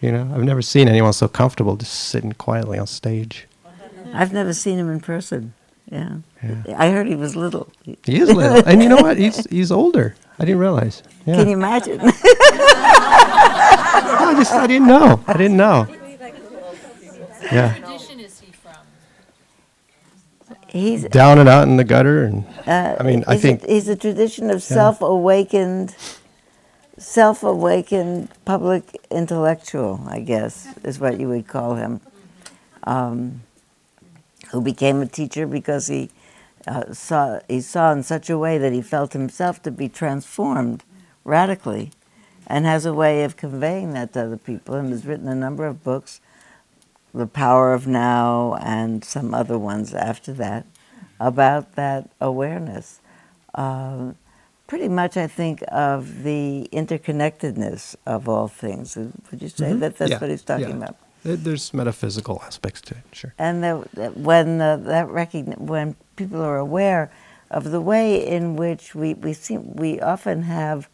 You 0.00 0.12
know, 0.12 0.32
I've 0.34 0.44
never 0.44 0.62
seen 0.62 0.88
anyone 0.88 1.12
so 1.12 1.28
comfortable 1.28 1.76
just 1.76 1.92
sitting 1.92 2.32
quietly 2.32 2.78
on 2.78 2.86
stage. 2.86 3.46
I've 4.14 4.32
never 4.32 4.54
seen 4.54 4.78
him 4.78 4.88
in 4.88 5.00
person. 5.00 5.52
Yeah. 5.90 6.18
Yeah. 6.42 6.62
I 6.78 6.90
heard 6.90 7.06
he 7.08 7.16
was 7.16 7.34
little. 7.36 7.68
He 7.82 7.98
is 8.06 8.30
little, 8.30 8.62
and 8.66 8.82
you 8.82 8.88
know 8.88 9.02
what? 9.02 9.18
He's 9.18 9.44
he's 9.46 9.72
older. 9.72 10.14
I 10.38 10.44
didn't 10.44 10.60
realize. 10.60 11.02
Yeah. 11.26 11.36
Can 11.36 11.48
you 11.48 11.54
imagine? 11.54 12.00
I 14.22 14.34
just 14.36 14.52
I 14.52 14.66
didn't 14.66 14.86
know. 14.86 15.22
I 15.26 15.32
didn't 15.36 15.56
know. 15.56 15.86
Yeah, 17.52 17.74
tradition 17.74 18.20
is 18.20 18.38
he 18.38 18.52
from? 18.52 18.76
he's 20.68 21.04
down 21.04 21.38
and 21.38 21.48
out 21.48 21.66
in 21.66 21.76
the 21.76 21.84
gutter, 21.84 22.22
and 22.24 22.44
uh, 22.66 22.96
I 23.00 23.02
mean, 23.02 23.24
I 23.26 23.36
think 23.36 23.64
a, 23.64 23.72
he's 23.72 23.88
a 23.88 23.96
tradition 23.96 24.50
of 24.50 24.62
self-awakened, 24.62 25.96
self-awakened 26.96 28.28
public 28.44 29.04
intellectual. 29.10 30.00
I 30.06 30.20
guess 30.20 30.68
is 30.84 31.00
what 31.00 31.18
you 31.18 31.28
would 31.28 31.48
call 31.48 31.74
him, 31.74 32.00
um, 32.84 33.42
who 34.50 34.60
became 34.60 35.00
a 35.00 35.06
teacher 35.06 35.46
because 35.46 35.86
he 35.86 36.10
uh, 36.66 36.92
saw 36.92 37.40
he 37.48 37.60
saw 37.60 37.92
in 37.92 38.02
such 38.02 38.28
a 38.28 38.38
way 38.38 38.58
that 38.58 38.72
he 38.72 38.82
felt 38.82 39.12
himself 39.12 39.62
to 39.62 39.70
be 39.70 39.88
transformed 39.88 40.84
radically, 41.24 41.90
and 42.46 42.66
has 42.66 42.84
a 42.84 42.94
way 42.94 43.24
of 43.24 43.36
conveying 43.36 43.92
that 43.92 44.12
to 44.12 44.24
other 44.24 44.36
people, 44.36 44.74
and 44.74 44.90
has 44.90 45.06
written 45.06 45.28
a 45.28 45.34
number 45.34 45.66
of 45.66 45.82
books. 45.82 46.20
The 47.12 47.26
Power 47.26 47.72
of 47.72 47.88
Now 47.88 48.56
and 48.62 49.04
some 49.04 49.34
other 49.34 49.58
ones 49.58 49.94
after 49.94 50.32
that 50.34 50.64
about 51.18 51.74
that 51.74 52.10
awareness. 52.20 53.00
Um, 53.54 54.16
pretty 54.68 54.88
much, 54.88 55.16
I 55.16 55.26
think, 55.26 55.64
of 55.68 56.22
the 56.22 56.68
interconnectedness 56.72 57.96
of 58.06 58.28
all 58.28 58.46
things. 58.46 58.96
Would 58.96 59.42
you 59.42 59.48
say 59.48 59.72
that 59.72 59.96
that's 59.96 59.98
Mm-hmm. 59.98 60.12
Yeah, 60.12 60.18
what 60.20 60.30
he's 60.30 60.42
talking 60.42 60.68
yeah. 60.68 60.76
about? 60.76 60.96
There- 61.24 61.36
There's 61.36 61.72
metaphysical 61.74 62.42
aspects 62.46 62.80
to 62.82 62.94
it, 62.94 63.02
sure. 63.12 63.34
And 63.38 63.62
the, 63.62 63.74
when 64.16 64.60
uh, 64.60 64.76
that 64.78 65.08
recogni- 65.08 65.58
when 65.58 65.96
people 66.16 66.40
are 66.42 66.58
aware 66.58 67.10
of 67.50 67.64
the 67.70 67.80
way 67.80 68.26
in 68.26 68.56
which 68.56 68.94
we 68.94 69.14
we 69.14 69.32
seem 69.32 69.74
we 69.76 70.00
often 70.00 70.42
have 70.44 70.88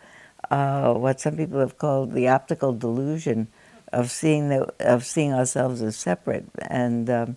uh, 0.51 0.95
what 0.95 1.20
some 1.20 1.37
people 1.37 1.61
have 1.61 1.77
called 1.79 2.12
the 2.12 2.29
optical 2.29 2.72
delusion 2.72 3.49
of 3.93 4.11
seeing 4.11 4.49
the, 4.49 4.72
of 4.81 5.05
seeing 5.05 5.33
ourselves 5.33 5.83
as 5.83 5.97
separate 5.97 6.45
and. 6.68 7.11
Um, 7.11 7.37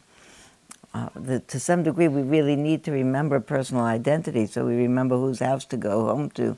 uh, 0.92 1.08
the, 1.16 1.40
to 1.42 1.60
some 1.60 1.84
degree, 1.84 2.08
we 2.08 2.24
really 2.24 2.56
need 2.56 2.84
to 2.84 2.92
remember 2.92 3.40
personal 3.40 3.84
identity, 3.84 4.48
so 4.48 4.66
we 4.66 4.76
remember 4.76 5.16
whose 5.16 5.38
house 5.40 5.64
to 5.66 5.78
go 5.78 6.06
home 6.08 6.32
to, 6.32 6.58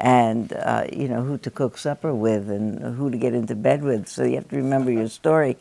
and 0.00 0.52
uh, 0.52 0.86
you 0.92 1.08
know 1.08 1.22
who 1.22 1.38
to 1.38 1.50
cook 1.50 1.76
supper 1.76 2.14
with, 2.14 2.48
and 2.50 2.96
who 2.96 3.10
to 3.10 3.16
get 3.16 3.34
into 3.34 3.54
bed 3.54 3.82
with. 3.82 4.08
So 4.08 4.24
you 4.24 4.36
have 4.36 4.48
to 4.48 4.56
remember 4.56 4.90
your 4.90 5.08
story, 5.08 5.56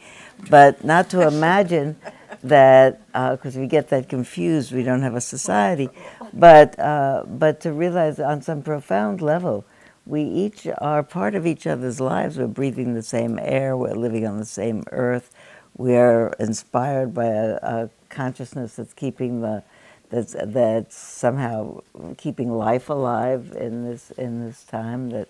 but 0.50 0.84
not 0.84 1.10
to 1.12 1.28
imagine 1.28 1.98
that 2.44 3.02
because 3.14 3.56
we 3.56 3.68
get 3.68 3.90
that 3.90 4.10
confused, 4.10 4.72
we 4.72 4.84
don't 4.84 5.02
have 5.02 5.16
a 5.16 5.22
society. 5.22 5.90
But 6.34 6.78
uh, 6.80 7.24
but 7.28 7.62
to 7.62 7.74
realize 7.74 8.20
on 8.20 8.42
some 8.42 8.62
profound 8.62 9.22
level, 9.22 9.66
we 10.06 10.22
each 10.22 10.68
are 10.78 11.04
part 11.04 11.36
of 11.36 11.46
each 11.46 11.66
other's 11.66 12.00
lives. 12.00 12.38
We're 12.38 12.48
breathing 12.48 12.94
the 12.94 13.04
same 13.04 13.40
air. 13.42 13.76
We're 13.76 13.96
living 13.96 14.26
on 14.28 14.38
the 14.38 14.46
same 14.46 14.84
earth. 14.92 15.34
We're 15.76 16.30
inspired 16.40 17.14
by 17.14 17.26
a, 17.26 17.56
a 17.62 17.90
consciousness 18.10 18.76
that's 18.76 18.94
keeping 18.94 19.42
the 19.42 19.64
that's 20.10 20.36
that's 20.46 20.96
somehow 20.98 21.82
keeping 22.18 22.52
life 22.52 22.90
alive 22.90 23.56
in 23.60 23.84
this 23.84 24.12
in 24.12 24.46
this 24.46 24.64
time. 24.64 25.10
That 25.10 25.28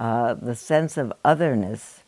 uh, 0.00 0.34
the 0.34 0.54
sense 0.54 0.96
of 0.96 1.12
otherness 1.24 2.02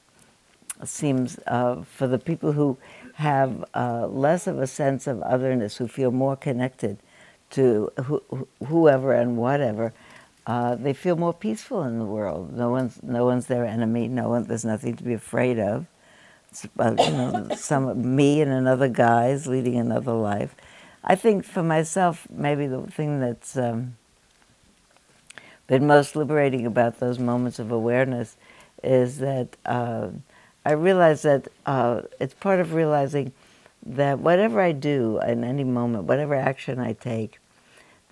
seems 0.84 1.38
uh, 1.46 1.82
for 1.82 2.06
the 2.06 2.18
people 2.18 2.52
who 2.52 2.78
have 3.14 3.64
uh, 3.74 4.06
less 4.06 4.46
of 4.46 4.58
a 4.58 4.66
sense 4.66 5.06
of 5.06 5.22
otherness, 5.22 5.76
who 5.76 5.86
feel 5.86 6.10
more 6.10 6.36
connected 6.36 6.98
to 7.50 7.90
who, 8.04 8.46
whoever 8.66 9.12
and 9.12 9.36
whatever, 9.36 9.92
uh, 10.46 10.74
they 10.74 10.92
feel 10.92 11.16
more 11.16 11.34
peaceful 11.34 11.82
in 11.82 11.98
the 11.98 12.04
world. 12.04 12.52
No 12.56 12.70
one's 12.70 13.02
no 13.02 13.24
one's 13.24 13.46
their 13.46 13.64
enemy. 13.64 14.08
No 14.08 14.30
one. 14.30 14.44
There's 14.44 14.64
nothing 14.64 14.96
to 14.96 15.04
be 15.04 15.14
afraid 15.14 15.58
of. 15.58 15.86
About, 16.74 16.98
you 16.98 17.12
know, 17.12 17.48
some 17.54 18.16
me 18.16 18.40
and 18.40 18.52
another 18.52 18.88
guy's 18.88 19.46
leading 19.46 19.76
another 19.76 20.12
life. 20.12 20.56
I 21.02 21.14
think 21.14 21.44
for 21.44 21.62
myself, 21.62 22.26
maybe 22.30 22.66
the 22.66 22.82
thing 22.82 23.20
that's 23.20 23.56
um, 23.56 23.96
been 25.66 25.86
most 25.86 26.14
liberating 26.16 26.66
about 26.66 27.00
those 27.00 27.18
moments 27.18 27.58
of 27.58 27.70
awareness 27.70 28.36
is 28.82 29.18
that 29.18 29.56
uh, 29.64 30.08
I 30.64 30.72
realize 30.72 31.22
that 31.22 31.48
uh, 31.64 32.02
it's 32.18 32.34
part 32.34 32.60
of 32.60 32.74
realizing 32.74 33.32
that 33.84 34.18
whatever 34.18 34.60
I 34.60 34.72
do 34.72 35.18
in 35.20 35.42
any 35.42 35.64
moment, 35.64 36.04
whatever 36.04 36.34
action 36.34 36.78
I 36.78 36.92
take, 36.92 37.38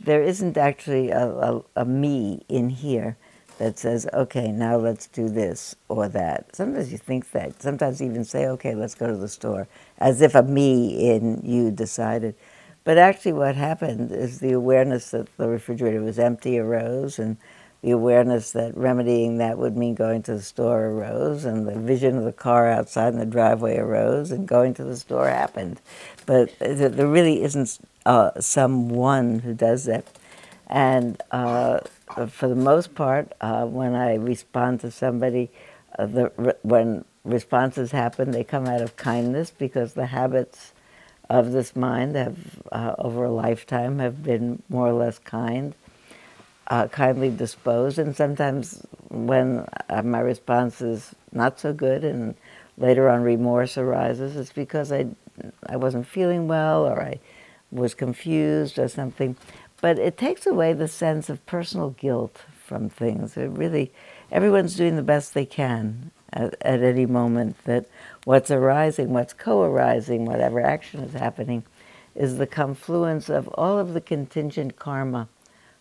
there 0.00 0.22
isn't 0.22 0.56
actually 0.56 1.10
a, 1.10 1.26
a, 1.28 1.62
a 1.76 1.84
me 1.84 2.44
in 2.48 2.70
here 2.70 3.16
that 3.58 3.78
says, 3.78 4.06
okay, 4.14 4.52
now 4.52 4.76
let's 4.76 5.08
do 5.08 5.28
this 5.28 5.74
or 5.88 6.08
that. 6.08 6.54
Sometimes 6.54 6.92
you 6.92 6.98
think 6.98 7.32
that. 7.32 7.60
Sometimes 7.60 8.00
you 8.00 8.08
even 8.08 8.24
say, 8.24 8.46
okay, 8.46 8.74
let's 8.74 8.94
go 8.94 9.08
to 9.08 9.16
the 9.16 9.28
store, 9.28 9.66
as 9.98 10.22
if 10.22 10.34
a 10.36 10.42
me 10.42 11.10
in 11.10 11.42
you 11.44 11.70
decided. 11.72 12.34
But 12.88 12.96
actually, 12.96 13.34
what 13.34 13.54
happened 13.54 14.12
is 14.12 14.38
the 14.38 14.52
awareness 14.52 15.10
that 15.10 15.28
the 15.36 15.46
refrigerator 15.46 16.00
was 16.00 16.18
empty 16.18 16.58
arose, 16.58 17.18
and 17.18 17.36
the 17.82 17.90
awareness 17.90 18.52
that 18.52 18.74
remedying 18.74 19.36
that 19.36 19.58
would 19.58 19.76
mean 19.76 19.94
going 19.94 20.22
to 20.22 20.32
the 20.36 20.40
store 20.40 20.86
arose, 20.86 21.44
and 21.44 21.68
the 21.68 21.78
vision 21.78 22.16
of 22.16 22.24
the 22.24 22.32
car 22.32 22.66
outside 22.66 23.12
in 23.12 23.18
the 23.18 23.26
driveway 23.26 23.76
arose, 23.76 24.30
and 24.30 24.48
going 24.48 24.72
to 24.72 24.84
the 24.84 24.96
store 24.96 25.28
happened. 25.28 25.82
But 26.24 26.58
there 26.60 27.06
really 27.06 27.42
isn't 27.42 27.78
uh, 28.06 28.40
someone 28.40 29.40
who 29.40 29.52
does 29.52 29.84
that. 29.84 30.06
And 30.66 31.22
uh, 31.30 31.80
for 32.28 32.48
the 32.48 32.56
most 32.56 32.94
part, 32.94 33.34
uh, 33.42 33.66
when 33.66 33.94
I 33.94 34.14
respond 34.14 34.80
to 34.80 34.90
somebody, 34.90 35.50
uh, 35.98 36.06
the, 36.06 36.56
when 36.62 37.04
responses 37.22 37.90
happen, 37.90 38.30
they 38.30 38.44
come 38.44 38.64
out 38.64 38.80
of 38.80 38.96
kindness 38.96 39.50
because 39.50 39.92
the 39.92 40.06
habits 40.06 40.72
of 41.28 41.52
this 41.52 41.76
mind 41.76 42.16
have, 42.16 42.38
uh, 42.72 42.94
over 42.98 43.24
a 43.24 43.30
lifetime, 43.30 43.98
have 43.98 44.22
been 44.22 44.62
more 44.68 44.88
or 44.88 44.92
less 44.92 45.18
kind, 45.18 45.74
uh, 46.68 46.88
kindly 46.88 47.30
disposed. 47.30 47.98
And 47.98 48.16
sometimes 48.16 48.82
when 49.08 49.66
uh, 49.88 50.02
my 50.02 50.20
response 50.20 50.80
is 50.80 51.14
not 51.32 51.60
so 51.60 51.72
good 51.72 52.04
and 52.04 52.34
later 52.76 53.08
on 53.08 53.22
remorse 53.22 53.76
arises, 53.76 54.36
it's 54.36 54.52
because 54.52 54.90
I, 54.92 55.06
I 55.66 55.76
wasn't 55.76 56.06
feeling 56.06 56.48
well 56.48 56.86
or 56.86 57.02
I 57.02 57.20
was 57.70 57.94
confused 57.94 58.78
or 58.78 58.88
something. 58.88 59.36
But 59.80 59.98
it 59.98 60.16
takes 60.16 60.46
away 60.46 60.72
the 60.72 60.88
sense 60.88 61.28
of 61.28 61.44
personal 61.46 61.90
guilt 61.90 62.42
from 62.64 62.88
things. 62.88 63.36
It 63.36 63.50
really, 63.50 63.92
everyone's 64.32 64.76
doing 64.76 64.96
the 64.96 65.02
best 65.02 65.34
they 65.34 65.46
can 65.46 66.10
at, 66.32 66.54
at 66.62 66.82
any 66.82 67.06
moment. 67.06 67.56
That 67.64 67.86
what's 68.28 68.50
arising, 68.50 69.08
what's 69.08 69.32
co-arising, 69.32 70.26
whatever 70.26 70.60
action 70.60 71.00
is 71.00 71.14
happening, 71.14 71.64
is 72.14 72.36
the 72.36 72.46
confluence 72.46 73.30
of 73.30 73.48
all 73.54 73.78
of 73.78 73.94
the 73.94 74.02
contingent 74.02 74.76
karma 74.78 75.26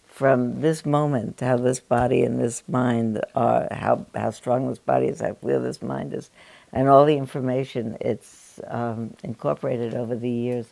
from 0.06 0.62
this 0.62 0.86
moment, 0.86 1.41
how 1.41 1.58
this 1.58 1.82
body 1.82 2.24
and 2.24 2.39
this 2.39 2.64
mind 2.70 3.22
are, 3.36 3.68
how, 3.70 4.06
how 4.16 4.32
strong 4.32 4.70
this 4.70 4.80
body 4.80 5.08
is, 5.08 5.20
how 5.20 5.34
clear 5.34 5.60
this 5.60 5.82
mind 5.82 6.14
is, 6.14 6.30
and 6.72 6.88
all 6.88 7.04
the 7.04 7.18
information 7.18 7.98
it's 8.00 8.62
um, 8.68 9.14
incorporated 9.26 9.93
over 9.93 10.16
the 10.16 10.30
years. 10.30 10.68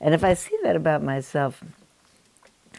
And 0.00 0.14
if 0.14 0.24
I 0.24 0.32
see 0.32 0.56
that 0.62 0.76
about 0.76 1.02
myself, 1.02 1.62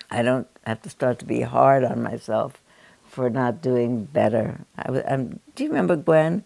I 0.10 0.24
don't 0.24 0.47
have 0.66 0.82
to 0.82 0.89
start 0.89 1.20
to 1.20 1.26
be 1.26 1.41
hard 1.41 1.84
on 1.84 2.02
myself 2.02 2.60
for 3.08 3.30
not 3.30 3.62
doing 3.62 4.06
better. 4.06 4.66
I, 4.76 5.02
um, 5.02 5.39
do 5.54 5.66
you 5.66 5.70
remember 5.70 5.95
Gwen, 5.95 6.43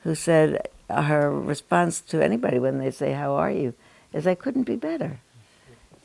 who 0.00 0.14
said 0.14 0.68
her 0.88 1.30
response 1.30 2.00
to 2.02 2.22
anybody 2.22 2.58
when 2.58 2.78
they 2.78 2.90
say, 2.90 3.12
How 3.12 3.34
are 3.34 3.50
you? 3.50 3.74
is, 4.12 4.26
I 4.26 4.34
couldn't 4.34 4.64
be 4.64 4.76
better. 4.76 5.20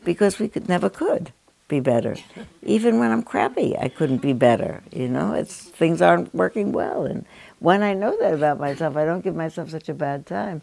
Because 0.03 0.39
we 0.39 0.47
could, 0.47 0.67
never 0.67 0.89
could 0.89 1.32
be 1.67 1.79
better. 1.79 2.15
Even 2.63 2.99
when 2.99 3.11
I'm 3.11 3.23
crappy, 3.23 3.77
I 3.77 3.88
couldn't 3.88 4.21
be 4.21 4.34
better. 4.34 4.84
You 4.91 5.07
know, 5.07 5.34
it's 5.34 5.55
things 5.55 6.01
aren't 6.01 6.34
working 6.34 6.71
well. 6.71 7.05
And 7.05 7.25
when 7.59 7.82
I 7.84 7.93
know 7.93 8.17
that 8.19 8.34
about 8.34 8.59
myself, 8.59 8.97
I 8.97 9.05
don't 9.05 9.23
give 9.23 9.36
myself 9.36 9.69
such 9.69 9.88
a 9.88 9.93
bad 9.93 10.25
time. 10.25 10.61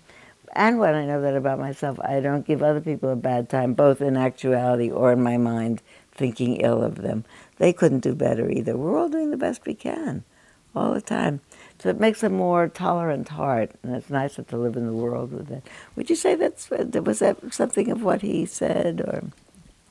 And 0.55 0.79
when 0.79 0.95
I 0.95 1.05
know 1.05 1.21
that 1.23 1.37
about 1.37 1.59
myself, 1.59 1.99
I 2.01 2.21
don't 2.21 2.47
give 2.47 2.63
other 2.63 2.81
people 2.81 3.11
a 3.11 3.17
bad 3.17 3.49
time, 3.49 3.75
both 3.75 4.01
in 4.01 4.17
actuality 4.17 4.91
or 4.91 5.13
in 5.13 5.23
my 5.23 5.37
mind, 5.37 5.83
thinking 6.13 6.57
ill 6.57 6.83
of 6.83 6.97
them. 6.97 7.25
They 7.59 7.73
couldn't 7.73 8.01
do 8.01 8.15
better 8.15 8.51
either. 8.51 8.77
We're 8.77 8.99
all 8.99 9.09
doing 9.09 9.31
the 9.31 9.37
best 9.37 9.67
we 9.67 9.75
can, 9.75 10.25
all 10.75 10.95
the 10.95 11.01
time. 11.01 11.41
So 11.81 11.89
it 11.91 12.01
makes 12.01 12.23
a 12.25 12.29
more 12.29 12.67
tolerant 12.69 13.29
heart, 13.29 13.71
and 13.83 13.95
it's 13.95 14.11
nicer 14.11 14.43
to 14.43 14.57
live 14.57 14.77
in 14.77 14.87
the 14.87 14.93
world 14.93 15.33
with 15.33 15.47
that. 15.49 15.63
Would 15.95 16.11
you 16.11 16.17
say 16.17 16.35
that's 16.35 16.69
was 16.71 17.21
that 17.21 17.37
something 17.55 17.91
of 17.91 18.03
what 18.03 18.23
he 18.23 18.47
said, 18.47 19.01
or 19.01 19.23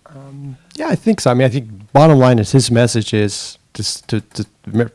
um, 0.08 0.58
Yeah, 0.76 0.90
I 0.90 0.96
think 0.96 1.22
so. 1.22 1.32
I 1.32 1.34
mean, 1.34 1.46
I 1.46 1.50
think 1.50 1.94
bottom 1.94 2.18
line 2.20 2.40
is 2.40 2.52
his 2.52 2.70
message 2.70 3.14
is 3.14 3.58
just 3.74 4.08
to, 4.10 4.22
to 4.22 4.46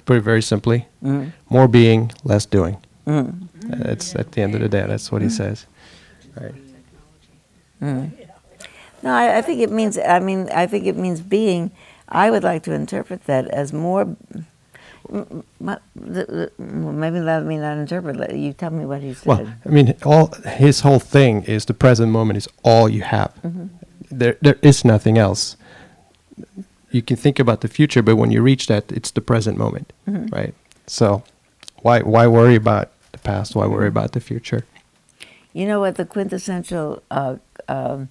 put 0.04 0.16
it 0.16 0.22
very 0.22 0.42
simply, 0.42 0.86
mm-hmm. 1.02 1.30
more 1.48 1.68
being, 1.68 2.12
less 2.24 2.44
doing. 2.44 2.76
Mm-hmm. 3.06 3.72
Uh, 3.72 3.92
It's 3.92 4.14
at 4.14 4.32
the 4.32 4.42
end 4.42 4.54
of 4.54 4.60
the 4.60 4.68
day, 4.68 4.84
that's 4.86 5.10
what 5.10 5.22
he 5.22 5.28
mm-hmm. 5.28 5.36
says. 5.36 5.66
Right. 6.38 6.54
No, 9.02 9.10
I, 9.12 9.38
I 9.38 9.42
think 9.42 9.60
it 9.60 9.70
means. 9.70 9.98
I 9.98 10.20
mean, 10.20 10.48
I 10.54 10.66
think 10.66 10.86
it 10.86 10.96
means 10.96 11.20
being. 11.20 11.72
I 12.08 12.30
would 12.30 12.44
like 12.44 12.62
to 12.64 12.72
interpret 12.72 13.24
that 13.24 13.48
as 13.48 13.72
more. 13.72 14.16
The- 15.12 15.84
the- 15.94 16.50
well, 16.58 16.92
Maybe 16.92 17.20
let 17.20 17.44
me 17.44 17.56
not 17.58 17.78
interpret. 17.78 18.16
Let 18.16 18.34
you 18.36 18.52
tell 18.52 18.70
me 18.70 18.84
what 18.86 19.00
he 19.02 19.14
said. 19.14 19.26
Well, 19.26 19.46
I 19.66 19.68
mean, 19.68 19.94
all 20.04 20.32
his 20.44 20.80
whole 20.80 20.98
thing 20.98 21.42
is 21.44 21.64
the 21.66 21.74
present 21.74 22.10
moment 22.12 22.36
is 22.38 22.48
all 22.64 22.88
you 22.88 23.02
have. 23.02 23.32
There, 24.10 24.36
there 24.40 24.58
is 24.62 24.84
nothing 24.84 25.18
else. 25.18 25.56
You 26.90 27.02
can 27.02 27.16
think 27.16 27.38
about 27.38 27.60
the 27.62 27.68
future, 27.68 28.02
but 28.02 28.16
when 28.16 28.30
you 28.30 28.42
reach 28.42 28.66
that, 28.66 28.92
it's 28.92 29.10
the 29.10 29.20
present 29.22 29.56
moment, 29.56 29.92
right? 30.06 30.54
So, 30.86 31.22
why 31.82 32.00
why 32.00 32.26
worry 32.26 32.54
about 32.56 32.90
the 33.12 33.18
past? 33.18 33.54
Why 33.54 33.66
worry 33.66 33.88
about 33.88 34.12
the 34.12 34.20
future? 34.20 34.64
You 35.54 35.66
know 35.66 35.80
what 35.80 35.94
the 35.96 36.04
quintessential 36.04 37.02
uh, 37.10 37.36
um, 37.68 38.08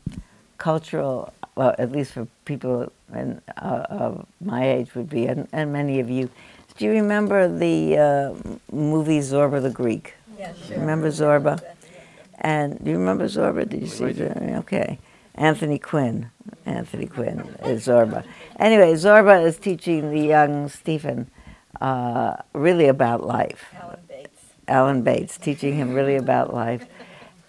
cultural, 0.57 1.33
well, 1.55 1.75
at 1.77 1.91
least 1.91 2.13
for 2.13 2.27
people 2.45 2.91
in, 3.13 3.41
uh, 3.57 3.85
of 3.89 4.25
my 4.39 4.67
age 4.69 4.95
would 4.95 5.09
be, 5.09 5.27
and, 5.27 5.47
and 5.51 5.71
many 5.73 5.99
of 5.99 6.09
you. 6.09 6.29
Do 6.77 6.85
you 6.85 6.91
remember 6.91 7.47
the 7.47 7.97
uh, 7.97 8.33
movie 8.71 9.19
Zorba 9.19 9.61
the 9.61 9.69
Greek? 9.69 10.15
Yeah, 10.37 10.53
Remember 10.71 11.09
Zorba? 11.09 11.61
And 12.39 12.83
do 12.83 12.89
you 12.91 12.97
remember 12.97 13.25
Zorba? 13.25 13.69
Did 13.69 13.81
you 13.81 13.87
see 13.87 14.05
it? 14.05 14.19
Okay. 14.59 14.97
Anthony 15.35 15.77
Quinn. 15.77 16.31
Anthony 16.65 17.05
Quinn 17.05 17.39
is 17.63 17.85
Zorba. 17.87 18.23
Anyway, 18.59 18.93
Zorba 18.93 19.45
is 19.45 19.57
teaching 19.57 20.11
the 20.11 20.21
young 20.21 20.67
Stephen 20.69 21.29
uh, 21.79 22.37
really 22.53 22.87
about 22.87 23.25
life. 23.25 23.73
Alan 23.75 23.99
Bates. 24.07 24.41
Alan 24.67 25.01
Bates, 25.03 25.37
teaching 25.37 25.75
him 25.75 25.93
really 25.93 26.15
about 26.15 26.53
life. 26.53 26.85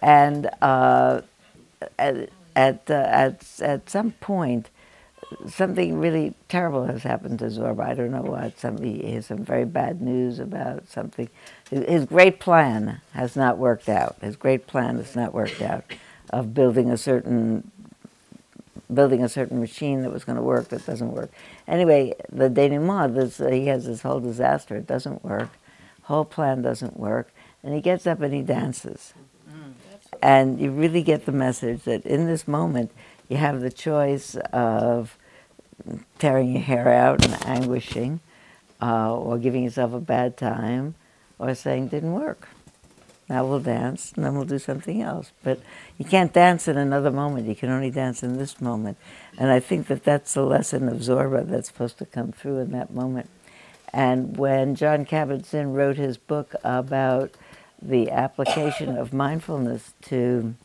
And 0.01 0.49
uh, 0.61 1.21
at, 1.97 2.29
at, 2.55 2.89
uh, 2.89 2.93
at, 2.93 3.45
at 3.61 3.89
some 3.89 4.11
point, 4.11 4.69
something 5.47 5.99
really 5.99 6.33
terrible 6.49 6.85
has 6.85 7.03
happened 7.03 7.39
to 7.39 7.45
Zorba. 7.45 7.85
I 7.85 7.93
don't 7.93 8.11
know 8.11 8.21
what. 8.21 8.59
Somebody 8.59 9.01
he 9.01 9.13
has 9.13 9.27
some 9.27 9.43
very 9.43 9.65
bad 9.65 10.01
news 10.01 10.39
about 10.39 10.87
something. 10.87 11.29
His, 11.69 11.85
his 11.85 12.05
great 12.05 12.39
plan 12.39 13.01
has 13.13 13.35
not 13.35 13.57
worked 13.57 13.89
out. 13.89 14.17
His 14.21 14.35
great 14.35 14.67
plan 14.67 14.97
has 14.97 15.15
not 15.15 15.33
worked 15.33 15.61
out 15.61 15.83
of 16.29 16.53
building 16.53 16.89
a 16.89 16.97
certain 16.97 17.71
building 18.93 19.23
a 19.23 19.29
certain 19.29 19.59
machine 19.59 20.01
that 20.01 20.11
was 20.11 20.23
going 20.23 20.35
to 20.35 20.41
work 20.41 20.69
that 20.69 20.85
doesn't 20.85 21.11
work. 21.11 21.31
Anyway, 21.67 22.13
the 22.31 22.49
denouement, 22.49 23.15
this, 23.15 23.39
uh, 23.39 23.49
he 23.49 23.67
has 23.67 23.85
this 23.85 24.01
whole 24.01 24.19
disaster. 24.19 24.75
It 24.75 24.87
doesn't 24.87 25.23
work. 25.23 25.49
Whole 26.03 26.25
plan 26.25 26.61
doesn't 26.61 26.97
work. 26.99 27.31
And 27.63 27.73
he 27.73 27.81
gets 27.81 28.05
up 28.05 28.21
and 28.21 28.33
he 28.33 28.41
dances. 28.41 29.13
And 30.21 30.59
you 30.59 30.71
really 30.71 31.01
get 31.01 31.25
the 31.25 31.31
message 31.31 31.83
that 31.83 32.05
in 32.05 32.27
this 32.27 32.47
moment, 32.47 32.91
you 33.29 33.37
have 33.37 33.61
the 33.61 33.71
choice 33.71 34.35
of 34.51 35.17
tearing 36.19 36.53
your 36.53 36.61
hair 36.61 36.89
out 36.93 37.25
and 37.25 37.45
anguishing, 37.45 38.19
uh, 38.81 39.13
or 39.15 39.37
giving 39.37 39.63
yourself 39.63 39.93
a 39.93 39.99
bad 39.99 40.37
time, 40.37 40.95
or 41.39 41.53
saying, 41.55 41.87
didn't 41.89 42.13
work. 42.13 42.49
Now 43.29 43.45
we'll 43.45 43.59
dance, 43.59 44.11
and 44.15 44.25
then 44.25 44.35
we'll 44.35 44.45
do 44.45 44.59
something 44.59 45.01
else. 45.01 45.31
But 45.43 45.59
you 45.97 46.05
can't 46.05 46.33
dance 46.33 46.67
in 46.67 46.77
another 46.77 47.09
moment. 47.09 47.47
You 47.47 47.55
can 47.55 47.69
only 47.69 47.89
dance 47.89 48.21
in 48.21 48.37
this 48.37 48.59
moment. 48.59 48.97
And 49.37 49.49
I 49.49 49.59
think 49.59 49.87
that 49.87 50.03
that's 50.03 50.33
the 50.33 50.43
lesson 50.43 50.89
of 50.89 50.97
Zorba 50.97 51.47
that's 51.47 51.69
supposed 51.69 51.97
to 51.99 52.05
come 52.05 52.31
through 52.31 52.59
in 52.59 52.71
that 52.71 52.93
moment. 52.93 53.29
And 53.93 54.37
when 54.37 54.75
Jon 54.75 55.05
Kabat-Zinn 55.05 55.73
wrote 55.73 55.97
his 55.97 56.17
book 56.17 56.53
about 56.63 57.31
the 57.81 58.11
application 58.11 58.97
of 58.97 59.13
mindfulness 59.13 59.93
to 60.03 60.55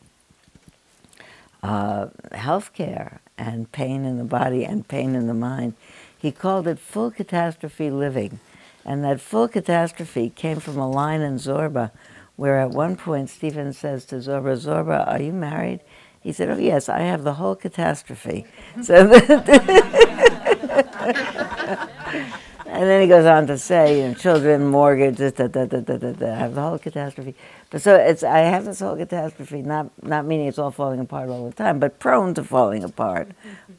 uh, 1.61 2.07
healthcare 2.31 3.19
and 3.39 3.71
pain 3.71 4.03
in 4.03 4.17
the 4.17 4.23
body 4.23 4.65
and 4.65 4.87
pain 4.87 5.15
in 5.15 5.27
the 5.27 5.33
mind, 5.33 5.73
he 6.17 6.31
called 6.31 6.67
it 6.67 6.77
full 6.77 7.09
catastrophe 7.09 7.89
living. 7.89 8.39
And 8.85 9.03
that 9.03 9.21
full 9.21 9.47
catastrophe 9.47 10.29
came 10.29 10.59
from 10.59 10.77
a 10.77 10.89
line 10.89 11.21
in 11.21 11.35
Zorba 11.35 11.91
where 12.35 12.59
at 12.59 12.71
one 12.71 12.95
point 12.95 13.29
Stephen 13.29 13.73
says 13.73 14.05
to 14.05 14.15
Zorba, 14.15 14.57
Zorba, 14.57 15.07
are 15.07 15.21
you 15.21 15.33
married? 15.33 15.81
He 16.21 16.31
said, 16.31 16.49
Oh, 16.49 16.57
yes, 16.57 16.89
I 16.89 16.99
have 16.99 17.23
the 17.23 17.35
whole 17.35 17.55
catastrophe. 17.55 18.45
So 18.83 18.95
and 22.65 22.89
then 22.89 23.01
he 23.01 23.07
goes 23.07 23.25
on 23.25 23.47
to 23.47 23.57
say, 23.57 24.01
you 24.01 24.09
know, 24.09 24.13
children, 24.13 24.67
mortgages, 24.67 25.33
da, 25.33 25.47
da, 25.47 25.65
da, 25.65 25.79
da, 25.79 25.97
da, 25.97 26.11
da, 26.11 26.35
have 26.35 26.55
the 26.55 26.61
whole 26.61 26.77
catastrophe. 26.77 27.35
But 27.69 27.81
so 27.83 27.95
it's, 27.95 28.23
I 28.23 28.39
have 28.39 28.65
this 28.65 28.79
whole 28.79 28.95
catastrophe, 28.95 29.61
not, 29.61 29.91
not 30.03 30.25
meaning 30.25 30.47
it's 30.47 30.57
all 30.57 30.71
falling 30.71 30.99
apart 30.99 31.29
all 31.29 31.45
the 31.45 31.55
time, 31.55 31.79
but 31.79 31.99
prone 31.99 32.33
to 32.33 32.43
falling 32.43 32.83
apart 32.83 33.29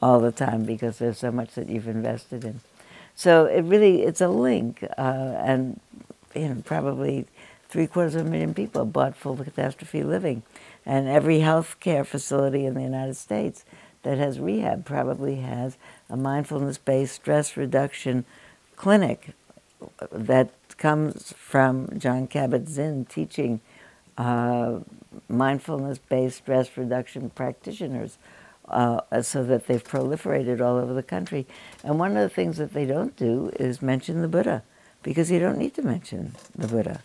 all 0.01 0.21
the 0.21 0.31
time 0.31 0.65
because 0.65 0.99
there's 0.99 1.19
so 1.19 1.33
much 1.33 1.55
that 1.55 1.69
you've 1.69 1.89
invested 1.89 2.45
in. 2.45 2.61
So 3.17 3.47
it 3.47 3.63
really, 3.63 4.03
it's 4.03 4.21
a 4.21 4.29
link, 4.29 4.85
uh, 4.97 5.35
and 5.37 5.81
you 6.35 6.49
know, 6.49 6.63
probably 6.65 7.27
three 7.69 7.87
quarters 7.87 8.15
of 8.15 8.27
a 8.27 8.31
million 8.31 8.55
people 8.55 8.85
bought 8.85 9.17
full 9.17 9.37
catastrophe 9.37 10.03
living. 10.03 10.43
And 10.87 11.09
every 11.09 11.41
health 11.41 11.77
care 11.81 12.05
facility 12.05 12.67
in 12.67 12.75
the 12.75 12.83
United 12.83 13.17
States 13.17 13.65
that 14.03 14.19
has 14.19 14.41
rehab 14.41 14.85
probably 14.85 15.37
has 15.37 15.77
a 16.09 16.17
mindfulness 16.17 16.79
based 16.79 17.15
stress 17.17 17.57
reduction 17.57 18.25
clinic 18.77 19.35
that 20.11 20.51
comes 20.79 21.35
from 21.37 21.89
Jon 21.99 22.27
Kabat 22.27 22.69
Zinn 22.69 23.05
teaching 23.05 23.61
uh, 24.21 24.81
mindfulness 25.29 25.99
based 25.99 26.39
stress 26.39 26.77
reduction 26.77 27.31
practitioners. 27.31 28.19
Uh, 28.69 29.21
so 29.21 29.43
that 29.43 29.67
they've 29.67 29.83
proliferated 29.83 30.61
all 30.61 30.77
over 30.77 30.95
the 30.95 31.03
country. 31.03 31.45
And 31.83 31.99
one 31.99 32.17
of 32.17 32.23
the 32.23 32.29
things 32.29 32.57
that 32.59 32.73
they 32.73 32.87
don't 32.87 33.17
do 33.17 33.51
is 33.59 33.83
mention 33.83 34.23
the 34.23 34.29
Buddha, 34.29 34.63
because 35.03 35.29
you 35.29 35.41
don't 35.41 35.59
need 35.59 35.75
to 35.75 35.83
mention 35.83 36.37
the 36.55 36.69
Buddha 36.69 37.01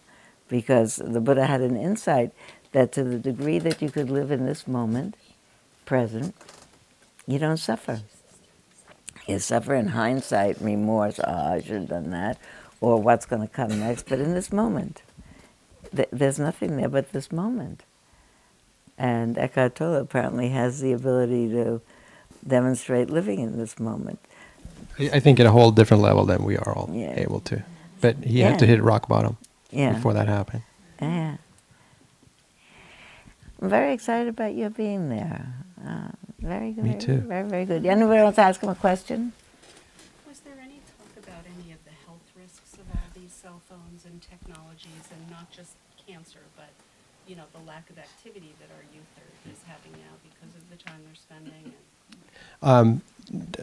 because 0.48 0.98
the 0.98 1.22
Buddha 1.22 1.46
had 1.46 1.62
an 1.62 1.76
insight 1.76 2.32
that 2.72 2.92
to 2.94 3.04
the 3.04 3.18
degree 3.20 3.60
that 3.60 3.82
you 3.82 3.90
could 3.90 4.10
live 4.10 4.32
in 4.32 4.46
this 4.46 4.68
moment, 4.68 5.16
present, 5.86 6.36
you 7.26 7.40
don't 7.40 7.58
suffer. 7.58 8.02
You 9.28 9.40
suffer 9.40 9.74
in 9.74 9.88
hindsight, 9.90 10.62
remorse, 10.62 11.20
oh, 11.20 11.54
I 11.54 11.62
should 11.62 11.82
have 11.82 11.90
done 11.90 12.12
that, 12.12 12.38
or 12.82 13.02
what's 13.02 13.26
going 13.26 13.42
to 13.42 13.48
come 13.48 13.80
next, 13.80 14.08
but 14.08 14.20
in 14.20 14.34
this 14.34 14.52
moment, 14.52 15.02
th- 15.96 16.10
there's 16.12 16.40
nothing 16.40 16.78
there 16.78 16.90
but 16.90 17.12
this 17.12 17.32
moment. 17.32 17.84
And 18.98 19.38
Eckhart 19.38 19.76
Tolle 19.76 19.96
apparently 19.96 20.50
has 20.50 20.80
the 20.80 20.94
ability 20.94 21.50
to 21.50 21.82
demonstrate 22.48 23.10
living 23.10 23.40
in 23.40 23.58
this 23.58 23.80
moment. 23.80 24.20
I 25.00 25.10
I 25.14 25.20
think 25.20 25.40
at 25.40 25.46
a 25.46 25.52
whole 25.52 25.72
different 25.72 26.02
level 26.04 26.26
than 26.26 26.44
we 26.44 26.58
are 26.58 26.72
all 26.74 26.90
Yeah. 26.94 27.14
able 27.20 27.40
to. 27.42 27.64
But 28.02 28.18
he 28.24 28.40
had 28.42 28.60
to 28.60 28.66
hit 28.66 28.82
rock 28.84 29.08
bottom 29.08 29.38
Yeah. 29.72 29.94
before 29.94 30.14
that 30.14 30.28
happened. 30.28 30.64
Yeah. 31.02 31.38
I'm 33.62 33.70
very 33.70 33.94
excited 33.94 34.28
about 34.28 34.54
your 34.56 34.70
being 34.70 35.10
there. 35.10 35.54
Uh, 35.86 36.10
very 36.40 36.72
good. 36.72 36.84
Me 36.84 36.90
very, 36.92 37.02
too. 37.02 37.18
Very, 37.18 37.48
very 37.50 37.66
good. 37.66 37.86
Anyone 37.86 38.18
else 38.18 38.38
ask 38.38 38.62
him 38.62 38.70
a 38.70 38.76
question? 38.76 39.34
Was 40.28 40.40
there 40.42 40.54
any 40.62 40.80
talk 40.98 41.12
about 41.24 41.44
any 41.58 41.72
of 41.72 41.80
the 41.86 41.96
health 42.06 42.28
risks 42.40 42.74
of 42.74 42.86
all 42.94 43.08
these 43.16 43.32
cell 43.32 43.62
phones 43.70 44.06
and 44.06 44.22
technologies, 44.22 45.08
and 45.12 45.30
not 45.32 45.50
just 45.52 45.72
cancer, 46.08 46.40
but, 46.56 46.70
you 47.28 47.36
know, 47.36 47.44
the 47.54 47.64
lack 47.68 47.90
of 47.90 47.98
activity 47.98 48.54
that 48.60 48.70
our 48.76 48.84
youth 48.94 49.12
are, 49.18 49.52
is 49.52 49.60
having 49.68 49.92
now 49.94 50.14
because 50.24 50.56
of 50.56 50.70
the 50.70 50.78
time 50.78 51.00
they're 51.06 51.16
spending? 51.16 51.74
And 52.62 52.70
Um, 52.72 53.02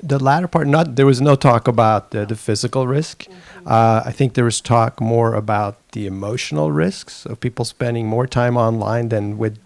the 0.03 0.19
latter 0.19 0.49
part, 0.49 0.67
not 0.67 0.97
there 0.97 1.07
was 1.07 1.21
no 1.21 1.37
talk 1.37 1.69
about 1.69 2.11
the, 2.11 2.27
the 2.27 2.35
physical 2.35 2.87
risk. 2.87 3.27
Uh, 3.65 4.03
I 4.05 4.13
think 4.13 4.35
there 4.35 4.45
was 4.45 4.61
talk 4.61 5.01
more 5.01 5.35
about 5.35 5.77
the 5.93 6.07
emotional 6.07 6.73
risks 6.73 7.25
of 7.27 7.39
people 7.39 7.65
spending 7.65 8.07
more 8.07 8.27
time 8.27 8.57
online 8.57 9.09
than 9.09 9.39
with 9.39 9.59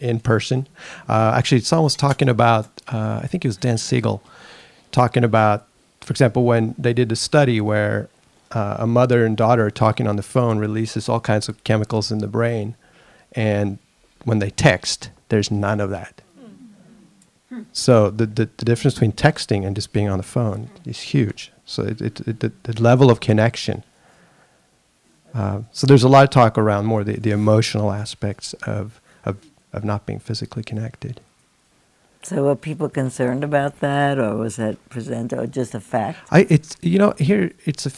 in 0.00 0.20
person. 0.20 0.66
Uh, 1.08 1.32
actually, 1.36 1.60
someone 1.60 1.84
was 1.84 1.96
talking 1.96 2.28
about. 2.28 2.66
Uh, 2.88 3.20
I 3.22 3.26
think 3.28 3.44
it 3.44 3.48
was 3.48 3.56
Dan 3.56 3.78
Siegel 3.78 4.22
talking 4.90 5.24
about, 5.24 5.66
for 6.00 6.12
example, 6.12 6.44
when 6.44 6.74
they 6.78 6.92
did 6.92 7.12
a 7.12 7.16
study 7.16 7.60
where 7.60 8.08
uh, 8.52 8.76
a 8.78 8.86
mother 8.86 9.24
and 9.24 9.36
daughter 9.36 9.70
talking 9.70 10.06
on 10.06 10.16
the 10.16 10.22
phone 10.22 10.58
releases 10.58 11.08
all 11.08 11.20
kinds 11.20 11.48
of 11.48 11.62
chemicals 11.64 12.10
in 12.10 12.18
the 12.18 12.28
brain, 12.28 12.76
and 13.32 13.78
when 14.24 14.38
they 14.38 14.50
text, 14.50 15.10
there's 15.28 15.50
none 15.50 15.80
of 15.80 15.90
that. 15.90 16.22
So 17.72 18.10
the, 18.10 18.26
the, 18.26 18.48
the 18.56 18.64
difference 18.64 18.94
between 18.94 19.12
texting 19.12 19.66
and 19.66 19.74
just 19.74 19.92
being 19.92 20.08
on 20.08 20.18
the 20.18 20.24
phone 20.24 20.70
is 20.84 21.00
huge. 21.00 21.50
So 21.64 21.82
it, 21.82 22.00
it, 22.00 22.20
it, 22.20 22.40
the, 22.40 22.52
the 22.62 22.80
level 22.80 23.10
of 23.10 23.20
connection. 23.20 23.84
Uh, 25.34 25.62
so 25.72 25.86
there's 25.86 26.02
a 26.02 26.08
lot 26.08 26.24
of 26.24 26.30
talk 26.30 26.56
around 26.56 26.86
more 26.86 27.04
the, 27.04 27.18
the 27.18 27.30
emotional 27.30 27.92
aspects 27.92 28.52
of, 28.64 29.00
of, 29.24 29.38
of 29.72 29.84
not 29.84 30.06
being 30.06 30.18
physically 30.18 30.62
connected. 30.62 31.20
So 32.22 32.44
were 32.44 32.56
people 32.56 32.88
concerned 32.88 33.44
about 33.44 33.80
that, 33.80 34.18
or 34.18 34.36
was 34.36 34.56
that 34.56 34.76
presented, 34.88 35.38
or 35.38 35.46
just 35.46 35.74
a 35.74 35.80
fact? 35.80 36.18
I 36.30 36.46
it's 36.50 36.76
you 36.82 36.98
know 36.98 37.14
here 37.16 37.52
it's 37.64 37.86
a 37.86 37.90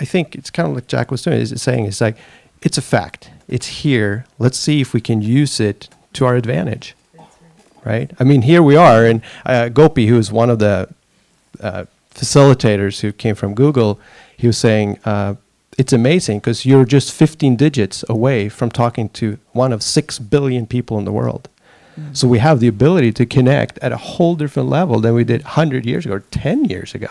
I 0.00 0.04
think 0.04 0.34
it's 0.34 0.50
kind 0.50 0.68
of 0.68 0.74
like 0.74 0.86
Jack 0.86 1.10
was 1.10 1.22
doing 1.22 1.38
is 1.38 1.60
saying 1.60 1.86
it's 1.86 2.00
like 2.00 2.16
it's 2.62 2.78
a 2.78 2.82
fact. 2.82 3.30
It's 3.48 3.66
here. 3.66 4.24
Let's 4.38 4.58
see 4.58 4.80
if 4.80 4.92
we 4.92 5.00
can 5.00 5.22
use 5.22 5.60
it 5.60 5.88
to 6.14 6.24
our 6.24 6.36
advantage. 6.36 6.94
Right? 7.84 8.12
I 8.20 8.24
mean 8.24 8.42
here 8.42 8.62
we 8.62 8.76
are 8.76 9.04
and 9.04 9.22
uh, 9.44 9.68
Gopi 9.68 10.06
who 10.06 10.16
is 10.16 10.30
one 10.30 10.50
of 10.50 10.58
the 10.60 10.88
uh, 11.60 11.84
facilitators 12.14 13.00
who 13.00 13.12
came 13.12 13.34
from 13.34 13.54
Google 13.54 13.98
he 14.36 14.46
was 14.46 14.58
saying 14.58 14.98
uh, 15.04 15.34
it's 15.78 15.92
amazing 15.92 16.38
because 16.38 16.64
you're 16.64 16.84
just 16.84 17.12
15 17.12 17.56
digits 17.56 18.04
away 18.08 18.48
from 18.48 18.70
talking 18.70 19.08
to 19.10 19.38
one 19.52 19.72
of 19.72 19.82
6 19.82 20.18
billion 20.18 20.66
people 20.66 20.98
in 20.98 21.04
the 21.04 21.12
world. 21.12 21.48
So 22.12 22.26
we 22.26 22.38
have 22.38 22.60
the 22.60 22.68
ability 22.68 23.12
to 23.12 23.26
connect 23.26 23.78
at 23.78 23.92
a 23.92 23.96
whole 23.96 24.34
different 24.34 24.68
level 24.68 25.00
than 25.00 25.14
we 25.14 25.24
did 25.24 25.42
100 25.42 25.84
years 25.84 26.06
ago 26.06 26.14
or 26.14 26.20
10 26.20 26.64
years 26.64 26.94
ago. 26.94 27.08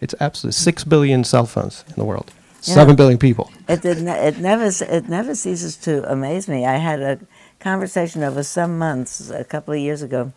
It's 0.00 0.14
absolutely 0.20 0.52
6 0.52 0.84
billion 0.84 1.24
cell 1.24 1.46
phones 1.46 1.84
in 1.88 1.94
the 1.96 2.04
world, 2.04 2.32
Yeah. 2.62 2.74
7 2.74 2.96
billion 2.96 3.18
people. 3.18 3.50
It, 3.68 3.84
ne- 3.84 4.28
it 4.28 4.38
never 4.38 4.70
it 4.96 5.08
never 5.08 5.34
ceases 5.34 5.76
to 5.78 6.10
amaze 6.10 6.48
me. 6.48 6.66
I 6.66 6.76
had 6.76 7.00
a 7.00 7.18
conversation 7.60 8.22
over 8.22 8.42
some 8.42 8.78
months 8.78 9.30
a 9.30 9.44
couple 9.44 9.74
of 9.74 9.80
years 9.80 10.02
ago 10.02 10.32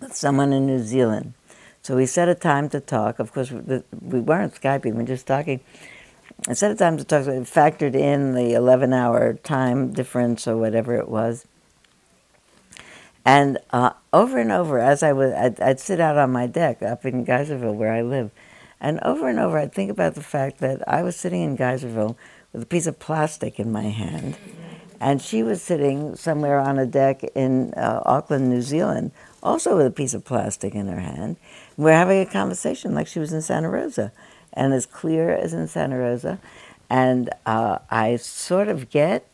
with 0.00 0.14
someone 0.14 0.52
in 0.52 0.66
New 0.66 0.80
Zealand. 0.80 1.34
So 1.82 1.96
we 1.96 2.06
set 2.06 2.28
a 2.28 2.34
time 2.34 2.68
to 2.70 2.80
talk. 2.80 3.18
Of 3.18 3.32
course, 3.32 3.50
we 3.50 3.82
we 4.00 4.20
weren't 4.20 4.54
skyping; 4.54 4.92
we 4.94 5.02
were 5.02 5.04
just 5.04 5.26
talking. 5.26 5.60
I 6.48 6.52
set 6.54 6.70
a 6.70 6.74
time 6.74 6.96
to 6.98 7.04
talk. 7.04 7.24
So 7.24 7.30
it 7.32 7.44
factored 7.44 7.94
in 7.94 8.34
the 8.34 8.52
eleven-hour 8.54 9.34
time 9.42 9.92
difference 9.92 10.46
or 10.48 10.56
whatever 10.56 10.94
it 10.96 11.08
was. 11.08 11.46
And 13.24 13.58
uh, 13.70 13.90
over 14.12 14.38
and 14.38 14.50
over, 14.50 14.78
as 14.78 15.02
I 15.02 15.12
would, 15.12 15.34
I'd, 15.34 15.60
I'd 15.60 15.80
sit 15.80 16.00
out 16.00 16.16
on 16.16 16.30
my 16.30 16.46
deck 16.46 16.82
up 16.82 17.04
in 17.04 17.26
Geyserville 17.26 17.74
where 17.74 17.92
I 17.92 18.02
live, 18.02 18.30
and 18.80 19.00
over 19.00 19.28
and 19.28 19.38
over, 19.38 19.58
I'd 19.58 19.72
think 19.72 19.90
about 19.90 20.14
the 20.14 20.22
fact 20.22 20.58
that 20.60 20.88
I 20.88 21.02
was 21.02 21.16
sitting 21.16 21.42
in 21.42 21.56
Geyserville 21.56 22.16
with 22.52 22.62
a 22.62 22.66
piece 22.66 22.86
of 22.86 22.98
plastic 22.98 23.58
in 23.58 23.70
my 23.70 23.82
hand, 23.82 24.38
and 25.00 25.20
she 25.20 25.42
was 25.42 25.60
sitting 25.60 26.16
somewhere 26.16 26.58
on 26.58 26.78
a 26.78 26.86
deck 26.86 27.22
in 27.34 27.74
uh, 27.74 28.02
Auckland, 28.06 28.48
New 28.48 28.62
Zealand, 28.62 29.10
also 29.42 29.76
with 29.76 29.86
a 29.86 29.90
piece 29.90 30.14
of 30.14 30.24
plastic 30.24 30.74
in 30.74 30.86
her 30.88 31.00
hand. 31.00 31.36
We're 31.76 31.92
having 31.92 32.20
a 32.20 32.26
conversation 32.26 32.94
like 32.94 33.06
she 33.06 33.18
was 33.18 33.32
in 33.32 33.42
Santa 33.42 33.68
Rosa, 33.68 34.12
and 34.52 34.72
as 34.72 34.86
clear 34.86 35.30
as 35.30 35.52
in 35.52 35.68
Santa 35.68 35.98
Rosa. 35.98 36.38
And 36.90 37.28
uh, 37.44 37.78
I 37.90 38.16
sort 38.16 38.68
of 38.68 38.88
get 38.88 39.28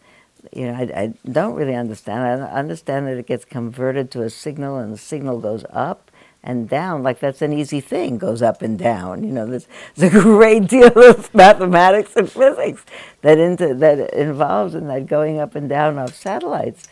you 0.55 0.67
know, 0.67 0.75
I, 0.75 0.83
I 1.03 1.15
don't 1.31 1.55
really 1.55 1.75
understand. 1.75 2.43
I 2.43 2.47
understand 2.51 3.07
that 3.07 3.17
it 3.19 3.27
gets 3.27 3.45
converted 3.45 4.11
to 4.13 4.23
a 4.23 4.31
signal, 4.31 4.79
and 4.79 4.93
the 4.93 4.99
signal 4.99 5.41
goes 5.41 5.65
up 5.71 6.11
and 6.43 6.69
down. 6.69 7.03
Like 7.03 7.19
that's 7.19 7.43
an 7.43 7.53
easy 7.53 7.81
thing, 7.81 8.19
goes 8.19 8.43
up 8.43 8.63
and 8.63 8.79
down. 8.79 9.25
You 9.25 9.33
know, 9.33 9.47
there's, 9.47 9.67
there's 9.97 10.15
a 10.15 10.21
great 10.21 10.69
deal 10.69 10.97
of 10.97 11.35
mathematics 11.35 12.15
and 12.17 12.31
physics 12.31 12.85
that 13.23 13.39
into 13.39 13.75
that 13.75 14.15
involves 14.15 14.75
in 14.75 14.87
that 14.89 15.07
going 15.07 15.41
up 15.41 15.55
and 15.55 15.69
down 15.69 15.99
of 15.99 16.15
satellites. 16.15 16.87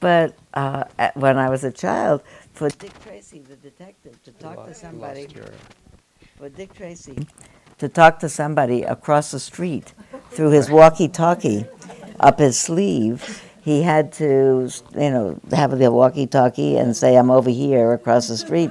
But 0.00 0.36
uh, 0.54 0.84
at- 0.98 1.16
when 1.16 1.38
I 1.38 1.48
was 1.48 1.64
a 1.64 1.72
child, 1.72 2.22
for 2.52 2.68
Dick 2.68 2.92
Tracy, 3.02 3.40
the 3.40 3.56
detective, 3.56 4.22
to 4.24 4.32
talk 4.32 4.66
to 4.66 4.74
somebody 4.74 5.28
for 6.36 6.48
Dick 6.48 6.74
Tracy 6.74 7.26
to 7.78 7.88
talk 7.88 8.18
to 8.18 8.28
somebody 8.28 8.82
across 8.82 9.30
the 9.30 9.38
street 9.40 9.94
through 10.30 10.50
his 10.50 10.68
walkie-talkie 10.70 11.64
up 12.20 12.38
his 12.38 12.58
sleeve. 12.58 13.42
He 13.62 13.82
had 13.82 14.12
to, 14.14 14.70
you 14.94 15.10
know, 15.10 15.38
have 15.50 15.78
the 15.78 15.90
walkie-talkie 15.92 16.76
and 16.76 16.96
say, 16.96 17.16
"I'm 17.16 17.30
over 17.30 17.50
here 17.50 17.92
across 17.92 18.28
the 18.28 18.36
street," 18.36 18.70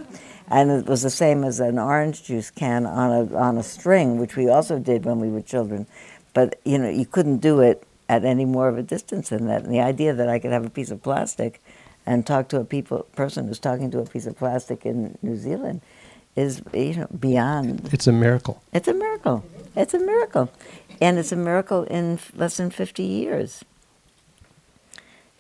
and 0.50 0.72
it 0.72 0.88
was 0.88 1.04
the 1.04 1.10
same 1.10 1.44
as 1.44 1.60
an 1.60 1.78
orange 1.78 2.24
juice 2.24 2.50
can 2.50 2.86
on 2.86 3.12
a 3.12 3.36
on 3.38 3.58
a 3.58 3.64
string, 3.64 4.18
which 4.20 4.36
we 4.36 4.50
also 4.50 4.80
did 4.80 5.06
when 5.06 5.20
we 5.20 5.30
were 5.30 5.42
children. 5.42 5.86
But 6.34 6.60
you 6.66 6.78
know, 6.78 6.90
you 6.90 7.06
couldn't 7.06 7.38
do 7.38 7.60
it 7.62 7.84
at 8.10 8.24
any 8.26 8.46
more 8.46 8.70
of 8.70 8.78
a 8.78 8.84
distance 8.84 9.30
than 9.30 9.48
that. 9.48 9.64
And 9.64 9.72
the 9.74 9.82
idea 9.82 10.14
that 10.14 10.30
I 10.30 10.40
could 10.40 10.52
have 10.52 10.66
a 10.66 10.70
piece 10.70 10.92
of 10.92 11.04
plastic 11.04 11.62
and 12.06 12.26
talk 12.26 12.48
to 12.50 12.60
a 12.60 12.64
people 12.64 13.06
person 13.16 13.48
who's 13.48 13.60
talking 13.60 13.92
to 13.92 14.00
a 14.00 14.06
piece 14.06 14.26
of 14.26 14.38
plastic 14.38 14.86
in 14.86 15.18
New 15.22 15.36
Zealand 15.36 15.82
is 16.36 16.62
you 16.74 16.96
know 16.96 17.08
beyond 17.20 17.90
It's 17.92 18.08
a 18.08 18.14
miracle. 18.14 18.62
it's 18.74 18.88
a 18.88 18.94
miracle. 18.94 19.44
It's 19.76 19.94
a 19.94 20.00
miracle. 20.00 20.50
And 21.02 21.18
it's 21.18 21.32
a 21.32 21.36
miracle 21.36 21.84
in 21.84 22.20
less 22.36 22.58
than 22.58 22.70
50 22.70 23.04
years. 23.04 23.64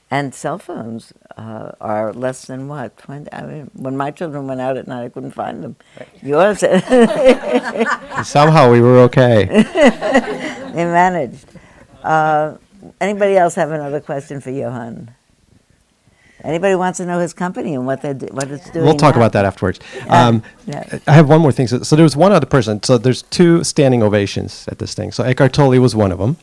And 0.09 0.33
cell 0.33 0.57
phones 0.57 1.11
uh, 1.35 1.71
are 1.81 2.13
less 2.13 2.45
than 2.45 2.69
what? 2.69 2.97
20, 2.97 3.31
I 3.33 3.41
mean, 3.45 3.71
when 3.73 3.97
my 3.97 4.11
children 4.11 4.47
went 4.47 4.61
out 4.61 4.77
at 4.77 4.87
night, 4.87 5.03
I 5.03 5.09
couldn't 5.09 5.31
find 5.31 5.63
them. 5.63 5.75
Yours, 6.21 6.59
Somehow 8.23 8.71
we 8.71 8.79
were 8.81 8.99
okay. 8.99 9.47
They 10.77 10.85
managed. 10.85 11.45
Uh, 12.03 12.57
anybody 13.01 13.35
else 13.35 13.55
have 13.55 13.71
another 13.71 13.99
question 13.99 14.39
for 14.39 14.51
Johan? 14.51 15.15
Anybody 16.43 16.75
wants 16.75 16.97
to 16.97 17.05
know 17.05 17.19
his 17.19 17.33
company 17.33 17.73
and 17.73 17.85
what, 17.85 18.01
they're, 18.01 18.13
what 18.13 18.49
it's 18.51 18.69
doing? 18.69 18.85
We'll 18.85 18.95
talk 18.95 19.15
now? 19.15 19.21
about 19.21 19.33
that 19.33 19.45
afterwards. 19.45 19.79
Um, 20.07 20.43
yeah. 20.65 20.99
I 21.07 21.13
have 21.13 21.27
one 21.27 21.41
more 21.41 21.51
thing. 21.51 21.67
So, 21.67 21.81
so 21.83 21.95
there 21.95 22.03
was 22.03 22.15
one 22.15 22.31
other 22.31 22.45
person. 22.45 22.81
So 22.83 22.97
there's 22.97 23.23
two 23.23 23.63
standing 23.63 24.03
ovations 24.03 24.67
at 24.67 24.79
this 24.79 24.93
thing. 24.93 25.11
So 25.11 25.23
Eckhart 25.23 25.53
Tolle 25.53 25.79
was 25.79 25.95
one 25.95 26.11
of 26.11 26.19
them. 26.19 26.37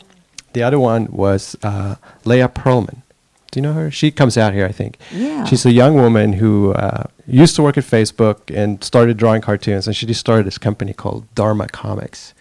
The 0.52 0.62
other 0.62 0.78
one 0.78 1.06
was 1.10 1.56
uh, 1.62 1.96
Leah 2.24 2.48
Pearlman. 2.48 3.02
Do 3.50 3.60
you 3.60 3.62
know 3.62 3.72
her? 3.72 3.90
She 3.90 4.10
comes 4.10 4.36
out 4.36 4.52
here, 4.52 4.66
I 4.66 4.72
think. 4.72 4.98
Yeah. 5.12 5.44
She's 5.44 5.64
a 5.64 5.70
young 5.70 5.94
woman 5.94 6.32
who 6.32 6.72
uh, 6.72 7.04
used 7.24 7.54
to 7.56 7.62
work 7.62 7.78
at 7.78 7.84
Facebook 7.84 8.52
and 8.52 8.82
started 8.82 9.16
drawing 9.16 9.42
cartoons, 9.42 9.86
and 9.86 9.94
she 9.94 10.06
just 10.06 10.18
started 10.18 10.44
this 10.44 10.58
company 10.58 10.92
called 10.92 11.32
Dharma 11.36 11.68
Comics. 11.68 12.34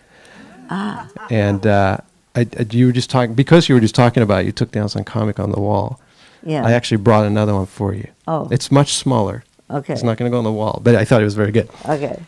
Ah, 0.72 1.08
And 1.30 1.68
uh, 1.68 1.98
I, 2.36 2.42
I, 2.42 2.66
you 2.72 2.88
were 2.88 2.92
just 2.92 3.12
talking 3.12 3.36
because 3.36 3.70
you 3.70 3.76
were 3.76 3.82
just 3.82 3.94
talking 3.94 4.24
about 4.24 4.42
it, 4.42 4.46
you 4.48 4.52
took 4.52 4.72
down 4.72 4.90
some 4.90 5.04
comic 5.04 5.40
on 5.40 5.52
the 5.52 5.60
wall. 5.60 6.00
Yeah. 6.46 6.66
I 6.66 6.72
actually 6.74 6.98
brought 6.98 7.26
another 7.26 7.54
one 7.54 7.66
for 7.66 7.94
you. 7.94 8.08
Oh. 8.28 8.48
It's 8.52 8.72
much 8.72 8.94
smaller. 8.94 9.44
okay. 9.70 9.94
It's 9.94 10.04
not 10.04 10.18
going 10.18 10.30
to 10.30 10.34
go 10.34 10.38
on 10.40 10.44
the 10.44 10.52
wall, 10.52 10.80
but 10.84 10.96
I 10.96 11.06
thought 11.06 11.22
it 11.22 11.26
was 11.26 11.36
very 11.36 11.52
good. 11.52 11.70
okay. 11.88 12.20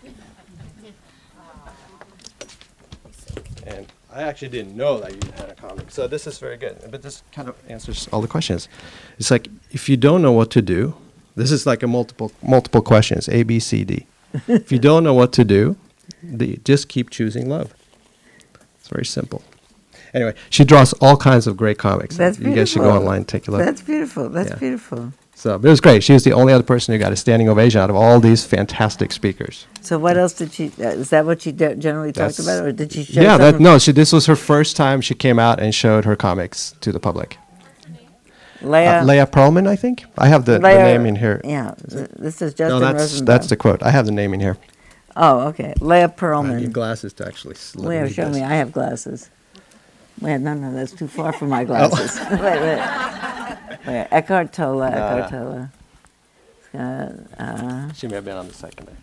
And 3.66 3.88
I 4.14 4.22
actually 4.24 4.50
didn't 4.50 4.76
know 4.76 5.00
that 5.00 5.12
you 5.12 5.32
had 5.38 5.50
a 5.50 5.56
comic. 5.56 5.92
So 5.92 6.08
this 6.08 6.28
is 6.28 6.38
very 6.40 6.58
good. 6.58 6.78
But 6.92 7.02
this 7.02 7.24
kind 7.32 7.50
of 7.50 7.56
answers 7.68 8.08
all 8.12 8.22
the 8.22 8.28
questions. 8.28 8.68
It's 9.18 9.32
like 9.32 9.48
if 9.72 9.90
you 9.90 9.98
don't 9.98 10.22
know 10.22 10.32
what 10.32 10.52
to 10.52 10.62
do, 10.62 10.96
this 11.36 11.52
is 11.52 11.66
like 11.66 11.84
a 11.84 11.88
multiple 11.88 12.32
multiple 12.42 12.82
questions, 12.82 13.28
A, 13.30 13.44
B, 13.44 13.60
C, 13.60 13.84
D. 13.84 14.06
if 14.48 14.72
you 14.72 14.80
don't 14.80 15.04
know 15.04 15.14
what 15.14 15.34
to 15.34 15.44
do, 15.44 15.76
the, 16.24 16.58
just 16.64 16.88
keep 16.90 17.10
choosing 17.10 17.50
love. 17.50 17.74
It's 18.80 18.88
very 18.90 19.06
simple. 19.06 19.42
Anyway, 20.16 20.34
she 20.50 20.64
draws 20.64 20.94
all 20.94 21.18
kinds 21.18 21.46
of 21.46 21.58
great 21.58 21.78
comics. 21.78 22.16
That's 22.18 22.40
you 22.40 22.54
guys 22.56 22.70
should 22.70 22.80
go 22.80 22.86
beautiful. 22.86 23.00
online 23.02 23.18
and 23.18 23.28
take 23.28 23.48
a 23.48 23.52
look. 23.52 23.60
That's 23.66 23.82
beautiful. 23.82 24.30
That's 24.30 24.50
Yeah. 24.52 24.56
beautiful. 24.56 25.12
so 25.36 25.60
but 25.60 25.68
it 25.68 25.72
was 25.72 25.82
great. 25.82 26.04
She 26.04 26.14
was 26.14 26.24
the 26.24 26.32
only 26.32 26.54
other 26.54 26.64
person 26.64 26.94
who 26.94 26.98
got 27.00 27.12
a 27.12 27.18
standing 27.18 27.50
ovation 27.50 27.82
out 27.82 27.90
of 27.90 27.98
all 27.98 28.22
these 28.22 28.46
fantastic 28.46 29.12
speakers. 29.12 29.68
So 29.82 30.00
what 30.00 30.18
else 30.18 30.34
did 30.34 30.54
she? 30.54 30.72
Uh, 30.80 30.88
is 31.04 31.10
that 31.10 31.26
what 31.26 31.42
she 31.42 31.52
de- 31.52 31.76
generally 31.76 32.14
talked 32.14 32.40
about, 32.40 32.66
or 32.66 32.72
did 32.72 32.94
she? 32.94 33.04
Show 33.04 33.22
yeah, 33.22 33.38
that 33.38 33.60
no, 33.60 33.78
she 33.78 33.92
this 33.92 34.14
was 34.14 34.26
her 34.28 34.38
first 34.38 34.78
time 34.78 35.02
she 35.02 35.14
came 35.16 35.38
out 35.38 35.60
and 35.60 35.76
showed 35.76 36.06
her 36.06 36.16
comics 36.16 36.74
to 36.80 36.92
the 36.94 37.00
public. 37.00 37.38
Leah. 38.62 39.02
Uh, 39.02 39.04
Leah 39.04 39.28
Pearlman, 39.28 39.68
I 39.68 39.76
think. 39.76 40.06
I 40.18 40.28
have 40.30 40.46
the, 40.46 40.54
the 40.54 40.60
name 40.60 41.06
in 41.06 41.18
here. 41.18 41.42
Yeah, 41.44 41.76
th- 41.90 42.10
this 42.18 42.42
is 42.42 42.54
Justin 42.54 42.80
no, 42.80 42.80
that's 42.80 43.02
Rosenbaum. 43.12 43.26
that's 43.26 43.48
the 43.48 43.58
quote. 43.58 43.84
I 43.84 43.92
have 43.92 44.06
the 44.06 44.12
name 44.14 44.34
in 44.34 44.40
here. 44.40 44.58
Oh, 45.18 45.48
okay. 45.50 45.74
Leah 45.82 46.14
I 46.20 46.42
need 46.56 46.74
glasses 46.74 47.14
to 47.14 47.28
actually. 47.28 47.56
s- 47.56 47.76
let 47.76 47.88
Wait, 47.88 48.02
read 48.02 48.14
show 48.14 48.28
this. 48.30 48.38
me. 48.38 48.44
I 48.44 48.56
have 48.56 48.72
glasses. 48.72 49.30
Wait, 50.22 50.40
no, 50.40 50.54
no, 50.54 50.74
that's 50.74 50.94
too 50.94 51.08
far 51.08 51.34
for 51.34 51.46
Oh. 51.46 51.50
my 51.50 51.64
glasses. 51.66 52.20
wait, 52.32 52.40
wait. 52.42 52.80
Wait, 53.86 54.08
Eckhart 54.12 54.54
Tolle. 54.54 54.84
Eckhart 54.84 55.30
Tolle. 55.30 55.70
Uh, 56.74 57.10
uh, 57.42 57.94
She 57.94 58.08
may 58.08 58.16
have 58.16 58.26
been 58.26 58.38
on 58.38 58.48
the 58.48 58.54
second 58.54 58.88
day. 58.88 58.94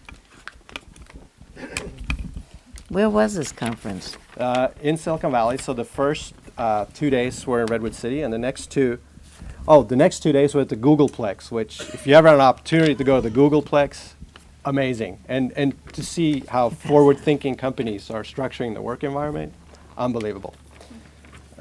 where 2.88 3.08
was 3.08 3.34
this 3.34 3.52
conference? 3.52 4.16
Uh, 4.36 4.68
in 4.82 4.96
Silicon 4.96 5.30
Valley. 5.30 5.58
So 5.58 5.72
the 5.72 5.84
first 5.84 6.34
uh, 6.58 6.86
two 6.94 7.10
days 7.10 7.46
were 7.46 7.60
in 7.60 7.66
Redwood 7.66 7.94
City, 7.94 8.22
and 8.22 8.32
the 8.32 8.38
next 8.38 8.70
two, 8.70 8.98
oh, 9.68 9.82
the 9.82 9.96
next 9.96 10.20
two 10.22 10.32
days 10.32 10.54
were 10.54 10.60
at 10.62 10.68
the 10.68 10.76
Googleplex. 10.76 11.50
Which, 11.50 11.80
if 11.80 12.06
you 12.06 12.14
ever 12.14 12.28
have 12.28 12.36
an 12.36 12.42
opportunity 12.42 12.94
to 12.94 13.04
go 13.04 13.20
to 13.20 13.28
the 13.28 13.34
Googleplex, 13.34 14.12
amazing, 14.64 15.20
and 15.28 15.52
and 15.56 15.74
to 15.94 16.02
see 16.02 16.40
how 16.48 16.70
forward-thinking 16.70 17.54
companies 17.56 18.10
are 18.10 18.22
structuring 18.22 18.74
the 18.74 18.82
work 18.82 19.04
environment, 19.04 19.54
unbelievable. 19.96 20.54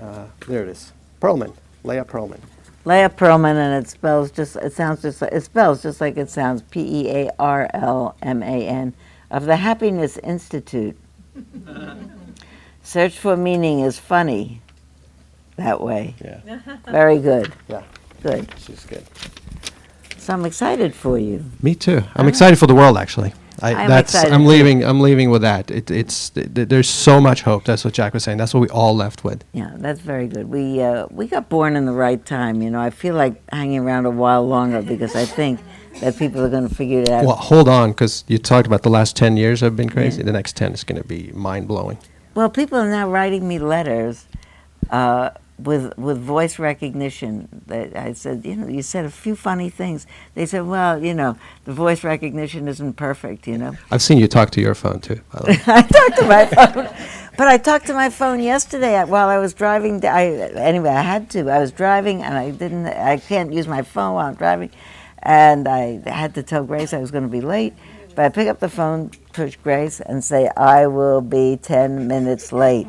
Uh, 0.02 0.26
there 0.48 0.64
it 0.64 0.70
is, 0.70 0.92
Pearlman, 1.22 1.54
Leah 1.84 2.04
Pearlman. 2.06 2.40
Leah 2.86 3.10
Pearlman, 3.10 3.56
and 3.56 3.86
it 3.86 3.88
spells 3.88 4.32
just. 4.32 4.56
It 4.56 4.74
sounds 4.74 5.04
just. 5.04 5.22
Like, 5.22 5.32
it 5.34 5.42
spells 5.42 5.84
just 5.84 6.02
like 6.02 6.18
it 6.18 6.30
sounds. 6.32 6.64
P 6.64 6.82
E 7.04 7.10
A 7.12 7.30
R 7.38 7.70
L 7.76 8.16
M 8.24 8.42
A 8.42 8.68
N 8.68 8.94
of 9.30 9.46
the 9.46 9.56
Happiness 9.58 10.18
Institute. 10.18 10.98
Search 12.84 13.18
for 13.20 13.38
meaning 13.38 13.82
is 13.82 14.00
funny. 14.00 14.62
That 15.58 15.80
way. 15.82 16.16
Yeah, 16.24 16.60
Very 16.88 17.20
good. 17.20 17.54
yeah, 17.68 17.84
Good. 18.24 18.52
she's 18.58 18.84
good. 18.86 19.04
So 20.18 20.34
I'm 20.34 20.46
excited 20.46 20.96
for 20.96 21.20
you. 21.20 21.44
Me 21.62 21.76
too. 21.76 22.02
I'm 22.16 22.28
excited 22.28 22.58
for 22.58 22.66
the 22.66 22.74
world. 22.76 22.98
Actually, 22.98 23.34
I, 23.62 23.74
I'm 23.74 23.90
that's 23.90 24.14
excited 24.14 24.34
I'm 24.34 24.46
leaving. 24.46 24.84
I'm 24.84 25.00
leaving 25.02 25.30
with 25.30 25.42
that. 25.44 25.70
It, 25.70 25.92
it's 25.92 26.30
th- 26.32 26.54
th- 26.54 26.68
there's 26.70 26.90
so 26.90 27.22
much 27.22 27.44
hope. 27.44 27.64
That's 27.64 27.86
what 27.86 27.94
Jack 27.94 28.14
was 28.14 28.24
saying. 28.24 28.38
That's 28.38 28.54
what 28.54 28.62
we 28.62 28.70
all 28.70 28.96
left 28.96 29.24
with. 29.24 29.44
Yeah, 29.54 29.72
that's 29.76 30.00
very 30.00 30.28
good. 30.28 30.50
We 30.50 30.82
uh, 30.82 31.08
we 31.12 31.28
got 31.28 31.50
born 31.50 31.76
in 31.76 31.86
the 31.86 31.92
right 31.94 32.24
time. 32.26 32.62
You 32.62 32.70
know, 32.70 32.82
I 32.82 32.90
feel 32.90 33.16
like 33.16 33.42
hanging 33.52 33.80
around 33.80 34.06
a 34.06 34.12
while 34.12 34.48
longer 34.48 34.82
because 34.82 35.16
I 35.16 35.26
think 35.26 35.60
that 36.00 36.18
people 36.18 36.42
are 36.42 36.50
going 36.50 36.68
to 36.68 36.74
figure 36.74 37.02
it 37.02 37.10
out. 37.10 37.26
Well, 37.26 37.36
hold 37.36 37.68
on, 37.70 37.92
because 37.92 38.24
you 38.28 38.38
talked 38.38 38.68
about 38.68 38.84
the 38.84 38.90
last 38.90 39.16
ten 39.16 39.38
years 39.38 39.60
have 39.62 39.76
been 39.76 39.90
crazy. 39.90 40.24
The 40.24 40.32
next 40.32 40.56
ten 40.56 40.74
is 40.74 40.84
going 40.84 41.02
to 41.02 41.08
be 41.08 41.32
mind 41.34 41.68
blowing. 41.68 41.98
Well, 42.34 42.50
people 42.50 42.80
are 42.80 42.90
now 42.90 43.10
writing 43.10 43.48
me 43.48 43.60
letters 43.60 44.26
uh, 44.90 45.32
with 45.64 45.98
with 45.98 46.20
voice 46.20 46.60
recognition. 46.60 47.48
That 47.68 47.96
I 47.96 48.14
said, 48.14 48.46
you 48.46 48.56
know, 48.56 48.68
you 48.68 48.82
said 48.82 49.06
a 49.06 49.10
few 49.10 49.36
funny 49.36 49.70
things. 49.70 50.08
They 50.36 50.46
said, 50.46 50.66
well, 50.66 51.04
you 51.04 51.14
know, 51.14 51.38
the 51.66 51.74
voice 51.74 52.04
recognition 52.04 52.68
isn't 52.68 52.94
perfect. 52.94 53.48
You 53.48 53.58
know, 53.58 53.78
I've 53.92 54.02
seen 54.02 54.18
you 54.18 54.28
talk 54.28 54.52
to 54.52 54.62
your 54.62 54.76
phone 54.76 55.00
too. 55.00 55.22
By 55.32 55.40
the 55.40 55.52
way. 55.52 55.62
I 55.68 55.82
talked 55.82 56.18
to 56.18 56.26
my 56.28 56.46
phone, 56.46 56.90
but 57.38 57.48
I 57.48 57.58
talked 57.58 57.88
to 57.88 57.94
my 57.94 58.10
phone 58.10 58.40
yesterday 58.40 59.04
while 59.04 59.30
I 59.30 59.38
was 59.38 59.54
driving. 59.54 60.04
I 60.06 60.26
anyway, 60.26 60.90
I 60.90 61.02
had 61.02 61.30
to. 61.32 61.50
I 61.50 61.60
was 61.60 61.72
driving, 61.72 62.22
and 62.24 62.38
I 62.38 62.52
didn't. 62.52 62.88
I 62.88 63.18
can't 63.18 63.54
use 63.54 63.68
my 63.68 63.82
phone 63.82 64.16
while 64.16 64.28
I'm 64.28 64.36
driving, 64.36 64.72
and 65.24 65.68
I 65.68 66.02
had 66.10 66.36
to 66.36 66.44
tell 66.44 66.64
Grace 66.64 66.94
I 66.94 67.00
was 67.00 67.12
going 67.12 67.24
to 67.24 67.30
be 67.30 67.42
late. 67.42 67.74
But 68.14 68.26
I 68.26 68.30
pick 68.30 68.50
up 68.50 68.60
the 68.60 68.68
phone, 68.68 69.12
push 69.32 69.56
Grace, 69.56 70.02
and 70.02 70.24
say, 70.24 70.50
"I 70.58 70.88
will 70.88 71.22
be 71.22 71.58
ten 71.58 72.08
minutes 72.08 72.52
late." 72.52 72.88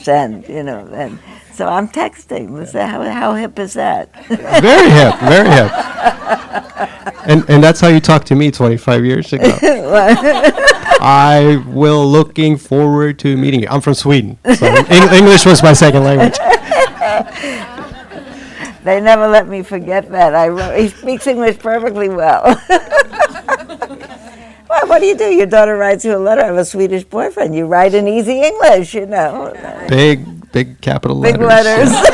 Send, 0.00 0.48
you 0.48 0.64
know, 0.64 0.88
and 0.92 1.18
so 1.54 1.66
I'm 1.66 1.88
texting. 1.88 2.50
What's 2.50 2.72
that- 2.72 2.90
How, 2.90 3.02
how 3.10 3.34
hip 3.34 3.58
is 3.58 3.74
that? 3.74 4.08
very 4.28 4.90
hip, 4.90 5.14
very 5.20 5.48
hip. 5.48 5.70
And, 7.26 7.48
and 7.48 7.62
that's 7.64 7.80
how 7.80 7.88
you 7.88 8.00
talked 8.00 8.26
to 8.28 8.34
me 8.34 8.50
25 8.50 9.04
years 9.04 9.32
ago. 9.32 9.56
I 11.06 11.62
will 11.68 12.06
looking 12.06 12.56
forward 12.56 13.18
to 13.20 13.36
meeting 13.36 13.62
you. 13.62 13.68
I'm 13.70 13.80
from 13.80 13.94
Sweden, 13.94 14.38
so 14.54 14.66
Eng- 14.66 15.12
English 15.14 15.44
was 15.46 15.62
my 15.62 15.72
second 15.72 16.04
language. 16.04 16.36
They 18.84 19.00
never 19.00 19.26
let 19.28 19.48
me 19.48 19.62
forget 19.62 20.10
that. 20.10 20.34
I 20.34 20.48
wrote, 20.48 20.78
he 20.78 20.88
speaks 20.88 21.26
English 21.26 21.58
perfectly 21.58 22.10
well. 22.10 22.44
well, 24.68 24.86
what 24.88 24.98
do 25.00 25.06
you 25.06 25.16
do? 25.16 25.24
Your 25.32 25.46
daughter 25.46 25.76
writes 25.78 26.04
you 26.04 26.14
a 26.14 26.18
letter. 26.18 26.42
I 26.42 26.46
have 26.46 26.56
a 26.56 26.64
Swedish 26.66 27.04
boyfriend. 27.04 27.54
You 27.54 27.64
write 27.66 27.94
in 27.94 28.06
easy 28.06 28.42
English, 28.42 28.92
you 28.94 29.06
know. 29.06 29.54
Big, 29.88 30.26
big 30.54 30.80
capital 30.80 31.18
letters. 31.18 31.38
Big 31.38 31.46
letters. 31.46 31.90
letters. 31.90 32.10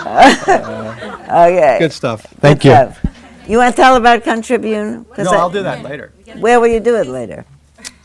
okay. 0.10 1.76
Good 1.78 1.92
stuff. 1.92 2.22
Thank 2.40 2.62
Good 2.62 2.68
you. 2.68 2.74
stuff. 2.74 3.00
You 3.48 3.58
want 3.58 3.74
to 3.74 3.82
tell 3.82 3.96
about 3.96 4.22
Kontribune? 4.22 5.04
'Cause 5.14 5.24
No, 5.26 5.32
I- 5.32 5.36
I'll 5.38 5.50
do 5.50 5.62
that 5.62 5.82
later. 5.82 6.12
Where 6.38 6.60
will 6.60 6.68
you 6.68 6.80
do 6.80 6.96
it 6.96 7.06
later? 7.06 7.44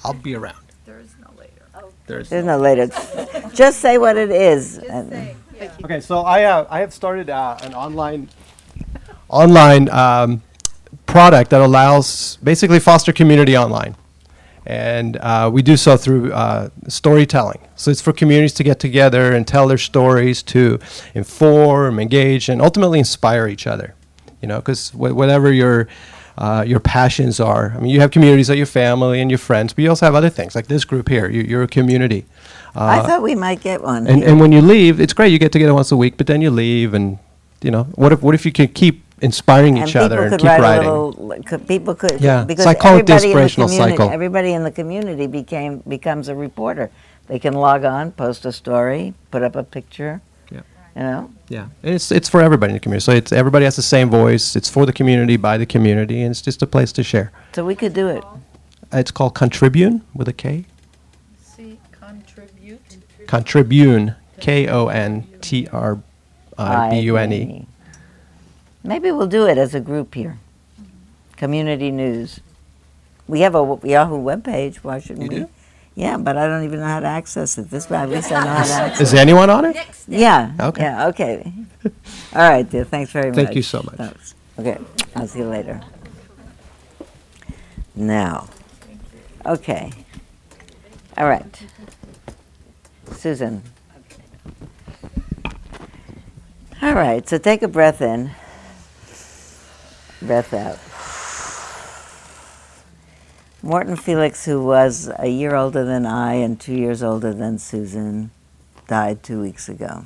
I'll 0.03 0.13
be 0.13 0.35
around. 0.35 0.55
There's 0.85 1.09
no 1.21 1.29
later. 1.39 1.61
Oh. 1.75 1.89
There's 2.07 2.31
no 2.31 2.57
later. 2.57 2.89
Just 3.53 3.79
say 3.79 3.97
what 3.97 4.17
it 4.17 4.31
is. 4.31 4.77
and- 4.77 5.35
Okay, 5.85 6.01
so 6.01 6.19
I 6.21 6.43
uh, 6.43 6.65
I 6.69 6.79
have 6.81 6.93
started 6.93 7.29
uh, 7.29 7.57
an 7.63 7.73
online 7.73 8.27
online 9.29 9.87
um, 9.89 10.41
product 11.05 11.49
that 11.51 11.61
allows 11.61 12.37
basically 12.43 12.79
foster 12.79 13.13
community 13.13 13.55
online, 13.57 13.95
and 14.66 15.18
uh, 15.18 15.49
we 15.53 15.61
do 15.61 15.78
so 15.78 15.95
through 15.97 16.34
uh, 16.34 16.70
storytelling. 16.88 17.59
So 17.76 17.91
it's 17.91 18.01
for 18.01 18.13
communities 18.13 18.53
to 18.53 18.63
get 18.63 18.80
together 18.80 19.34
and 19.34 19.47
tell 19.47 19.68
their 19.68 19.78
stories 19.78 20.41
to 20.43 20.80
inform, 21.13 21.99
engage, 21.99 22.49
and 22.49 22.61
ultimately 22.61 22.99
inspire 22.99 23.47
each 23.47 23.68
other. 23.68 23.93
You 24.41 24.47
know, 24.47 24.57
because 24.59 24.89
wh- 24.91 25.16
whatever 25.16 25.51
your 25.51 25.88
uh, 26.38 26.63
your 26.68 26.80
passions 26.82 27.39
are. 27.39 27.74
I 27.76 27.80
mean, 27.80 27.91
you 27.91 28.01
have 28.01 28.11
communities 28.11 28.47
that 28.47 28.57
your 28.57 28.66
family 28.66 29.22
and 29.22 29.32
your 29.32 29.38
friends, 29.38 29.72
but 29.74 29.84
you 29.84 29.89
also 29.89 30.05
have 30.05 30.16
other 30.16 30.30
things 30.30 30.53
like 30.53 30.68
this 30.68 30.84
group 30.84 31.07
here. 31.07 31.30
You, 31.30 31.43
you're 31.43 31.63
a 31.63 31.68
community. 31.68 32.26
I 32.76 32.99
Uh, 32.99 33.07
thought 33.07 33.22
we 33.24 33.36
might 33.36 33.61
get 33.61 33.82
one. 33.82 34.05
and 34.07 34.22
and 34.24 34.39
when 34.41 34.51
you 34.51 34.61
leave, 34.61 34.99
it's 34.99 35.13
great. 35.13 35.32
You 35.32 35.39
get 35.39 35.51
together 35.53 35.74
once 35.74 35.91
a 35.93 35.97
week, 35.97 36.18
but 36.18 36.28
then 36.28 36.41
you 36.41 36.51
leave, 36.51 36.93
and 36.93 37.20
you 37.61 37.72
know, 37.72 37.84
what 37.95 38.11
if 38.11 38.22
what 38.22 38.36
if 38.36 38.45
you 38.45 38.51
can 38.51 38.68
keep 38.68 39.04
inspiring 39.22 39.80
And 39.80 39.88
each 39.89 39.95
other 39.95 40.16
people 40.16 40.24
and 40.24 40.32
could 40.32 40.41
keep 40.41 40.59
writing? 40.59 40.88
little. 40.88 41.43
Could, 41.45 41.68
people 41.68 41.95
could. 41.95 42.20
Yeah, 42.22 42.43
Because 42.43 42.66
so 42.66 42.70
I 42.70 42.76
call 42.76 42.97
it 42.97 43.05
the 43.07 43.13
everybody 43.13 43.43
in 43.43 43.47
the 43.47 43.55
community- 43.66 43.91
cycle. 43.97 44.09
Everybody 44.11 44.53
in 44.53 44.63
the 44.63 44.72
community 44.72 45.28
became 45.28 45.80
becomes 45.88 46.28
a 46.30 46.36
reporter. 46.36 46.89
They 47.28 47.39
can 47.39 47.53
log 47.53 47.86
on, 47.86 48.11
post 48.11 48.45
a 48.45 48.51
story, 48.51 49.13
put 49.32 49.41
up 49.41 49.55
a 49.55 49.63
picture. 49.63 50.22
Yeah. 50.51 50.61
You 50.95 51.01
know. 51.01 51.32
yeah, 51.49 51.68
and 51.84 51.95
it's 51.95 52.11
it's 52.11 52.30
for 52.30 52.41
everybody 52.41 52.72
in 52.72 52.76
the 52.76 52.80
community. 52.80 53.03
So 53.03 53.11
it's 53.13 53.32
everybody 53.32 53.66
has 53.66 53.76
the 53.76 53.82
same 53.82 54.09
voice. 54.09 54.55
It's 54.55 54.70
for 54.70 54.86
the 54.86 54.93
community 54.93 55.36
by 55.38 55.57
the 55.57 55.66
community, 55.66 56.22
and 56.22 56.32
it's 56.32 56.41
just 56.41 56.61
a 56.61 56.68
place 56.68 56.91
to 56.93 57.03
share. 57.03 57.32
So 57.53 57.66
we 57.66 57.76
could 57.76 57.93
do 57.93 58.07
it. 58.09 58.24
It's 58.93 59.11
called 59.11 59.34
Kontribune 59.34 60.01
with 60.13 60.28
a 60.28 60.34
K. 60.34 60.66
See, 61.41 61.80
contribute. 61.91 62.82
Kontribune, 63.28 64.16
K 64.39 64.68
O 64.68 64.88
N 64.88 65.28
T 65.41 65.68
R 65.72 65.99
I 66.57 66.89
B 66.91 66.99
U 66.99 67.18
N 67.18 67.34
E. 67.34 67.68
I-B-U-N-E. 68.86 68.88
Maybe 68.88 69.11
we'll 69.11 69.27
do 69.27 69.45
it 69.47 69.57
as 69.57 69.73
a 69.75 69.79
group 69.79 70.13
here. 70.15 70.38
Community 71.38 71.91
news. 71.91 72.39
We 73.27 73.41
have 73.41 73.55
a 73.55 73.79
Yahoo 73.83 74.17
webpage. 74.23 74.77
Why 74.77 74.99
shouldn't 74.99 75.23
You 75.23 75.29
we? 75.29 75.43
do? 75.45 75.49
Yeah, 75.95 76.17
but 76.17 76.38
I 76.38 76.47
don't 76.47 76.63
even 76.65 76.79
know 76.79 76.86
how 76.86 76.99
to 76.99 77.07
access 77.07 77.57
it. 77.57 77.69
This 77.69 77.89
way, 77.89 77.97
at 77.97 78.09
least 78.09 78.31
I 78.31 78.43
know 78.43 78.49
how 78.51 78.63
to 78.63 78.73
access. 78.73 79.01
Is 79.13 79.13
anyone 79.13 79.49
on 79.49 79.65
it? 79.65 79.77
Yeah. 80.07 80.51
Okay. 80.59 80.81
Yeah. 80.81 81.07
Okay. 81.07 81.53
All 82.33 82.49
right, 82.49 82.69
dear. 82.69 82.83
Thanks 82.83 83.11
very 83.11 83.27
much. 83.31 83.36
Thank 83.36 83.55
you 83.55 83.61
so 83.61 83.81
much. 83.81 83.95
Thanks. 83.95 84.36
Okay. 84.59 84.77
I'll 85.15 85.27
see 85.27 85.39
you 85.39 85.45
later. 85.45 85.81
Now. 87.95 88.49
Okay. 89.45 89.91
All 91.17 91.27
right. 91.27 91.61
Susan. 93.13 93.63
All 96.81 96.93
right. 96.93 97.27
So 97.27 97.38
take 97.38 97.63
a 97.63 97.69
breath 97.69 98.01
in. 98.01 98.31
Breath 100.26 100.53
out. 100.53 100.80
Morton 103.61 103.95
Felix, 103.95 104.45
who 104.45 104.63
was 104.63 105.09
a 105.17 105.28
year 105.28 105.55
older 105.55 105.84
than 105.84 106.05
I 106.05 106.34
and 106.36 106.59
two 106.59 106.76
years 106.76 107.01
older 107.01 107.34
than 107.34 107.57
Susan, 107.57 108.30
died 108.88 109.23
two 109.23 109.41
weeks 109.41 109.67
ago. 109.67 110.05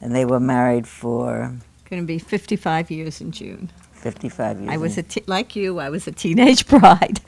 And 0.00 0.14
they 0.14 0.24
were 0.24 0.40
married 0.40 0.86
for 0.86 1.54
Going 1.88 2.02
to 2.02 2.06
be 2.06 2.18
55 2.18 2.90
years 2.90 3.20
in 3.20 3.32
June. 3.32 3.70
55 3.92 4.60
years. 4.60 4.70
I 4.70 4.76
was 4.76 4.98
a 4.98 5.02
te- 5.02 5.22
like 5.26 5.54
you. 5.56 5.78
I 5.78 5.88
was 5.90 6.06
a 6.06 6.12
teenage 6.12 6.66
bride. 6.72 7.20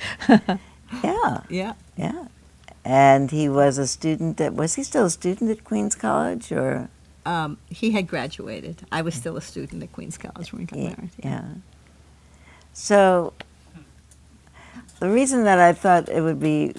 Yeah, 1.03 1.41
yeah. 1.49 1.73
yeah. 1.97 2.27
And 2.85 3.31
he 3.31 3.49
was 3.49 3.79
a 3.79 3.87
student 3.87 4.41
at, 4.41 4.55
was 4.55 4.75
he 4.75 4.83
still 4.83 5.07
a 5.07 5.11
student 5.11 5.51
at 5.51 5.65
Queens 5.65 5.95
College 5.95 6.51
or? 6.53 6.89
Um, 7.25 7.57
he 7.71 7.93
had 7.93 8.07
graduated. 8.07 8.83
I 8.93 9.01
was 9.03 9.15
still 9.15 9.37
a 9.39 9.41
student 9.41 9.83
at 9.83 9.93
Queens 9.93 10.19
College 10.19 10.53
when 10.53 10.61
we 10.63 10.67
got 10.67 10.79
Yeah, 10.79 10.89
married. 10.89 11.11
yeah. 11.23 11.45
So 12.75 13.33
the 14.99 15.09
reason 15.09 15.45
that 15.45 15.61
I 15.61 15.73
thought 15.73 16.09
it 16.09 16.21
would 16.21 16.41
be 16.41 16.75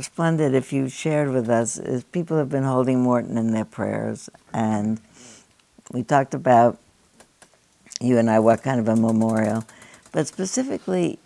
splendid 0.00 0.54
if 0.54 0.72
you 0.72 0.88
shared 0.88 1.30
with 1.30 1.50
us 1.50 1.76
is 1.76 2.04
people 2.04 2.38
have 2.38 2.48
been 2.48 2.64
holding 2.64 3.02
Morton 3.02 3.36
in 3.36 3.52
their 3.52 3.66
prayers, 3.66 4.30
and 4.52 4.98
we 5.92 6.02
talked 6.02 6.32
about 6.32 6.78
you 8.00 8.16
and 8.16 8.30
I 8.30 8.38
what 8.38 8.62
kind 8.62 8.80
of 8.80 8.88
a 8.88 8.96
memorial, 8.96 9.64
but 10.10 10.26
specifically, 10.26 11.18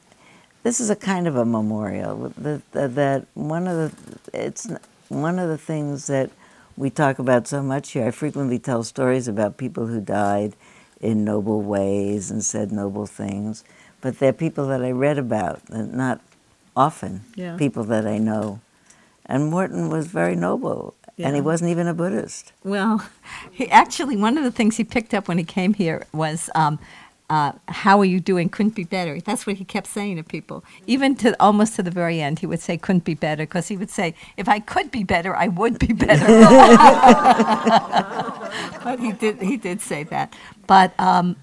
this 0.64 0.80
is 0.80 0.90
a 0.90 0.96
kind 0.96 1.28
of 1.28 1.36
a 1.36 1.44
memorial. 1.44 2.32
That, 2.38 2.72
that, 2.72 3.26
one 3.34 3.68
of 3.68 3.76
the 3.76 4.18
it's 4.34 4.68
one 5.08 5.38
of 5.38 5.48
the 5.48 5.58
things 5.58 6.08
that 6.08 6.30
we 6.76 6.90
talk 6.90 7.20
about 7.20 7.46
so 7.46 7.62
much 7.62 7.92
here. 7.92 8.08
I 8.08 8.10
frequently 8.10 8.58
tell 8.58 8.82
stories 8.82 9.28
about 9.28 9.56
people 9.56 9.86
who 9.86 10.00
died 10.00 10.56
in 11.02 11.24
noble 11.24 11.60
ways 11.60 12.30
and 12.30 12.42
said 12.44 12.72
noble 12.72 13.06
things, 13.06 13.64
but 14.00 14.18
they're 14.18 14.32
people 14.32 14.66
that 14.68 14.82
I 14.82 14.92
read 14.92 15.18
about, 15.18 15.60
and 15.68 15.92
not 15.92 16.20
often 16.76 17.22
Yeah. 17.34 17.56
people 17.56 17.84
that 17.84 18.06
I 18.06 18.18
know. 18.18 18.60
And 19.26 19.50
Morton 19.50 19.90
was 19.90 20.06
very 20.06 20.34
noble, 20.36 20.94
and 21.18 21.34
he 21.34 21.40
wasn't 21.42 21.70
even 21.70 21.86
a 21.86 21.94
Buddhist. 21.94 22.52
Well, 22.64 23.04
he 23.52 23.68
actually 23.70 24.16
one 24.16 24.38
of 24.38 24.44
the 24.44 24.50
things 24.50 24.76
he 24.76 24.84
picked 24.84 25.12
up 25.12 25.28
when 25.28 25.38
he 25.38 25.44
came 25.44 25.74
here 25.74 26.06
was. 26.12 26.48
Um, 26.54 26.78
uh, 27.32 27.52
how 27.68 27.98
are 27.98 28.04
you 28.04 28.20
doing? 28.20 28.50
Couldn't 28.50 28.74
be 28.74 28.84
better. 28.84 29.18
That's 29.18 29.46
what 29.46 29.56
he 29.56 29.64
kept 29.64 29.86
saying 29.86 30.16
to 30.16 30.22
people. 30.22 30.62
Even 30.86 31.14
to 31.16 31.34
almost 31.40 31.76
to 31.76 31.82
the 31.82 31.90
very 31.90 32.20
end, 32.20 32.40
he 32.40 32.46
would 32.46 32.60
say, 32.60 32.76
"Couldn't 32.76 33.04
be 33.04 33.14
better," 33.14 33.44
because 33.44 33.68
he 33.68 33.76
would 33.78 33.88
say, 33.88 34.14
"If 34.36 34.50
I 34.50 34.58
could 34.58 34.90
be 34.90 35.02
better, 35.02 35.34
I 35.34 35.48
would 35.48 35.78
be 35.78 35.94
better." 35.94 36.26
but 38.84 39.00
he 39.00 39.12
did. 39.12 39.40
He 39.40 39.56
did 39.56 39.80
say 39.80 40.02
that. 40.04 40.36
But 40.66 40.92
um, 41.00 41.36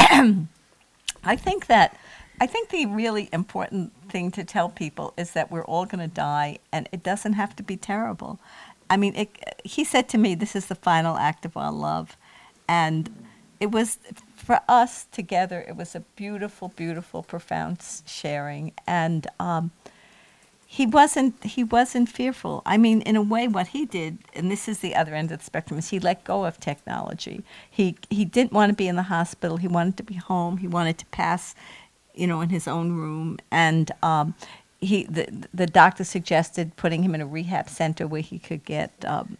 I 0.00 1.36
think 1.36 1.66
that 1.66 1.96
I 2.40 2.48
think 2.48 2.70
the 2.70 2.86
really 2.86 3.28
important 3.32 3.92
thing 4.08 4.32
to 4.32 4.42
tell 4.42 4.68
people 4.68 5.14
is 5.16 5.30
that 5.30 5.52
we're 5.52 5.64
all 5.64 5.86
going 5.86 6.00
to 6.00 6.12
die, 6.12 6.58
and 6.72 6.88
it 6.90 7.04
doesn't 7.04 7.34
have 7.34 7.54
to 7.54 7.62
be 7.62 7.76
terrible. 7.76 8.40
I 8.90 8.96
mean, 8.96 9.14
it, 9.14 9.60
he 9.62 9.84
said 9.84 10.08
to 10.08 10.18
me, 10.18 10.34
"This 10.34 10.56
is 10.56 10.66
the 10.66 10.74
final 10.74 11.16
act 11.16 11.44
of 11.44 11.56
our 11.56 11.70
love," 11.70 12.16
and 12.66 13.28
it 13.60 13.70
was 13.70 13.98
for 14.46 14.60
us 14.68 15.06
together. 15.10 15.64
It 15.68 15.76
was 15.76 15.94
a 15.96 16.00
beautiful, 16.14 16.68
beautiful, 16.68 17.22
profound 17.22 17.78
sharing, 18.06 18.72
and. 18.86 19.26
Um, 19.40 19.72
he 20.68 20.84
wasn't 20.84 21.42
he 21.44 21.64
wasn't 21.64 22.08
fearful. 22.08 22.62
I 22.66 22.76
mean, 22.76 23.00
in 23.02 23.16
a 23.16 23.22
way, 23.22 23.48
what 23.48 23.68
he 23.68 23.86
did, 23.86 24.18
and 24.34 24.50
this 24.50 24.68
is 24.68 24.80
the 24.80 24.94
other 24.96 25.14
end 25.14 25.30
of 25.32 25.38
the 25.38 25.44
spectrum, 25.44 25.78
is 25.78 25.90
he 25.90 26.00
let 26.00 26.24
go 26.24 26.44
of 26.44 26.58
technology. 26.60 27.44
He 27.70 27.96
he 28.10 28.24
didn't 28.24 28.52
want 28.52 28.70
to 28.70 28.76
be 28.76 28.88
in 28.88 28.96
the 28.96 29.04
hospital. 29.04 29.56
He 29.58 29.68
wanted 29.68 29.96
to 29.98 30.02
be 30.02 30.16
home. 30.16 30.58
He 30.58 30.68
wanted 30.68 30.98
to 30.98 31.06
pass, 31.06 31.54
you 32.14 32.26
know, 32.26 32.40
in 32.40 32.50
his 32.50 32.66
own 32.68 32.92
room. 32.92 33.38
And 33.50 33.90
um, 34.02 34.34
he 34.80 35.04
the 35.04 35.46
the 35.54 35.66
doctor 35.66 36.04
suggested 36.04 36.76
putting 36.76 37.02
him 37.02 37.14
in 37.14 37.20
a 37.20 37.26
rehab 37.26 37.68
center 37.68 38.06
where 38.06 38.20
he 38.20 38.38
could 38.38 38.64
get. 38.64 38.92
Um, 39.04 39.38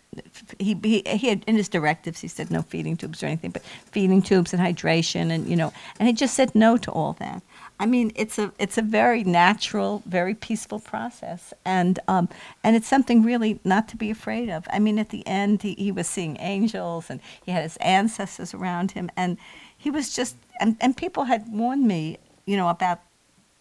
he, 0.59 0.79
he 0.83 1.03
he 1.07 1.29
had 1.29 1.45
in 1.47 1.57
his 1.57 1.69
directives 1.69 2.21
he 2.21 2.29
said 2.29 2.51
no 2.51 2.63
feeding 2.63 2.97
tubes 2.97 3.23
or 3.23 3.27
anything, 3.27 3.51
but 3.51 3.63
feeding 3.63 4.23
tubes 4.23 4.55
and 4.55 4.63
hydration 4.63 5.31
and 5.31 5.47
you 5.49 5.57
know, 5.57 5.73
and 6.01 6.09
he 6.09 6.15
just 6.15 6.35
said 6.35 6.55
no 6.55 6.77
to 6.79 6.91
all 6.91 7.13
that. 7.15 7.43
I 7.79 7.85
mean, 7.85 8.13
it's 8.15 8.39
a 8.39 8.53
it's 8.59 8.79
a 8.79 8.83
very 8.83 9.25
natural, 9.25 10.03
very 10.07 10.35
peaceful 10.35 10.81
process, 10.81 11.53
and 11.65 11.99
um, 12.09 12.29
and 12.65 12.75
it's 12.75 12.89
something 12.89 13.23
really 13.23 13.61
not 13.65 13.89
to 13.89 13.97
be 13.97 14.11
afraid 14.11 14.49
of. 14.49 14.67
I 14.71 14.79
mean, 14.79 14.99
at 14.99 15.11
the 15.11 15.27
end, 15.27 15.63
he, 15.63 15.75
he 15.75 15.93
was 15.93 16.07
seeing 16.07 16.39
angels, 16.41 17.11
and 17.11 17.21
he 17.45 17.53
had 17.53 17.63
his 17.63 17.77
ancestors 17.79 18.55
around 18.55 18.93
him, 18.93 19.11
and 19.17 19.37
he 19.77 19.91
was 19.91 20.15
just 20.15 20.37
and, 20.61 20.77
and 20.81 20.97
people 20.97 21.25
had 21.25 21.53
warned 21.53 21.87
me, 21.87 22.19
you 22.47 22.57
know, 22.57 22.69
about 22.69 23.01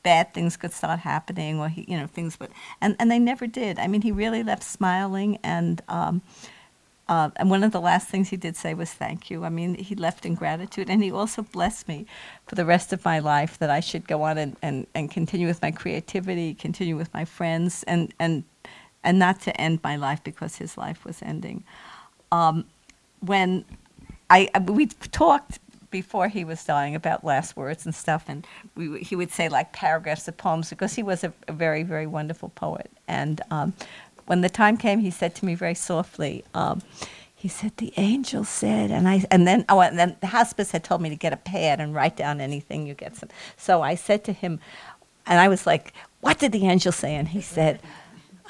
bad 0.05 0.33
things 0.35 0.57
could 0.57 0.73
start 0.73 1.01
happening, 1.01 1.59
or 1.61 1.69
he, 1.69 1.85
you 1.89 1.97
know, 1.99 2.07
things, 2.07 2.37
but 2.37 2.51
and 2.81 2.95
and 2.99 3.11
they 3.11 3.19
never 3.19 3.47
did. 3.47 3.79
I 3.79 3.87
mean, 3.87 4.03
he 4.03 4.13
really 4.13 4.43
left 4.43 4.63
smiling, 4.63 5.39
and 5.43 5.81
um, 5.89 6.21
uh, 7.09 7.29
and 7.37 7.49
one 7.51 7.63
of 7.63 7.71
the 7.73 7.81
last 7.81 8.09
things 8.09 8.29
he 8.29 8.37
did 8.37 8.55
say 8.57 8.73
was 8.73 8.91
thank 8.93 9.29
you. 9.31 9.45
I 9.45 9.49
mean, 9.49 9.75
he 9.75 9.95
left 9.95 10.25
in 10.25 10.35
gratitude, 10.35 10.89
and 10.89 11.03
he 11.03 11.11
also 11.11 11.43
blessed 11.43 11.87
me 11.87 12.05
for 12.47 12.55
the 12.55 12.65
rest 12.65 12.93
of 12.93 13.05
my 13.05 13.19
life 13.19 13.59
that 13.59 13.69
I 13.69 13.81
should 13.81 14.07
go 14.07 14.23
on 14.23 14.37
and, 14.39 14.57
and, 14.61 14.87
and 14.95 15.11
continue 15.11 15.47
with 15.47 15.61
my 15.61 15.71
creativity, 15.71 16.53
continue 16.55 16.97
with 16.97 17.13
my 17.13 17.25
friends, 17.25 17.83
and, 17.83 18.13
and, 18.19 18.43
and 19.03 19.19
not 19.19 19.41
to 19.41 19.61
end 19.61 19.81
my 19.83 19.97
life 19.97 20.23
because 20.23 20.57
his 20.57 20.77
life 20.77 21.05
was 21.05 21.21
ending. 21.23 21.63
Um, 22.31 22.65
when 23.21 23.65
I, 24.29 24.49
I- 24.55 24.59
we 24.59 24.87
talked 24.87 25.59
before 25.95 26.27
he 26.27 26.43
was 26.43 26.61
dying 26.65 26.93
about 26.93 27.23
last 27.23 27.55
words 27.55 27.85
and 27.85 27.95
stuff, 27.95 28.25
and 28.27 28.45
we, 28.75 28.99
he 28.99 29.15
would 29.15 29.31
say 29.31 29.47
like 29.47 29.71
paragraphs 29.71 30.27
of 30.27 30.35
poems 30.35 30.69
because 30.69 30.93
he 30.93 31.01
was 31.01 31.23
a, 31.23 31.31
a 31.47 31.53
very, 31.53 31.83
very 31.83 32.05
wonderful 32.05 32.49
poet. 32.49 32.91
And 33.07 33.39
um, 33.49 33.71
when 34.25 34.41
the 34.41 34.49
time 34.49 34.75
came, 34.75 34.99
he 34.99 35.09
said 35.09 35.35
to 35.35 35.45
me 35.45 35.55
very 35.55 35.73
softly, 35.73 36.43
um, 36.53 36.81
he 37.33 37.47
said, 37.47 37.77
"The 37.77 37.93
angel 37.95 38.43
said," 38.43 38.91
and 38.91 39.07
I, 39.07 39.23
and 39.31 39.47
then, 39.47 39.63
oh, 39.69 39.79
and 39.79 39.97
then 39.97 40.17
the 40.19 40.27
hospice 40.27 40.71
had 40.71 40.83
told 40.83 40.99
me 41.01 41.07
to 41.07 41.15
get 41.15 41.31
a 41.31 41.37
pad 41.37 41.79
and 41.79 41.95
write 41.95 42.17
down 42.17 42.41
anything 42.41 42.85
you 42.85 42.93
get 42.93 43.15
some. 43.15 43.29
So 43.55 43.81
I 43.81 43.95
said 43.95 44.25
to 44.25 44.33
him, 44.33 44.59
and 45.25 45.39
I 45.39 45.47
was 45.47 45.65
like, 45.65 45.93
"What 46.19 46.39
did 46.39 46.51
the 46.51 46.65
angel 46.67 46.91
say?" 46.91 47.15
And 47.15 47.29
he 47.29 47.39
said 47.39 47.79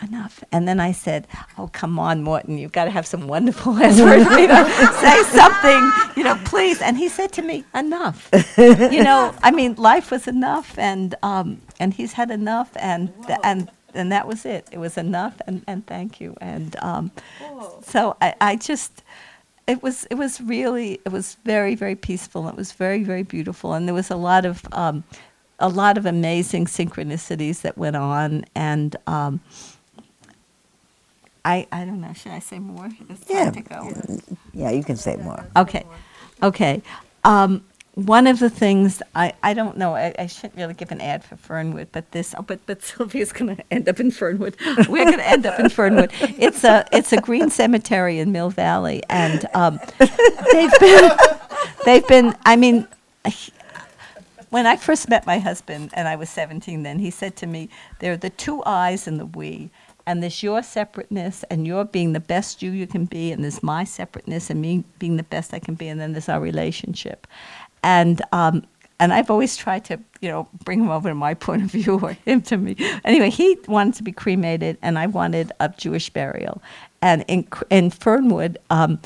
enough. 0.02 0.44
And 0.52 0.68
then 0.68 0.80
I 0.80 0.92
said, 0.92 1.28
Oh, 1.58 1.70
come 1.72 2.00
on, 2.00 2.24
Morton, 2.24 2.58
you've 2.58 2.72
got 2.72 2.86
to 2.86 2.92
have 2.92 3.06
some 3.06 3.28
wonderful 3.28 3.74
last 3.80 4.00
words 4.02 4.30
me 4.30 4.48
to 4.48 4.66
say 5.02 5.24
something, 5.24 5.92
you 6.16 6.24
know, 6.24 6.40
please. 6.46 6.82
And 6.82 6.98
he 6.98 7.08
said 7.08 7.32
to 7.34 7.42
me, 7.42 7.64
Enough. 7.74 8.30
you 8.58 9.04
know, 9.04 9.34
I 9.44 9.52
mean, 9.52 9.76
life 9.76 10.12
was 10.12 10.28
enough, 10.28 10.78
and, 10.78 11.16
um, 11.24 11.62
and 11.80 11.94
he's 11.94 12.14
had 12.14 12.32
enough, 12.32 12.72
and, 12.76 13.14
th- 13.26 13.40
and, 13.44 13.70
and 13.94 14.12
that 14.12 14.28
was 14.28 14.46
it. 14.46 14.68
It 14.72 14.78
was 14.78 14.98
enough, 14.98 15.40
and, 15.48 15.64
and 15.68 15.86
thank 15.88 16.20
you. 16.20 16.36
And 16.42 16.76
um, 16.82 17.12
so 17.84 18.18
I, 18.22 18.36
I 18.42 18.56
just. 18.56 19.04
It 19.68 19.82
was 19.82 20.06
it 20.12 20.14
was 20.14 20.40
really 20.42 21.00
it 21.06 21.12
was 21.12 21.38
very 21.44 21.74
very 21.74 21.96
peaceful. 21.96 22.48
It 22.48 22.56
was 22.56 22.72
very 22.72 23.04
very 23.04 23.24
beautiful, 23.24 23.74
and 23.74 23.88
there 23.88 23.96
was 23.96 24.12
a 24.12 24.16
lot 24.16 24.46
of 24.46 24.64
um, 24.74 25.04
a 25.60 25.70
lot 25.70 25.98
of 25.98 26.06
amazing 26.06 26.66
synchronicities 26.66 27.62
that 27.62 27.76
went 27.76 27.96
on, 27.96 28.46
and 28.54 28.96
um, 29.08 29.42
I 31.46 31.68
I 31.72 31.86
don't 31.86 32.02
know. 32.02 32.12
Should 32.14 32.34
I 32.34 32.40
say 32.40 32.60
more? 32.60 32.90
It's 33.10 33.26
time 33.26 33.38
Yeah. 33.38 33.52
to 33.52 33.62
go. 33.62 34.18
Yeah, 34.54 34.72
you 34.72 34.84
can 34.84 34.98
say 34.98 35.16
more. 35.18 35.46
Okay, 35.56 35.86
okay. 36.44 36.82
Um, 37.24 37.64
one 37.94 38.28
of 38.28 38.40
the 38.40 38.50
things 38.50 39.02
I, 39.16 39.32
I 39.42 39.54
don't 39.54 39.78
know 39.78 39.96
I, 39.96 40.14
I 40.20 40.28
shouldn't 40.28 40.58
really 40.58 40.74
give 40.74 40.92
an 40.92 41.00
ad 41.00 41.24
for 41.24 41.38
Fernwood, 41.38 41.88
but 41.94 42.12
this 42.12 42.36
oh, 42.38 42.42
but 42.42 42.60
but 42.66 42.82
Sylvia's 42.84 43.32
going 43.32 43.56
to 43.56 43.64
end 43.72 43.88
up 43.88 44.00
in 44.02 44.12
Fernwood. 44.12 44.58
We're 44.90 45.06
going 45.06 45.18
to 45.18 45.28
end 45.30 45.46
up 45.46 45.58
in 45.60 45.70
Fernwood. 45.70 46.12
It's 46.20 46.64
a 46.66 46.86
it's 46.92 47.14
a 47.14 47.18
green 47.22 47.50
cemetery 47.50 48.20
in 48.20 48.32
Mill 48.34 48.50
Valley, 48.50 49.02
and 49.10 49.46
um, 49.54 49.80
they've 50.52 50.80
been 50.80 51.12
they've 51.86 52.08
been. 52.08 52.36
I 52.46 52.58
mean, 52.58 52.86
when 54.50 54.66
I 54.66 54.76
first 54.76 55.10
met 55.10 55.26
my 55.26 55.40
husband, 55.40 55.92
and 55.94 56.08
I 56.08 56.16
was 56.16 56.30
17 56.30 56.84
then, 56.84 57.00
he 57.00 57.12
said 57.12 57.36
to 57.38 57.48
me, 57.48 57.70
There 58.00 58.14
are 58.14 58.18
the 58.18 58.30
two 58.30 58.64
I's 58.66 59.08
in 59.08 59.18
the 59.18 59.26
we, 59.26 59.70
and 60.08 60.22
there's 60.22 60.44
your 60.44 60.62
separateness, 60.62 61.44
and 61.50 61.66
your 61.66 61.86
being 61.86 62.14
the 62.14 62.20
best 62.20 62.62
you 62.62 62.72
you 62.72 62.88
can 62.88 63.06
be, 63.06 63.32
and 63.32 63.44
there's 63.44 63.64
my 63.64 63.84
separateness, 63.84 64.50
and 64.50 64.62
me 64.62 64.84
being 65.00 65.18
the 65.18 65.24
best 65.24 65.54
I 65.54 65.60
can 65.60 65.76
be, 65.76 65.88
and 65.88 66.00
then 66.00 66.14
there's 66.14 66.30
our 66.30 66.40
relationship. 66.40 67.28
And, 67.84 68.22
um, 68.32 68.66
and 69.00 69.12
I've 69.14 69.30
always 69.30 69.58
tried 69.58 69.86
to, 69.86 70.00
you 70.22 70.30
know, 70.30 70.48
bring 70.64 70.80
him 70.80 70.90
over 70.90 71.10
to 71.10 71.16
my 71.16 71.34
point 71.46 71.64
of 71.64 71.72
view 71.72 72.00
or 72.00 72.14
him 72.26 72.42
to 72.44 72.58
me. 72.58 72.76
Anyway, 73.04 73.30
he 73.30 73.58
wanted 73.68 73.96
to 73.96 74.04
be 74.04 74.12
cremated, 74.12 74.78
and 74.82 75.00
I 75.00 75.08
wanted 75.08 75.52
a 75.60 75.70
Jewish 75.70 76.10
burial. 76.10 76.62
And 77.02 77.26
in, 77.28 77.48
in 77.70 77.90
Fernwood, 77.90 78.58
um, 78.70 79.00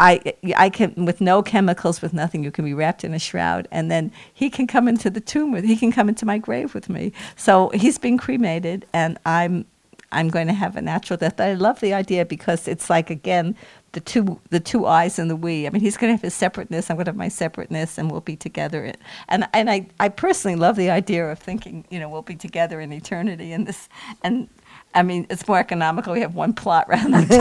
I, 0.00 0.34
I 0.56 0.68
can 0.68 1.04
with 1.04 1.20
no 1.20 1.42
chemicals, 1.42 2.02
with 2.02 2.12
nothing. 2.12 2.42
You 2.42 2.50
can 2.50 2.64
be 2.64 2.74
wrapped 2.74 3.04
in 3.04 3.14
a 3.14 3.18
shroud, 3.18 3.68
and 3.70 3.90
then 3.90 4.12
he 4.34 4.50
can 4.50 4.66
come 4.66 4.88
into 4.88 5.10
the 5.10 5.20
tomb 5.20 5.52
with. 5.52 5.64
He 5.64 5.76
can 5.76 5.92
come 5.92 6.08
into 6.08 6.26
my 6.26 6.38
grave 6.38 6.74
with 6.74 6.88
me. 6.88 7.12
So 7.36 7.70
he's 7.70 7.98
been 7.98 8.18
cremated, 8.18 8.86
and 8.92 9.18
I'm 9.24 9.64
I'm 10.12 10.28
going 10.28 10.48
to 10.48 10.52
have 10.52 10.76
a 10.76 10.82
natural 10.82 11.16
death. 11.16 11.40
I 11.40 11.54
love 11.54 11.80
the 11.80 11.94
idea 11.94 12.24
because 12.24 12.66
it's 12.66 12.90
like 12.90 13.10
again 13.10 13.56
the 13.92 14.00
two 14.00 14.40
the 14.50 14.60
two 14.60 14.86
eyes 14.86 15.18
and 15.18 15.30
the 15.30 15.36
we. 15.36 15.66
I 15.66 15.70
mean, 15.70 15.82
he's 15.82 15.96
going 15.96 16.10
to 16.10 16.14
have 16.14 16.22
his 16.22 16.34
separateness. 16.34 16.90
I'm 16.90 16.96
going 16.96 17.04
to 17.06 17.10
have 17.10 17.16
my 17.16 17.28
separateness, 17.28 17.98
and 17.98 18.10
we'll 18.10 18.20
be 18.20 18.36
together. 18.36 18.92
And 19.28 19.48
and 19.52 19.70
I 19.70 19.86
I 19.98 20.08
personally 20.08 20.56
love 20.56 20.76
the 20.76 20.90
idea 20.90 21.30
of 21.30 21.38
thinking 21.38 21.84
you 21.90 21.98
know 21.98 22.08
we'll 22.08 22.22
be 22.22 22.36
together 22.36 22.80
in 22.80 22.92
eternity. 22.92 23.52
And 23.52 23.66
this 23.66 23.88
and 24.22 24.48
I 24.94 25.02
mean, 25.02 25.26
it's 25.30 25.46
more 25.46 25.58
economical. 25.58 26.12
We 26.12 26.20
have 26.20 26.34
one 26.34 26.52
plot 26.52 26.88
rather 26.88 27.10
than 27.10 27.22
two 27.22 27.38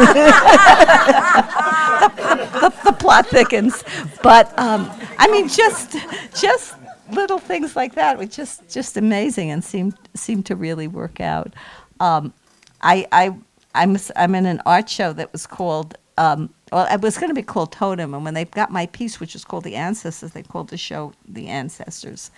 the, 2.59 2.73
the 2.85 2.91
plot 2.93 3.27
thickens. 3.27 3.83
But 4.21 4.57
um, 4.59 4.89
I 5.17 5.27
mean, 5.31 5.47
just 5.47 5.95
just 6.39 6.75
little 7.11 7.39
things 7.39 7.75
like 7.75 7.95
that 7.95 8.17
were 8.17 8.27
just 8.27 8.69
just 8.69 8.97
amazing 8.97 9.49
and 9.49 9.63
seemed 9.63 9.95
seemed 10.13 10.45
to 10.47 10.55
really 10.55 10.87
work 10.87 11.19
out. 11.19 11.53
Um, 11.99 12.33
I 12.81 13.07
I 13.11 13.35
I'm 13.75 13.97
I'm 14.15 14.35
in 14.35 14.45
an 14.45 14.61
art 14.65 14.89
show 14.89 15.13
that 15.13 15.31
was 15.31 15.45
called. 15.47 15.97
Um, 16.17 16.49
well, 16.71 16.85
it 16.91 17.01
was 17.01 17.17
going 17.17 17.29
to 17.29 17.33
be 17.35 17.41
called 17.41 17.71
Totem, 17.71 18.13
and 18.13 18.25
when 18.25 18.33
they 18.33 18.43
got 18.43 18.71
my 18.71 18.87
piece, 18.87 19.21
which 19.21 19.33
was 19.33 19.45
called 19.45 19.63
The 19.63 19.75
Ancestors, 19.75 20.33
they 20.33 20.43
called 20.43 20.67
the 20.67 20.77
show 20.77 21.13
The 21.25 21.47
Ancestors. 21.47 22.29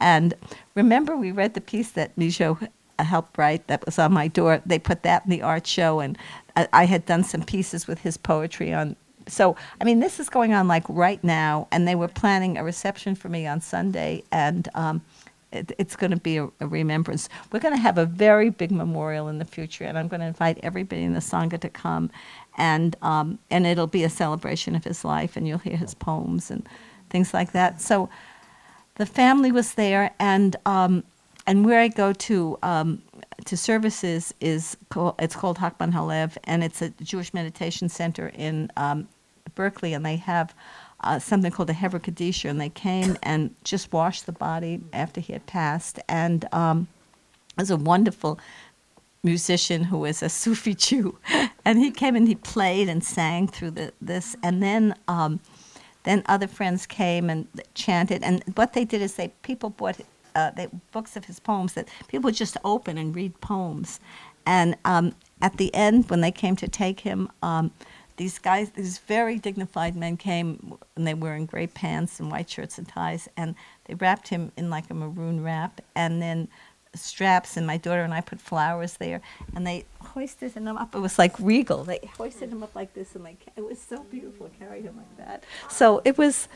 And 0.00 0.34
remember, 0.74 1.16
we 1.16 1.30
read 1.30 1.54
the 1.54 1.60
piece 1.60 1.92
that 1.92 2.16
Mijo 2.16 2.68
helped 2.98 3.38
write 3.38 3.66
that 3.68 3.84
was 3.86 3.98
on 3.98 4.12
my 4.12 4.28
door. 4.28 4.60
They 4.66 4.78
put 4.78 5.02
that 5.04 5.24
in 5.24 5.30
the 5.30 5.42
art 5.42 5.66
show, 5.66 6.00
and 6.00 6.18
I, 6.56 6.68
I 6.72 6.84
had 6.86 7.06
done 7.06 7.24
some 7.24 7.42
pieces 7.42 7.86
with 7.86 8.00
his 8.00 8.16
poetry 8.16 8.72
on. 8.72 8.96
So, 9.26 9.56
I 9.80 9.84
mean, 9.84 10.00
this 10.00 10.18
is 10.18 10.28
going 10.28 10.54
on 10.54 10.68
like 10.68 10.84
right 10.88 11.22
now, 11.22 11.68
and 11.70 11.86
they 11.86 11.94
were 11.94 12.08
planning 12.08 12.56
a 12.56 12.64
reception 12.64 13.14
for 13.14 13.28
me 13.28 13.46
on 13.46 13.60
Sunday, 13.60 14.24
and 14.32 14.68
um, 14.74 15.02
it, 15.52 15.72
it's 15.78 15.96
going 15.96 16.10
to 16.10 16.16
be 16.16 16.36
a, 16.36 16.48
a 16.60 16.66
remembrance. 16.66 17.28
We're 17.52 17.60
going 17.60 17.74
to 17.74 17.80
have 17.80 17.98
a 17.98 18.06
very 18.06 18.50
big 18.50 18.70
memorial 18.70 19.28
in 19.28 19.38
the 19.38 19.44
future, 19.44 19.84
and 19.84 19.98
I'm 19.98 20.08
going 20.08 20.20
to 20.20 20.26
invite 20.26 20.58
everybody 20.62 21.02
in 21.02 21.14
the 21.14 21.20
Sangha 21.20 21.60
to 21.60 21.68
come, 21.68 22.10
and 22.56 22.96
um, 23.02 23.38
and 23.50 23.66
it'll 23.66 23.86
be 23.86 24.04
a 24.04 24.10
celebration 24.10 24.74
of 24.74 24.84
his 24.84 25.04
life, 25.04 25.36
and 25.36 25.46
you'll 25.48 25.58
hear 25.58 25.76
his 25.76 25.94
poems 25.94 26.50
and 26.50 26.68
things 27.10 27.32
like 27.32 27.52
that. 27.52 27.80
So, 27.80 28.08
the 28.96 29.06
family 29.06 29.52
was 29.52 29.74
there, 29.74 30.10
and 30.18 30.56
um, 30.66 31.04
and 31.46 31.64
where 31.64 31.80
I 31.80 31.88
go 31.88 32.12
to 32.12 32.58
um, 32.62 33.02
to 33.46 33.56
services 33.56 34.34
is 34.40 34.76
called, 34.90 35.14
it's 35.18 35.34
called 35.34 35.58
Chochmat 35.58 35.92
HaLev, 35.92 36.36
and 36.44 36.62
it's 36.62 36.82
a 36.82 36.90
Jewish 37.02 37.32
meditation 37.32 37.88
center 37.88 38.30
in 38.34 38.70
um, 38.76 39.08
Berkeley, 39.54 39.94
and 39.94 40.04
they 40.04 40.16
have 40.16 40.54
uh, 41.00 41.18
something 41.18 41.50
called 41.50 41.68
the 41.68 41.74
Chevra 41.74 42.00
Kadisha, 42.00 42.50
and 42.50 42.60
they 42.60 42.68
came 42.68 43.16
and 43.22 43.54
just 43.64 43.92
washed 43.92 44.26
the 44.26 44.32
body 44.32 44.80
after 44.92 45.20
he 45.20 45.32
had 45.32 45.46
passed, 45.46 45.98
and 46.08 46.52
um, 46.52 46.88
it 47.56 47.62
was 47.62 47.70
a 47.70 47.76
wonderful 47.76 48.38
musician 49.22 49.84
who 49.84 49.98
was 49.98 50.22
a 50.22 50.28
Sufi 50.42 50.74
Jew, 50.74 51.18
and 51.64 51.78
he 51.78 51.90
came 51.90 52.16
and 52.16 52.26
he 52.26 52.34
played 52.34 52.88
and 52.88 53.04
sang 53.04 53.46
through 53.46 53.72
the, 53.72 53.92
this, 54.00 54.36
and 54.42 54.62
then 54.62 54.94
um, 55.06 55.40
then 56.04 56.22
other 56.26 56.46
friends 56.46 56.86
came 56.86 57.30
and 57.30 57.46
chanted, 57.74 58.22
and 58.24 58.42
what 58.54 58.72
they 58.72 58.84
did 58.84 59.00
is 59.00 59.14
they 59.14 59.28
people 59.42 59.70
bought 59.70 60.00
uh, 60.34 60.50
they, 60.52 60.68
books 60.92 61.16
of 61.16 61.26
his 61.26 61.38
poems 61.38 61.74
that 61.74 61.88
people 62.08 62.28
would 62.28 62.34
just 62.34 62.56
open 62.64 62.98
and 62.98 63.14
read 63.14 63.40
poems, 63.40 64.00
and 64.46 64.76
um, 64.84 65.14
at 65.40 65.58
the 65.58 65.72
end 65.74 66.10
when 66.10 66.22
they 66.22 66.32
came 66.32 66.56
to 66.56 66.66
take 66.66 67.00
him. 67.00 67.30
Um, 67.40 67.70
these 68.18 68.38
guys, 68.38 68.70
these 68.70 68.98
very 68.98 69.38
dignified 69.38 69.96
men 69.96 70.16
came, 70.16 70.74
and 70.96 71.06
they 71.06 71.14
were 71.14 71.34
in 71.34 71.46
gray 71.46 71.66
pants 71.66 72.20
and 72.20 72.30
white 72.30 72.50
shirts 72.50 72.76
and 72.76 72.86
ties, 72.86 73.28
and 73.36 73.54
they 73.86 73.94
wrapped 73.94 74.28
him 74.28 74.52
in 74.56 74.68
like 74.68 74.90
a 74.90 74.94
maroon 74.94 75.42
wrap, 75.42 75.80
and 75.94 76.20
then 76.20 76.48
straps 76.94 77.56
and 77.56 77.66
my 77.66 77.76
daughter 77.76 78.02
and 78.02 78.14
I 78.14 78.20
put 78.20 78.40
flowers 78.40 78.96
there 78.96 79.20
and 79.54 79.66
they 79.66 79.84
hoisted 80.00 80.52
him 80.52 80.68
up. 80.68 80.94
It 80.94 80.98
was 81.00 81.18
like 81.18 81.38
regal. 81.38 81.84
They 81.84 82.00
hoisted 82.16 82.50
him 82.50 82.62
up 82.62 82.74
like 82.74 82.94
this 82.94 83.14
and 83.14 83.22
like 83.22 83.46
it 83.56 83.64
was 83.64 83.78
so 83.78 84.02
beautiful. 84.04 84.50
Carried 84.58 84.84
him 84.84 84.96
like 84.96 85.16
that. 85.18 85.44
So 85.68 86.00
it 86.04 86.18
was 86.18 86.48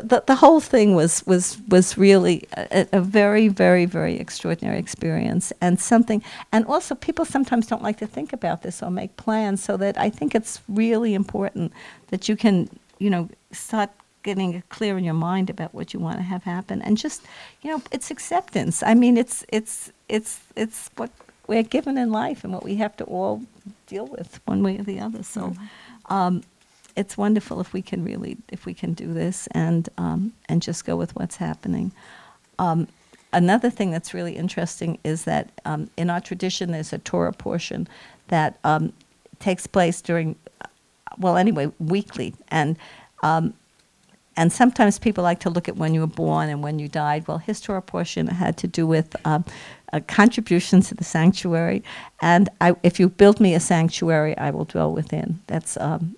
the 0.00 0.22
the 0.26 0.36
whole 0.36 0.60
thing 0.60 0.94
was 0.94 1.26
was 1.26 1.58
was 1.68 1.96
really 1.96 2.46
a, 2.56 2.86
a 2.92 3.00
very 3.00 3.48
very 3.48 3.86
very 3.86 4.18
extraordinary 4.18 4.78
experience 4.78 5.52
and 5.60 5.80
something. 5.80 6.22
And 6.52 6.66
also 6.66 6.94
people 6.94 7.24
sometimes 7.24 7.66
don't 7.66 7.82
like 7.82 7.98
to 7.98 8.06
think 8.06 8.32
about 8.32 8.62
this 8.62 8.82
or 8.82 8.90
make 8.90 9.16
plans. 9.16 9.62
So 9.62 9.76
that 9.76 9.98
I 9.98 10.10
think 10.10 10.34
it's 10.34 10.60
really 10.68 11.14
important 11.14 11.72
that 12.08 12.28
you 12.28 12.36
can 12.36 12.68
you 12.98 13.10
know 13.10 13.28
start 13.52 13.90
getting 14.22 14.62
clear 14.68 14.98
in 14.98 15.04
your 15.04 15.14
mind 15.14 15.50
about 15.50 15.74
what 15.74 15.94
you 15.94 16.00
want 16.00 16.18
to 16.18 16.22
have 16.22 16.44
happen 16.44 16.82
and 16.82 16.98
just 16.98 17.22
you 17.62 17.70
know 17.70 17.82
it's 17.90 18.10
acceptance 18.10 18.82
i 18.82 18.92
mean 18.92 19.16
it's 19.16 19.46
it's 19.48 19.90
it's 20.08 20.40
it's 20.56 20.90
what 20.96 21.10
we're 21.46 21.62
given 21.62 21.96
in 21.96 22.12
life 22.12 22.44
and 22.44 22.52
what 22.52 22.62
we 22.62 22.76
have 22.76 22.94
to 22.96 23.04
all 23.04 23.42
deal 23.86 24.06
with 24.06 24.40
one 24.44 24.62
way 24.62 24.78
or 24.78 24.82
the 24.82 25.00
other 25.00 25.22
so 25.22 25.54
um, 26.10 26.42
it's 27.00 27.16
wonderful 27.16 27.60
if 27.60 27.72
we 27.72 27.82
can 27.82 28.04
really 28.04 28.36
if 28.50 28.66
we 28.66 28.74
can 28.74 28.92
do 28.92 29.12
this 29.12 29.48
and 29.52 29.88
um, 29.98 30.32
and 30.48 30.62
just 30.62 30.84
go 30.84 30.96
with 30.96 31.14
what's 31.16 31.36
happening 31.36 31.92
um, 32.58 32.86
another 33.32 33.70
thing 33.70 33.90
that's 33.90 34.14
really 34.14 34.36
interesting 34.36 34.98
is 35.04 35.24
that 35.24 35.50
um, 35.64 35.90
in 35.96 36.10
our 36.10 36.20
tradition 36.20 36.70
there's 36.72 36.92
a 36.92 36.98
torah 36.98 37.32
portion 37.32 37.88
that 38.28 38.58
um, 38.64 38.92
takes 39.40 39.66
place 39.66 40.00
during 40.02 40.36
well, 41.18 41.36
anyway, 41.36 41.70
weekly. 41.78 42.34
And 42.48 42.76
um, 43.22 43.54
and 44.36 44.52
sometimes 44.52 44.98
people 44.98 45.22
like 45.22 45.40
to 45.40 45.50
look 45.50 45.68
at 45.68 45.76
when 45.76 45.92
you 45.92 46.00
were 46.00 46.06
born 46.06 46.48
and 46.48 46.62
when 46.62 46.78
you 46.78 46.88
died. 46.88 47.28
Well, 47.28 47.38
his 47.38 47.60
Torah 47.60 47.82
portion 47.82 48.28
had 48.28 48.56
to 48.58 48.68
do 48.68 48.86
with 48.86 49.14
um, 49.26 49.44
uh, 49.92 50.00
contributions 50.06 50.88
to 50.88 50.94
the 50.94 51.04
sanctuary. 51.04 51.82
And 52.22 52.48
I, 52.60 52.74
if 52.82 52.98
you 52.98 53.10
build 53.10 53.40
me 53.40 53.54
a 53.54 53.60
sanctuary, 53.60 54.38
I 54.38 54.50
will 54.50 54.64
dwell 54.64 54.92
within. 54.92 55.40
That's 55.46 55.76
um, 55.76 56.16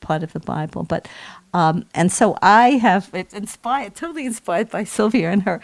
part 0.00 0.22
of 0.22 0.32
the 0.32 0.40
Bible. 0.40 0.82
But 0.84 1.08
um, 1.54 1.86
and 1.94 2.12
so 2.12 2.36
I 2.42 2.70
have 2.72 3.10
it's 3.12 3.34
inspired, 3.34 3.94
totally 3.94 4.26
inspired 4.26 4.70
by 4.70 4.84
Sylvia 4.84 5.30
and 5.30 5.42
her 5.44 5.60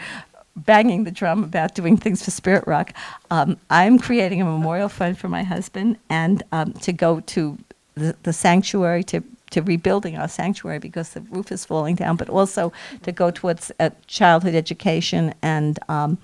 banging 0.56 1.04
the 1.04 1.10
drum 1.10 1.44
about 1.44 1.74
doing 1.74 1.96
things 1.96 2.24
for 2.24 2.30
Spirit 2.30 2.66
Rock. 2.66 2.92
Um, 3.30 3.58
I'm 3.70 3.98
creating 3.98 4.40
a 4.40 4.44
memorial 4.44 4.88
fund 4.88 5.18
for 5.18 5.28
my 5.28 5.42
husband 5.42 5.98
and 6.08 6.42
um, 6.52 6.72
to 6.74 6.92
go 6.92 7.20
to 7.20 7.58
the, 7.94 8.16
the 8.22 8.32
sanctuary 8.32 9.04
to 9.04 9.22
to 9.50 9.62
rebuilding 9.62 10.16
our 10.16 10.28
sanctuary 10.28 10.78
because 10.78 11.10
the 11.10 11.20
roof 11.22 11.52
is 11.52 11.64
falling 11.64 11.94
down, 11.94 12.16
but 12.16 12.28
also 12.28 12.72
to 13.02 13.12
go 13.12 13.30
towards 13.30 13.70
uh, 13.78 13.90
childhood 14.06 14.54
education 14.54 15.32
and 15.42 15.78
um, 15.88 16.18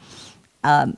um, 0.65 0.97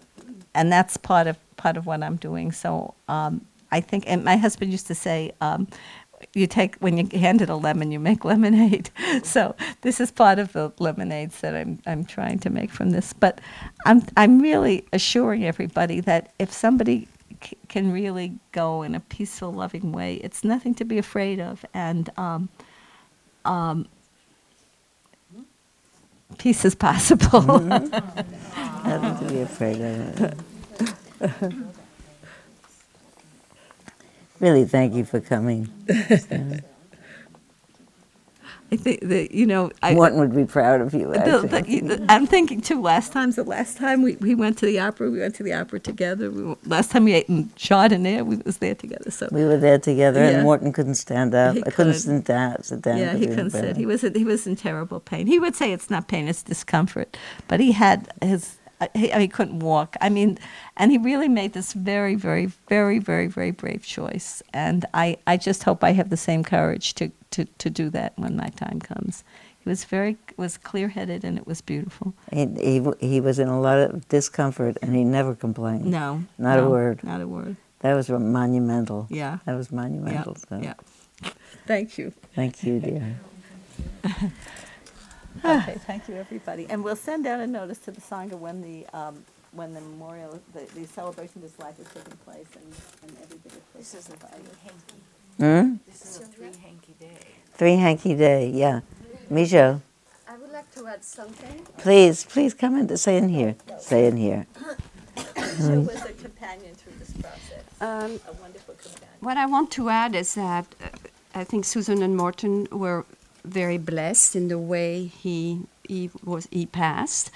and 0.55 0.73
that's 0.73 0.97
part 0.97 1.27
of 1.27 1.37
part 1.57 1.77
of 1.77 1.87
what 1.87 2.03
I'm 2.03 2.17
doing. 2.17 2.53
So 2.53 2.95
um, 3.09 3.43
I 3.71 3.81
think, 3.81 4.05
and 4.07 4.25
my 4.25 4.37
husband 4.37 4.71
used 4.71 4.87
to 4.89 4.95
say, 4.95 5.33
um, 5.41 5.67
you 6.35 6.47
take 6.47 6.77
when 6.77 6.97
you 6.97 7.19
handed 7.19 7.49
a 7.51 7.57
lemon, 7.57 7.93
you 7.93 8.01
make 8.01 8.25
lemonade. 8.33 8.91
so 9.23 9.55
this 9.83 10.01
is 10.01 10.11
part 10.11 10.39
of 10.39 10.53
the 10.53 10.73
lemonades 10.79 11.41
that 11.41 11.55
I'm 11.55 11.79
I'm 11.87 12.05
trying 12.05 12.39
to 12.41 12.51
make 12.51 12.71
from 12.71 12.91
this. 12.91 13.13
But 13.13 13.41
I'm 13.87 14.03
I'm 14.17 14.41
really 14.41 14.85
assuring 14.93 15.45
everybody 15.45 16.01
that 16.01 16.33
if 16.39 16.53
somebody 16.53 17.09
c- 17.43 17.57
can 17.69 17.93
really 17.93 18.39
go 18.53 18.83
in 18.83 18.95
a 18.95 19.01
peaceful, 19.01 19.53
loving 19.53 19.93
way, 19.93 20.15
it's 20.17 20.45
nothing 20.45 20.75
to 20.77 20.85
be 20.85 20.99
afraid 20.99 21.41
of, 21.41 21.65
and 21.75 22.11
um, 22.17 22.49
um, 23.45 23.87
peace 26.39 26.65
is 26.65 26.75
possible. 26.75 27.43
Nothing 27.61 29.27
to 29.27 29.33
be 29.33 29.41
afraid 29.41 29.81
of. 29.81 31.75
really, 34.41 34.65
thank 34.65 34.95
you 34.95 35.05
for 35.05 35.21
coming. 35.21 35.69
I 38.73 38.77
think 38.77 39.03
that 39.03 39.31
you 39.33 39.47
know 39.47 39.71
I. 39.83 39.95
Morton 39.95 40.19
would 40.19 40.35
be 40.35 40.45
proud 40.47 40.81
of 40.81 40.93
you. 40.95 41.07
The, 41.13 41.47
the, 41.47 42.07
I'm 42.09 42.27
thinking 42.27 42.61
too. 42.61 42.81
Last 42.81 43.13
times, 43.13 43.37
the 43.37 43.45
last 43.45 43.77
time 43.77 44.03
we, 44.03 44.17
we 44.17 44.35
went 44.35 44.59
to 44.59 44.67
the 44.67 44.81
opera, 44.81 45.11
we 45.11 45.21
went 45.21 45.37
to 45.37 45.43
the 45.45 45.53
opera 45.53 45.79
together. 45.79 46.29
We, 46.31 46.57
last 46.67 46.91
time 46.91 47.05
we 47.05 47.13
ate 47.13 47.29
in 47.29 47.51
Chardonnay, 47.51 48.25
we 48.27 48.37
was 48.39 48.59
there 48.59 48.75
together. 48.75 49.11
So 49.13 49.29
we 49.31 49.45
were 49.45 49.59
there 49.59 49.79
together, 49.79 50.25
Yeah. 50.25 50.31
and 50.31 50.43
Morton 50.43 50.73
couldn't 50.73 50.97
stand 50.97 51.35
up. 51.37 51.55
He 51.55 51.63
I 51.65 51.71
couldn't 51.71 51.93
could. 51.93 52.01
sit 52.03 52.25
down. 52.25 52.63
Sit 52.65 52.83
down. 52.83 52.99
yeah, 52.99 53.15
he 53.15 53.27
couldn't 53.29 53.51
sit. 53.51 53.77
He 53.77 53.87
was 53.87 54.01
he 54.01 54.25
was 54.25 54.45
in 54.47 54.57
terrible 54.57 54.99
pain. 54.99 55.29
He 55.29 55.39
would 55.39 55.55
say 55.55 55.73
it's 55.73 55.91
not 55.91 56.09
pain, 56.09 56.27
it's 56.27 56.43
discomfort. 56.43 57.17
But 57.47 57.61
he 57.61 57.73
had 57.73 58.13
his. 58.23 58.57
He, 58.95 59.09
he 59.09 59.29
couldn't 59.29 59.61
walk. 59.61 59.97
I 60.01 60.09
mean, 60.09 60.39
and 60.77 60.91
he 60.91 60.99
really 60.99 61.29
made 61.29 61.53
this 61.53 61.73
very, 61.73 62.15
very, 62.15 62.47
very, 62.69 62.99
very, 62.99 63.27
very 63.29 63.51
brave 63.51 63.85
choice. 63.85 64.43
And 64.53 64.85
I, 64.93 65.17
I 65.27 65.37
just 65.37 65.63
hope 65.63 65.83
I 65.85 65.93
have 65.93 66.11
the 66.11 66.17
same 66.17 66.43
courage 66.45 66.95
to, 66.95 67.11
to, 67.31 67.45
to 67.45 67.71
do 67.71 67.89
that 67.91 68.13
when 68.17 68.37
my 68.37 68.49
time 68.49 68.81
comes. 68.81 69.25
He 69.61 69.71
was 69.71 69.85
very 69.85 70.19
was 70.37 70.59
clear 70.59 70.89
headed, 70.89 71.25
and 71.25 71.39
it 71.39 71.47
was 71.47 71.63
beautiful. 71.63 72.13
He, 72.31 72.45
he 72.61 72.83
he 73.01 73.21
was 73.23 73.39
in 73.39 73.49
a 73.49 73.59
lot 73.59 73.79
of 73.79 74.07
discomfort, 74.11 74.77
and 74.83 74.95
he 74.95 75.05
never 75.05 75.35
complained. 75.35 75.87
No, 75.87 76.23
Not 76.37 76.59
a 76.59 76.69
word. 76.69 77.03
Not 77.03 77.23
a 77.23 77.27
word. 77.27 77.57
That 77.81 77.95
was 77.95 78.11
monumental. 78.11 79.07
Yeah. 79.09 79.39
That 79.47 79.57
was 79.57 79.69
Yeah, 79.71 79.77
monumental. 79.77 80.37
so 80.37 80.61
yeah. 80.63 80.75
Thank 81.67 81.97
you. 81.97 82.13
Thank 82.35 82.63
you, 82.63 82.79
dear. 82.79 83.19
Okay, 85.45 85.75
thank 85.87 86.09
you, 86.09 86.15
everybody. 86.17 86.67
And 86.71 86.83
we'll 86.83 86.97
send 86.97 87.27
out 87.27 87.41
a 87.41 87.47
notice 87.47 87.79
to 87.81 87.91
the 87.91 88.01
Sangha 88.01 88.39
when 88.39 88.63
the, 88.63 88.87
um, 88.97 89.25
when 89.53 89.75
the 89.75 89.81
memorial, 89.81 90.41
the, 90.55 90.61
the 90.75 90.87
celebration 90.87 91.35
of 91.37 91.43
his 91.43 91.59
life 91.59 91.79
is 91.79 91.87
taking 91.89 92.17
place 92.25 92.47
and, 92.57 93.11
and 93.11 93.19
everybody. 93.23 93.61
This 93.77 93.95
is 93.95 94.09
a 94.09 94.13
Hmm? 95.39 95.75
This 95.87 96.03
is 96.05 96.21
a 96.21 96.27
three 96.27 96.47
hanky 96.47 96.95
day. 97.01 97.19
Three 97.55 97.77
hanky 97.77 98.15
day. 98.15 98.51
Yeah. 98.51 98.81
Mijo, 99.31 99.81
I 100.29 100.37
would 100.37 100.53
like 100.53 100.73
to 100.77 100.87
add 100.87 101.05
something. 101.05 101.67
please, 101.79 102.25
please 102.25 102.55
come 102.55 102.77
in. 102.77 102.97
Say 102.97 103.17
in 103.17 103.29
here. 103.29 103.57
Say 103.79 104.07
in 104.07 104.17
here. 104.17 104.47
Jill 105.59 105.83
was 105.83 106.05
a 106.05 106.13
companion 106.13 106.75
through 106.75 106.93
this 106.99 107.13
process, 107.13 107.63
Um, 107.81 108.21
a 108.29 108.33
wonderful 108.41 108.75
companion. 108.75 109.09
What 109.21 109.37
I 109.37 109.47
want 109.47 109.71
to 109.73 109.89
add 109.89 110.15
is 110.15 110.35
that 110.35 110.67
uh, 110.83 110.89
I 111.35 111.45
think 111.45 111.65
Susan 111.65 112.03
and 112.03 112.17
Morton 112.17 112.67
were 112.71 113.05
very 113.45 113.79
blessed 113.79 114.37
in 114.37 114.49
the 114.49 114.59
way 114.59 115.05
he 115.23 115.61
he 115.89 116.11
was 116.25 116.49
he 116.51 116.67
passed, 116.67 117.31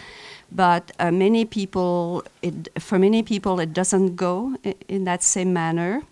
but 0.51 0.91
uh, 0.99 1.11
many 1.11 1.45
people 1.45 2.25
it, 2.43 2.69
for 2.79 2.99
many 2.99 3.23
people 3.23 3.61
it 3.61 3.73
doesn't 3.75 4.17
go 4.17 4.57
i- 4.65 4.75
in 4.89 5.05
that 5.05 5.23
same 5.23 5.53
manner, 5.53 6.03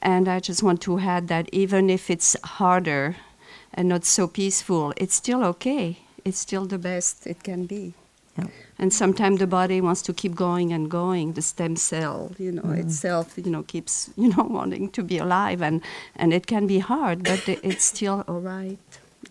and 0.00 0.28
I 0.28 0.38
just 0.40 0.62
want 0.62 0.80
to 0.82 0.98
add 1.00 1.28
that 1.28 1.48
even 1.52 1.90
if 1.90 2.10
it's 2.10 2.36
harder 2.44 3.16
and 3.72 3.88
not 3.88 4.04
so 4.04 4.28
peaceful, 4.28 4.92
it's 4.96 5.14
still 5.16 5.42
okay. 5.44 5.98
It's 6.24 6.38
still 6.38 6.64
the 6.66 6.78
best 6.78 7.26
it 7.26 7.42
can 7.42 7.66
be. 7.66 7.92
And 8.78 8.92
sometimes 8.92 9.38
the 9.38 9.46
body 9.46 9.80
wants 9.80 10.02
to 10.02 10.12
keep 10.12 10.34
going 10.34 10.72
and 10.72 10.90
going. 10.90 11.34
The 11.34 11.42
stem 11.42 11.76
cell, 11.76 12.32
you 12.38 12.50
know, 12.50 12.62
Mm-hmm. 12.62 12.80
itself, 12.88 13.38
you 13.38 13.50
know, 13.50 13.62
keeps, 13.62 14.10
you 14.16 14.28
know, 14.34 14.42
wanting 14.50 14.90
to 14.90 15.02
be 15.04 15.18
alive, 15.18 15.62
and 15.62 15.80
and 16.16 16.32
it 16.32 16.46
can 16.46 16.66
be 16.66 16.80
hard, 16.80 17.22
but 17.24 17.48
it's 17.48 17.84
still 17.84 18.24
all 18.26 18.40
right. 18.40 18.78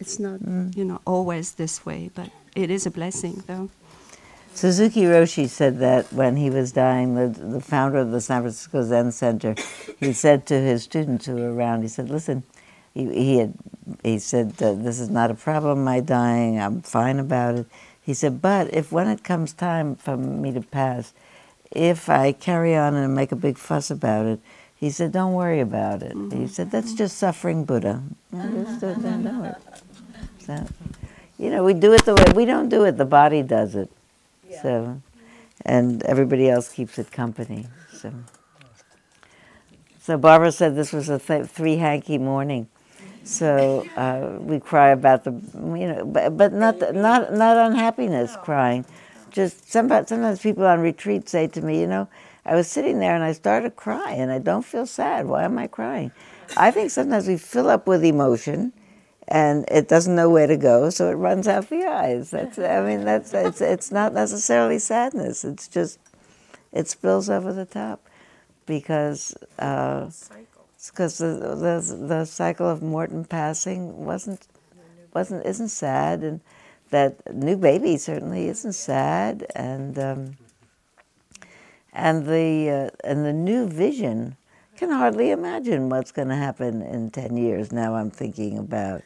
It's 0.04 0.20
not, 0.20 0.42
Mm. 0.42 0.76
you 0.76 0.84
know, 0.84 1.00
always 1.06 1.54
this 1.54 1.86
way, 1.86 2.12
but 2.14 2.30
it 2.58 2.70
is 2.70 2.86
a 2.86 2.92
blessing, 2.92 3.42
though. 3.48 3.70
Suzuki 4.54 5.04
Roshi 5.04 5.48
said 5.48 5.80
that 5.80 6.12
when 6.12 6.36
he 6.36 6.50
was 6.50 6.74
dying, 6.74 7.16
the, 7.16 7.28
the 7.56 7.62
founder 7.62 8.00
of 8.00 8.12
the 8.12 8.20
San 8.20 8.42
Francisco 8.42 8.84
Zen 8.84 9.14
Center, 9.14 9.56
he 10.02 10.12
said 10.12 10.46
to 10.48 10.56
his 10.60 10.84
students 10.84 11.26
who 11.26 11.36
were 11.36 11.54
around, 11.54 11.84
he 11.84 11.88
said, 11.88 12.10
listen, 12.10 12.44
he, 12.94 13.06
he, 13.14 13.38
had, 13.38 13.54
he 14.04 14.20
said, 14.20 14.62
uh, 14.62 14.74
this 14.74 15.00
is 15.00 15.10
not 15.10 15.32
a 15.32 15.36
problem, 15.36 15.86
my 15.86 16.02
dying, 16.02 16.60
I'm 16.60 16.82
fine 16.82 17.18
about 17.18 17.56
it. 17.56 17.66
He 18.02 18.14
said, 18.14 18.42
but 18.42 18.74
if 18.74 18.92
when 18.92 19.08
it 19.08 19.24
comes 19.24 19.54
time 19.54 19.96
for 19.96 20.18
me 20.18 20.52
to 20.52 20.60
pass, 20.62 21.14
if 21.72 22.10
I 22.10 22.34
carry 22.34 22.76
on 22.76 22.94
and 22.94 23.16
make 23.16 23.32
a 23.32 23.38
big 23.38 23.58
fuss 23.58 23.90
about 23.90 24.26
it, 24.26 24.42
he 24.76 24.90
said, 24.90 25.14
don't 25.14 25.32
worry 25.34 25.62
about 25.62 26.04
it. 26.04 26.12
He 26.34 26.46
said, 26.46 26.70
that's 26.70 26.94
just 26.94 27.18
suffering 27.18 27.64
Buddha. 27.64 28.04
I 28.34 28.40
understood 28.42 28.98
that, 28.98 29.18
know 29.20 29.46
it. 29.46 29.56
So, 30.46 30.68
you 31.38 31.50
know, 31.50 31.64
we 31.64 31.74
do 31.74 31.94
it 31.94 32.06
the 32.06 32.16
way, 32.16 32.26
we 32.36 32.46
don't 32.46 32.70
do 32.70 32.84
it, 32.84 32.98
the 32.98 33.06
body 33.06 33.42
does 33.42 33.76
it. 33.76 33.90
So, 34.62 35.02
and 35.66 36.04
everybody 36.04 36.50
else 36.50 36.70
keeps 36.70 36.98
it 37.00 37.12
company. 37.12 37.68
So, 37.92 38.14
so 40.02 40.18
Barbara 40.18 40.52
said 40.52 40.76
this 40.76 40.92
was 40.92 41.10
a 41.10 41.20
th- 41.20 41.46
three 41.48 41.78
hanky 41.78 42.18
morning. 42.18 42.68
So 43.24 43.88
uh, 43.96 44.38
we 44.40 44.60
cry 44.60 44.90
about 44.90 45.24
the, 45.24 45.32
you 45.32 45.88
know, 45.88 46.06
but, 46.06 46.36
but 46.38 46.52
not 46.52 46.80
not 46.94 47.34
not 47.34 47.58
unhappiness 47.58 48.36
crying. 48.44 48.86
Just 49.32 49.72
sometimes, 49.72 50.10
sometimes 50.10 50.42
people 50.42 50.66
on 50.66 50.82
retreat 50.82 51.30
say 51.30 51.48
to 51.48 51.62
me, 51.62 51.80
you 51.80 51.88
know, 51.88 52.08
I 52.46 52.56
was 52.56 52.68
sitting 52.68 53.00
there 53.00 53.16
and 53.16 53.24
I 53.24 53.32
started 53.32 53.76
crying 53.78 54.20
and 54.20 54.32
I 54.32 54.40
don't 54.40 54.66
feel 54.66 54.86
sad. 54.86 55.26
Why 55.26 55.44
am 55.44 55.58
I 55.58 55.68
crying? 55.68 56.12
I 56.58 56.70
think 56.72 56.92
sometimes 56.92 57.28
we 57.28 57.38
fill 57.38 57.70
up 57.70 57.88
with 57.88 58.04
emotion 58.04 58.74
and 59.34 59.66
it 59.72 59.88
doesn't 59.88 60.16
know 60.16 60.30
where 60.30 60.46
to 60.46 60.56
go, 60.56 60.92
so 60.92 61.10
it 61.10 61.16
runs 61.16 61.48
out 61.48 61.68
the 61.68 61.84
eyes. 61.86 62.30
That's, 62.30 62.60
I 62.60 62.86
mean, 62.86 63.04
that's 63.04 63.34
it's 63.34 63.62
it's 63.62 63.92
not 63.92 64.14
necessarily 64.14 64.78
sadness. 64.78 65.44
It's 65.44 65.68
just 65.68 65.98
it 66.72 66.88
spills 66.88 67.32
over 67.32 67.52
the 67.52 67.66
top 67.66 68.08
because 68.68 69.34
uh, 69.58 70.12
because 70.86 71.18
the, 71.18 71.34
the 71.34 71.98
the 72.08 72.26
cycle 72.26 72.70
of 72.70 72.84
Morton 72.84 73.26
passing 73.26 74.06
wasn't 74.06 74.48
wasn't 75.16 75.44
isn't 75.48 75.70
sad, 75.70 76.22
and 76.22 76.40
that 76.92 77.34
new 77.34 77.58
baby 77.58 77.98
certainly 77.98 78.48
isn't 78.50 78.74
sad, 78.74 79.48
and 79.56 79.98
um, 79.98 80.38
and 81.92 82.28
the 82.28 82.70
uh, 82.70 82.90
and 83.04 83.26
the 83.26 83.34
new 83.34 83.68
vision 83.68 84.38
can 84.78 84.92
hardly 84.92 85.32
imagine 85.32 85.90
what's 85.90 86.12
going 86.12 86.28
to 86.28 86.36
happen 86.36 86.82
in 86.82 87.10
10 87.12 87.38
years 87.38 87.72
now 87.72 87.96
i'm 87.96 88.10
thinking 88.10 88.58
about 88.58 89.04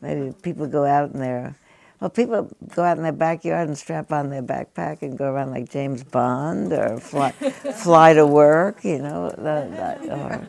maybe 0.00 0.32
people 0.42 0.66
go 0.66 0.84
out 0.84 1.12
in 1.12 1.20
their 1.20 1.54
well 2.00 2.10
people 2.10 2.50
go 2.74 2.82
out 2.82 2.96
in 2.96 3.02
their 3.02 3.12
backyard 3.12 3.68
and 3.68 3.76
strap 3.76 4.12
on 4.12 4.30
their 4.30 4.42
backpack 4.42 5.02
and 5.02 5.18
go 5.18 5.30
around 5.30 5.50
like 5.50 5.70
james 5.70 6.02
bond 6.02 6.72
or 6.72 6.98
fly, 6.98 7.30
fly 7.30 8.12
to 8.12 8.26
work 8.26 8.84
you 8.84 8.98
know 8.98 9.30
or, 9.38 10.48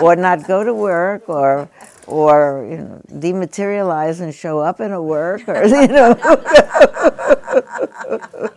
or 0.00 0.16
not 0.16 0.46
go 0.46 0.62
to 0.62 0.74
work 0.74 1.28
or 1.28 1.68
or 2.06 2.66
you 2.70 2.78
know 2.78 3.00
dematerialize 3.12 4.20
and 4.20 4.34
show 4.34 4.58
up 4.58 4.80
in 4.80 4.92
a 4.92 5.02
work 5.02 5.48
or 5.48 5.64
you 5.66 5.88
know 5.88 6.14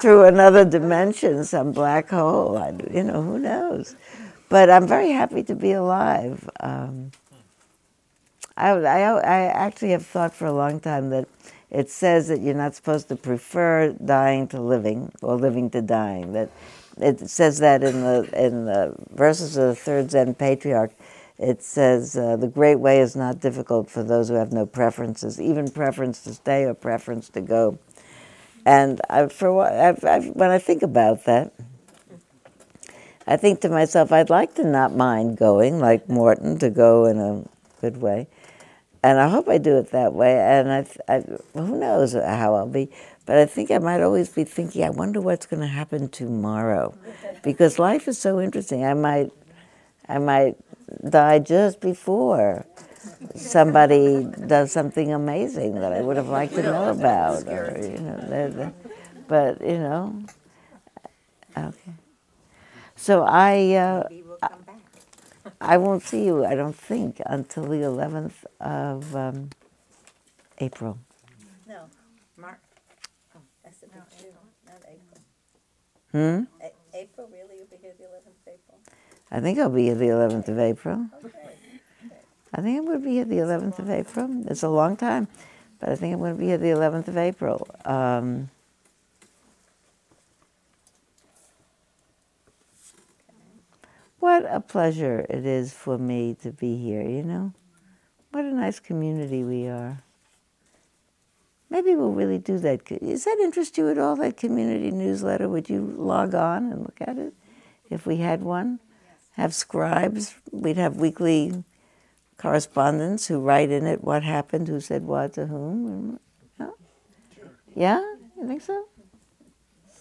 through 0.00 0.24
another 0.24 0.64
dimension 0.64 1.44
some 1.44 1.72
black 1.72 2.10
hole 2.10 2.56
I, 2.56 2.72
you 2.92 3.02
know 3.02 3.22
who 3.22 3.38
knows 3.38 3.96
but 4.52 4.68
I'm 4.68 4.86
very 4.86 5.12
happy 5.12 5.42
to 5.44 5.54
be 5.54 5.72
alive. 5.72 6.46
Um, 6.60 7.10
I, 8.56 8.70
I, 8.70 9.00
I 9.00 9.38
actually 9.46 9.90
have 9.90 10.04
thought 10.04 10.34
for 10.34 10.46
a 10.46 10.52
long 10.52 10.80
time 10.80 11.10
that 11.10 11.28
it 11.70 11.88
says 11.90 12.28
that 12.28 12.40
you're 12.40 12.54
not 12.54 12.74
supposed 12.74 13.08
to 13.08 13.16
prefer 13.16 13.92
dying 14.04 14.46
to 14.48 14.60
living 14.60 15.10
or 15.22 15.36
living 15.36 15.70
to 15.70 15.80
dying. 15.80 16.32
That 16.32 16.50
it 17.00 17.30
says 17.30 17.58
that 17.60 17.82
in 17.82 18.02
the 18.02 18.28
in 18.36 18.66
the 18.66 18.94
verses 19.10 19.56
of 19.56 19.68
the 19.68 19.74
third 19.74 20.10
Zen 20.10 20.34
patriarch. 20.34 20.92
It 21.38 21.62
says 21.62 22.16
uh, 22.16 22.36
the 22.36 22.46
great 22.46 22.76
way 22.76 23.00
is 23.00 23.16
not 23.16 23.40
difficult 23.40 23.90
for 23.90 24.04
those 24.04 24.28
who 24.28 24.34
have 24.34 24.52
no 24.52 24.64
preferences, 24.64 25.40
even 25.40 25.70
preference 25.70 26.22
to 26.24 26.34
stay 26.34 26.64
or 26.64 26.74
preference 26.74 27.28
to 27.30 27.40
go. 27.40 27.78
And 28.64 29.00
I, 29.10 29.26
for 29.26 29.62
I've, 29.62 30.04
I've, 30.04 30.26
when 30.26 30.50
I 30.50 30.58
think 30.58 30.82
about 30.82 31.24
that, 31.24 31.52
I 33.26 33.36
think 33.36 33.60
to 33.62 33.68
myself, 33.68 34.12
I'd 34.12 34.30
like 34.30 34.54
to 34.56 34.64
not 34.64 34.94
mind 34.94 35.36
going, 35.36 35.80
like 35.80 36.08
Morton, 36.08 36.58
to 36.58 36.70
go 36.70 37.06
in 37.06 37.18
a 37.18 37.44
good 37.80 38.00
way. 38.00 38.28
And 39.02 39.18
I 39.18 39.28
hope 39.28 39.48
I 39.48 39.58
do 39.58 39.78
it 39.78 39.90
that 39.90 40.12
way. 40.12 40.38
And 40.38 40.72
I, 40.72 40.86
I, 41.08 41.20
who 41.58 41.78
knows 41.78 42.12
how 42.12 42.54
I'll 42.54 42.68
be. 42.68 42.90
But 43.26 43.38
I 43.38 43.46
think 43.46 43.70
I 43.70 43.78
might 43.78 44.00
always 44.00 44.28
be 44.28 44.44
thinking, 44.44 44.84
I 44.84 44.90
wonder 44.90 45.20
what's 45.20 45.46
going 45.46 45.60
to 45.60 45.66
happen 45.68 46.08
tomorrow, 46.08 46.94
because 47.42 47.78
life 47.78 48.08
is 48.08 48.18
so 48.18 48.40
interesting. 48.40 48.84
I 48.84 48.94
might, 48.94 49.30
I 50.08 50.18
might 50.18 50.56
die 51.08 51.38
just 51.38 51.80
before 51.80 52.66
somebody 53.34 54.24
does 54.46 54.72
something 54.72 55.12
amazing 55.12 55.74
that 55.76 55.92
I 55.92 56.00
would 56.00 56.16
have 56.16 56.28
liked 56.28 56.54
to 56.54 56.62
know 56.62 56.90
about, 56.90 57.46
or 57.48 57.78
you 57.80 57.98
know, 57.98 58.16
the, 58.20 58.52
the, 58.56 58.72
but 59.28 59.60
you 59.60 59.78
know, 59.78 60.24
okay. 61.56 61.92
So 62.96 63.22
I, 63.22 63.72
uh, 63.74 64.08
I 65.62 65.76
won't 65.76 66.02
see 66.02 66.24
you. 66.24 66.44
I 66.44 66.56
don't 66.56 66.74
think 66.74 67.20
until 67.24 67.64
the 67.64 67.76
11th 67.76 68.44
of 68.60 69.14
um, 69.14 69.50
April. 70.58 70.98
No, 71.68 71.84
March. 72.36 72.58
Oh, 73.36 73.40
that's 73.62 73.80
a 73.84 73.86
big 73.86 74.02
June, 74.18 74.32
not 74.66 74.82
April. 74.88 75.20
Hmm. 76.10 76.44
A- 76.60 76.98
April, 76.98 77.28
really? 77.32 77.58
You'll 77.58 77.66
be 77.66 77.76
here 77.80 77.94
the 77.96 78.04
11th 78.04 78.42
of 78.42 78.48
April? 78.48 78.78
I 79.30 79.40
think 79.40 79.58
I'll 79.60 79.70
be 79.70 79.84
here 79.84 79.94
the 79.94 80.06
11th 80.06 80.48
of 80.48 80.58
April. 80.58 81.06
Okay. 81.24 81.38
I 82.52 82.60
think 82.60 82.78
I'm 82.78 82.84
going 82.84 83.00
to 83.00 83.04
be 83.04 83.12
here 83.12 83.24
the 83.24 83.36
11th 83.36 83.78
of 83.78 83.88
April. 83.88 84.44
It's 84.48 84.64
a 84.64 84.68
long 84.68 84.96
time, 84.96 85.28
but 85.78 85.90
I 85.90 85.94
think 85.94 86.12
I'm 86.12 86.18
going 86.18 86.34
to 86.34 86.38
be 86.38 86.46
here 86.46 86.58
the 86.58 86.66
11th 86.66 87.06
of 87.06 87.16
April. 87.16 87.66
Um, 87.84 88.50
what 94.22 94.46
a 94.48 94.60
pleasure 94.60 95.26
it 95.28 95.44
is 95.44 95.72
for 95.72 95.98
me 95.98 96.32
to 96.40 96.52
be 96.52 96.76
here, 96.76 97.02
you 97.02 97.24
know? 97.24 97.52
What 98.30 98.44
a 98.44 98.54
nice 98.54 98.78
community 98.78 99.42
we 99.42 99.66
are. 99.66 100.04
Maybe 101.68 101.96
we'll 101.96 102.12
really 102.12 102.38
do 102.38 102.56
that. 102.58 102.84
Does 102.84 103.24
that 103.24 103.38
interest 103.42 103.76
you 103.76 103.88
at 103.90 103.98
all, 103.98 104.14
that 104.14 104.36
community 104.36 104.92
newsletter? 104.92 105.48
Would 105.48 105.68
you 105.68 105.92
log 105.98 106.36
on 106.36 106.70
and 106.70 106.82
look 106.82 106.98
at 107.00 107.18
it 107.18 107.34
if 107.90 108.06
we 108.06 108.18
had 108.18 108.42
one? 108.42 108.78
Have 109.32 109.56
scribes. 109.56 110.36
We'd 110.52 110.76
have 110.76 110.98
weekly 110.98 111.64
correspondents 112.36 113.26
who 113.26 113.40
write 113.40 113.70
in 113.70 113.86
it 113.86 114.04
what 114.04 114.22
happened, 114.22 114.68
who 114.68 114.78
said 114.78 115.02
what 115.02 115.32
to 115.32 115.46
whom. 115.46 116.20
Yeah? 116.60 116.70
yeah? 117.74 118.00
You 118.36 118.46
think 118.46 118.62
so? 118.62 118.86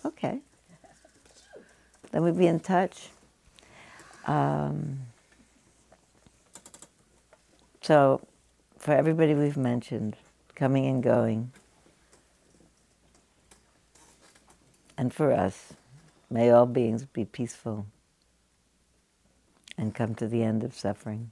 Okay. 0.06 0.42
Then 2.12 2.22
we'd 2.22 2.38
be 2.38 2.46
in 2.46 2.60
touch. 2.60 3.10
Um, 4.26 5.00
so, 7.82 8.22
for 8.78 8.94
everybody 8.94 9.34
we've 9.34 9.58
mentioned, 9.58 10.16
coming 10.56 10.86
and 10.86 11.02
going, 11.02 11.52
and 14.98 15.14
for 15.14 15.32
us, 15.32 15.74
may 16.30 16.52
all 16.52 16.66
beings 16.66 17.06
be 17.06 17.26
peaceful 17.26 17.86
and 19.78 19.96
come 19.96 20.14
to 20.16 20.28
the 20.28 20.44
end 20.44 20.64
of 20.64 20.74
suffering. 20.76 21.32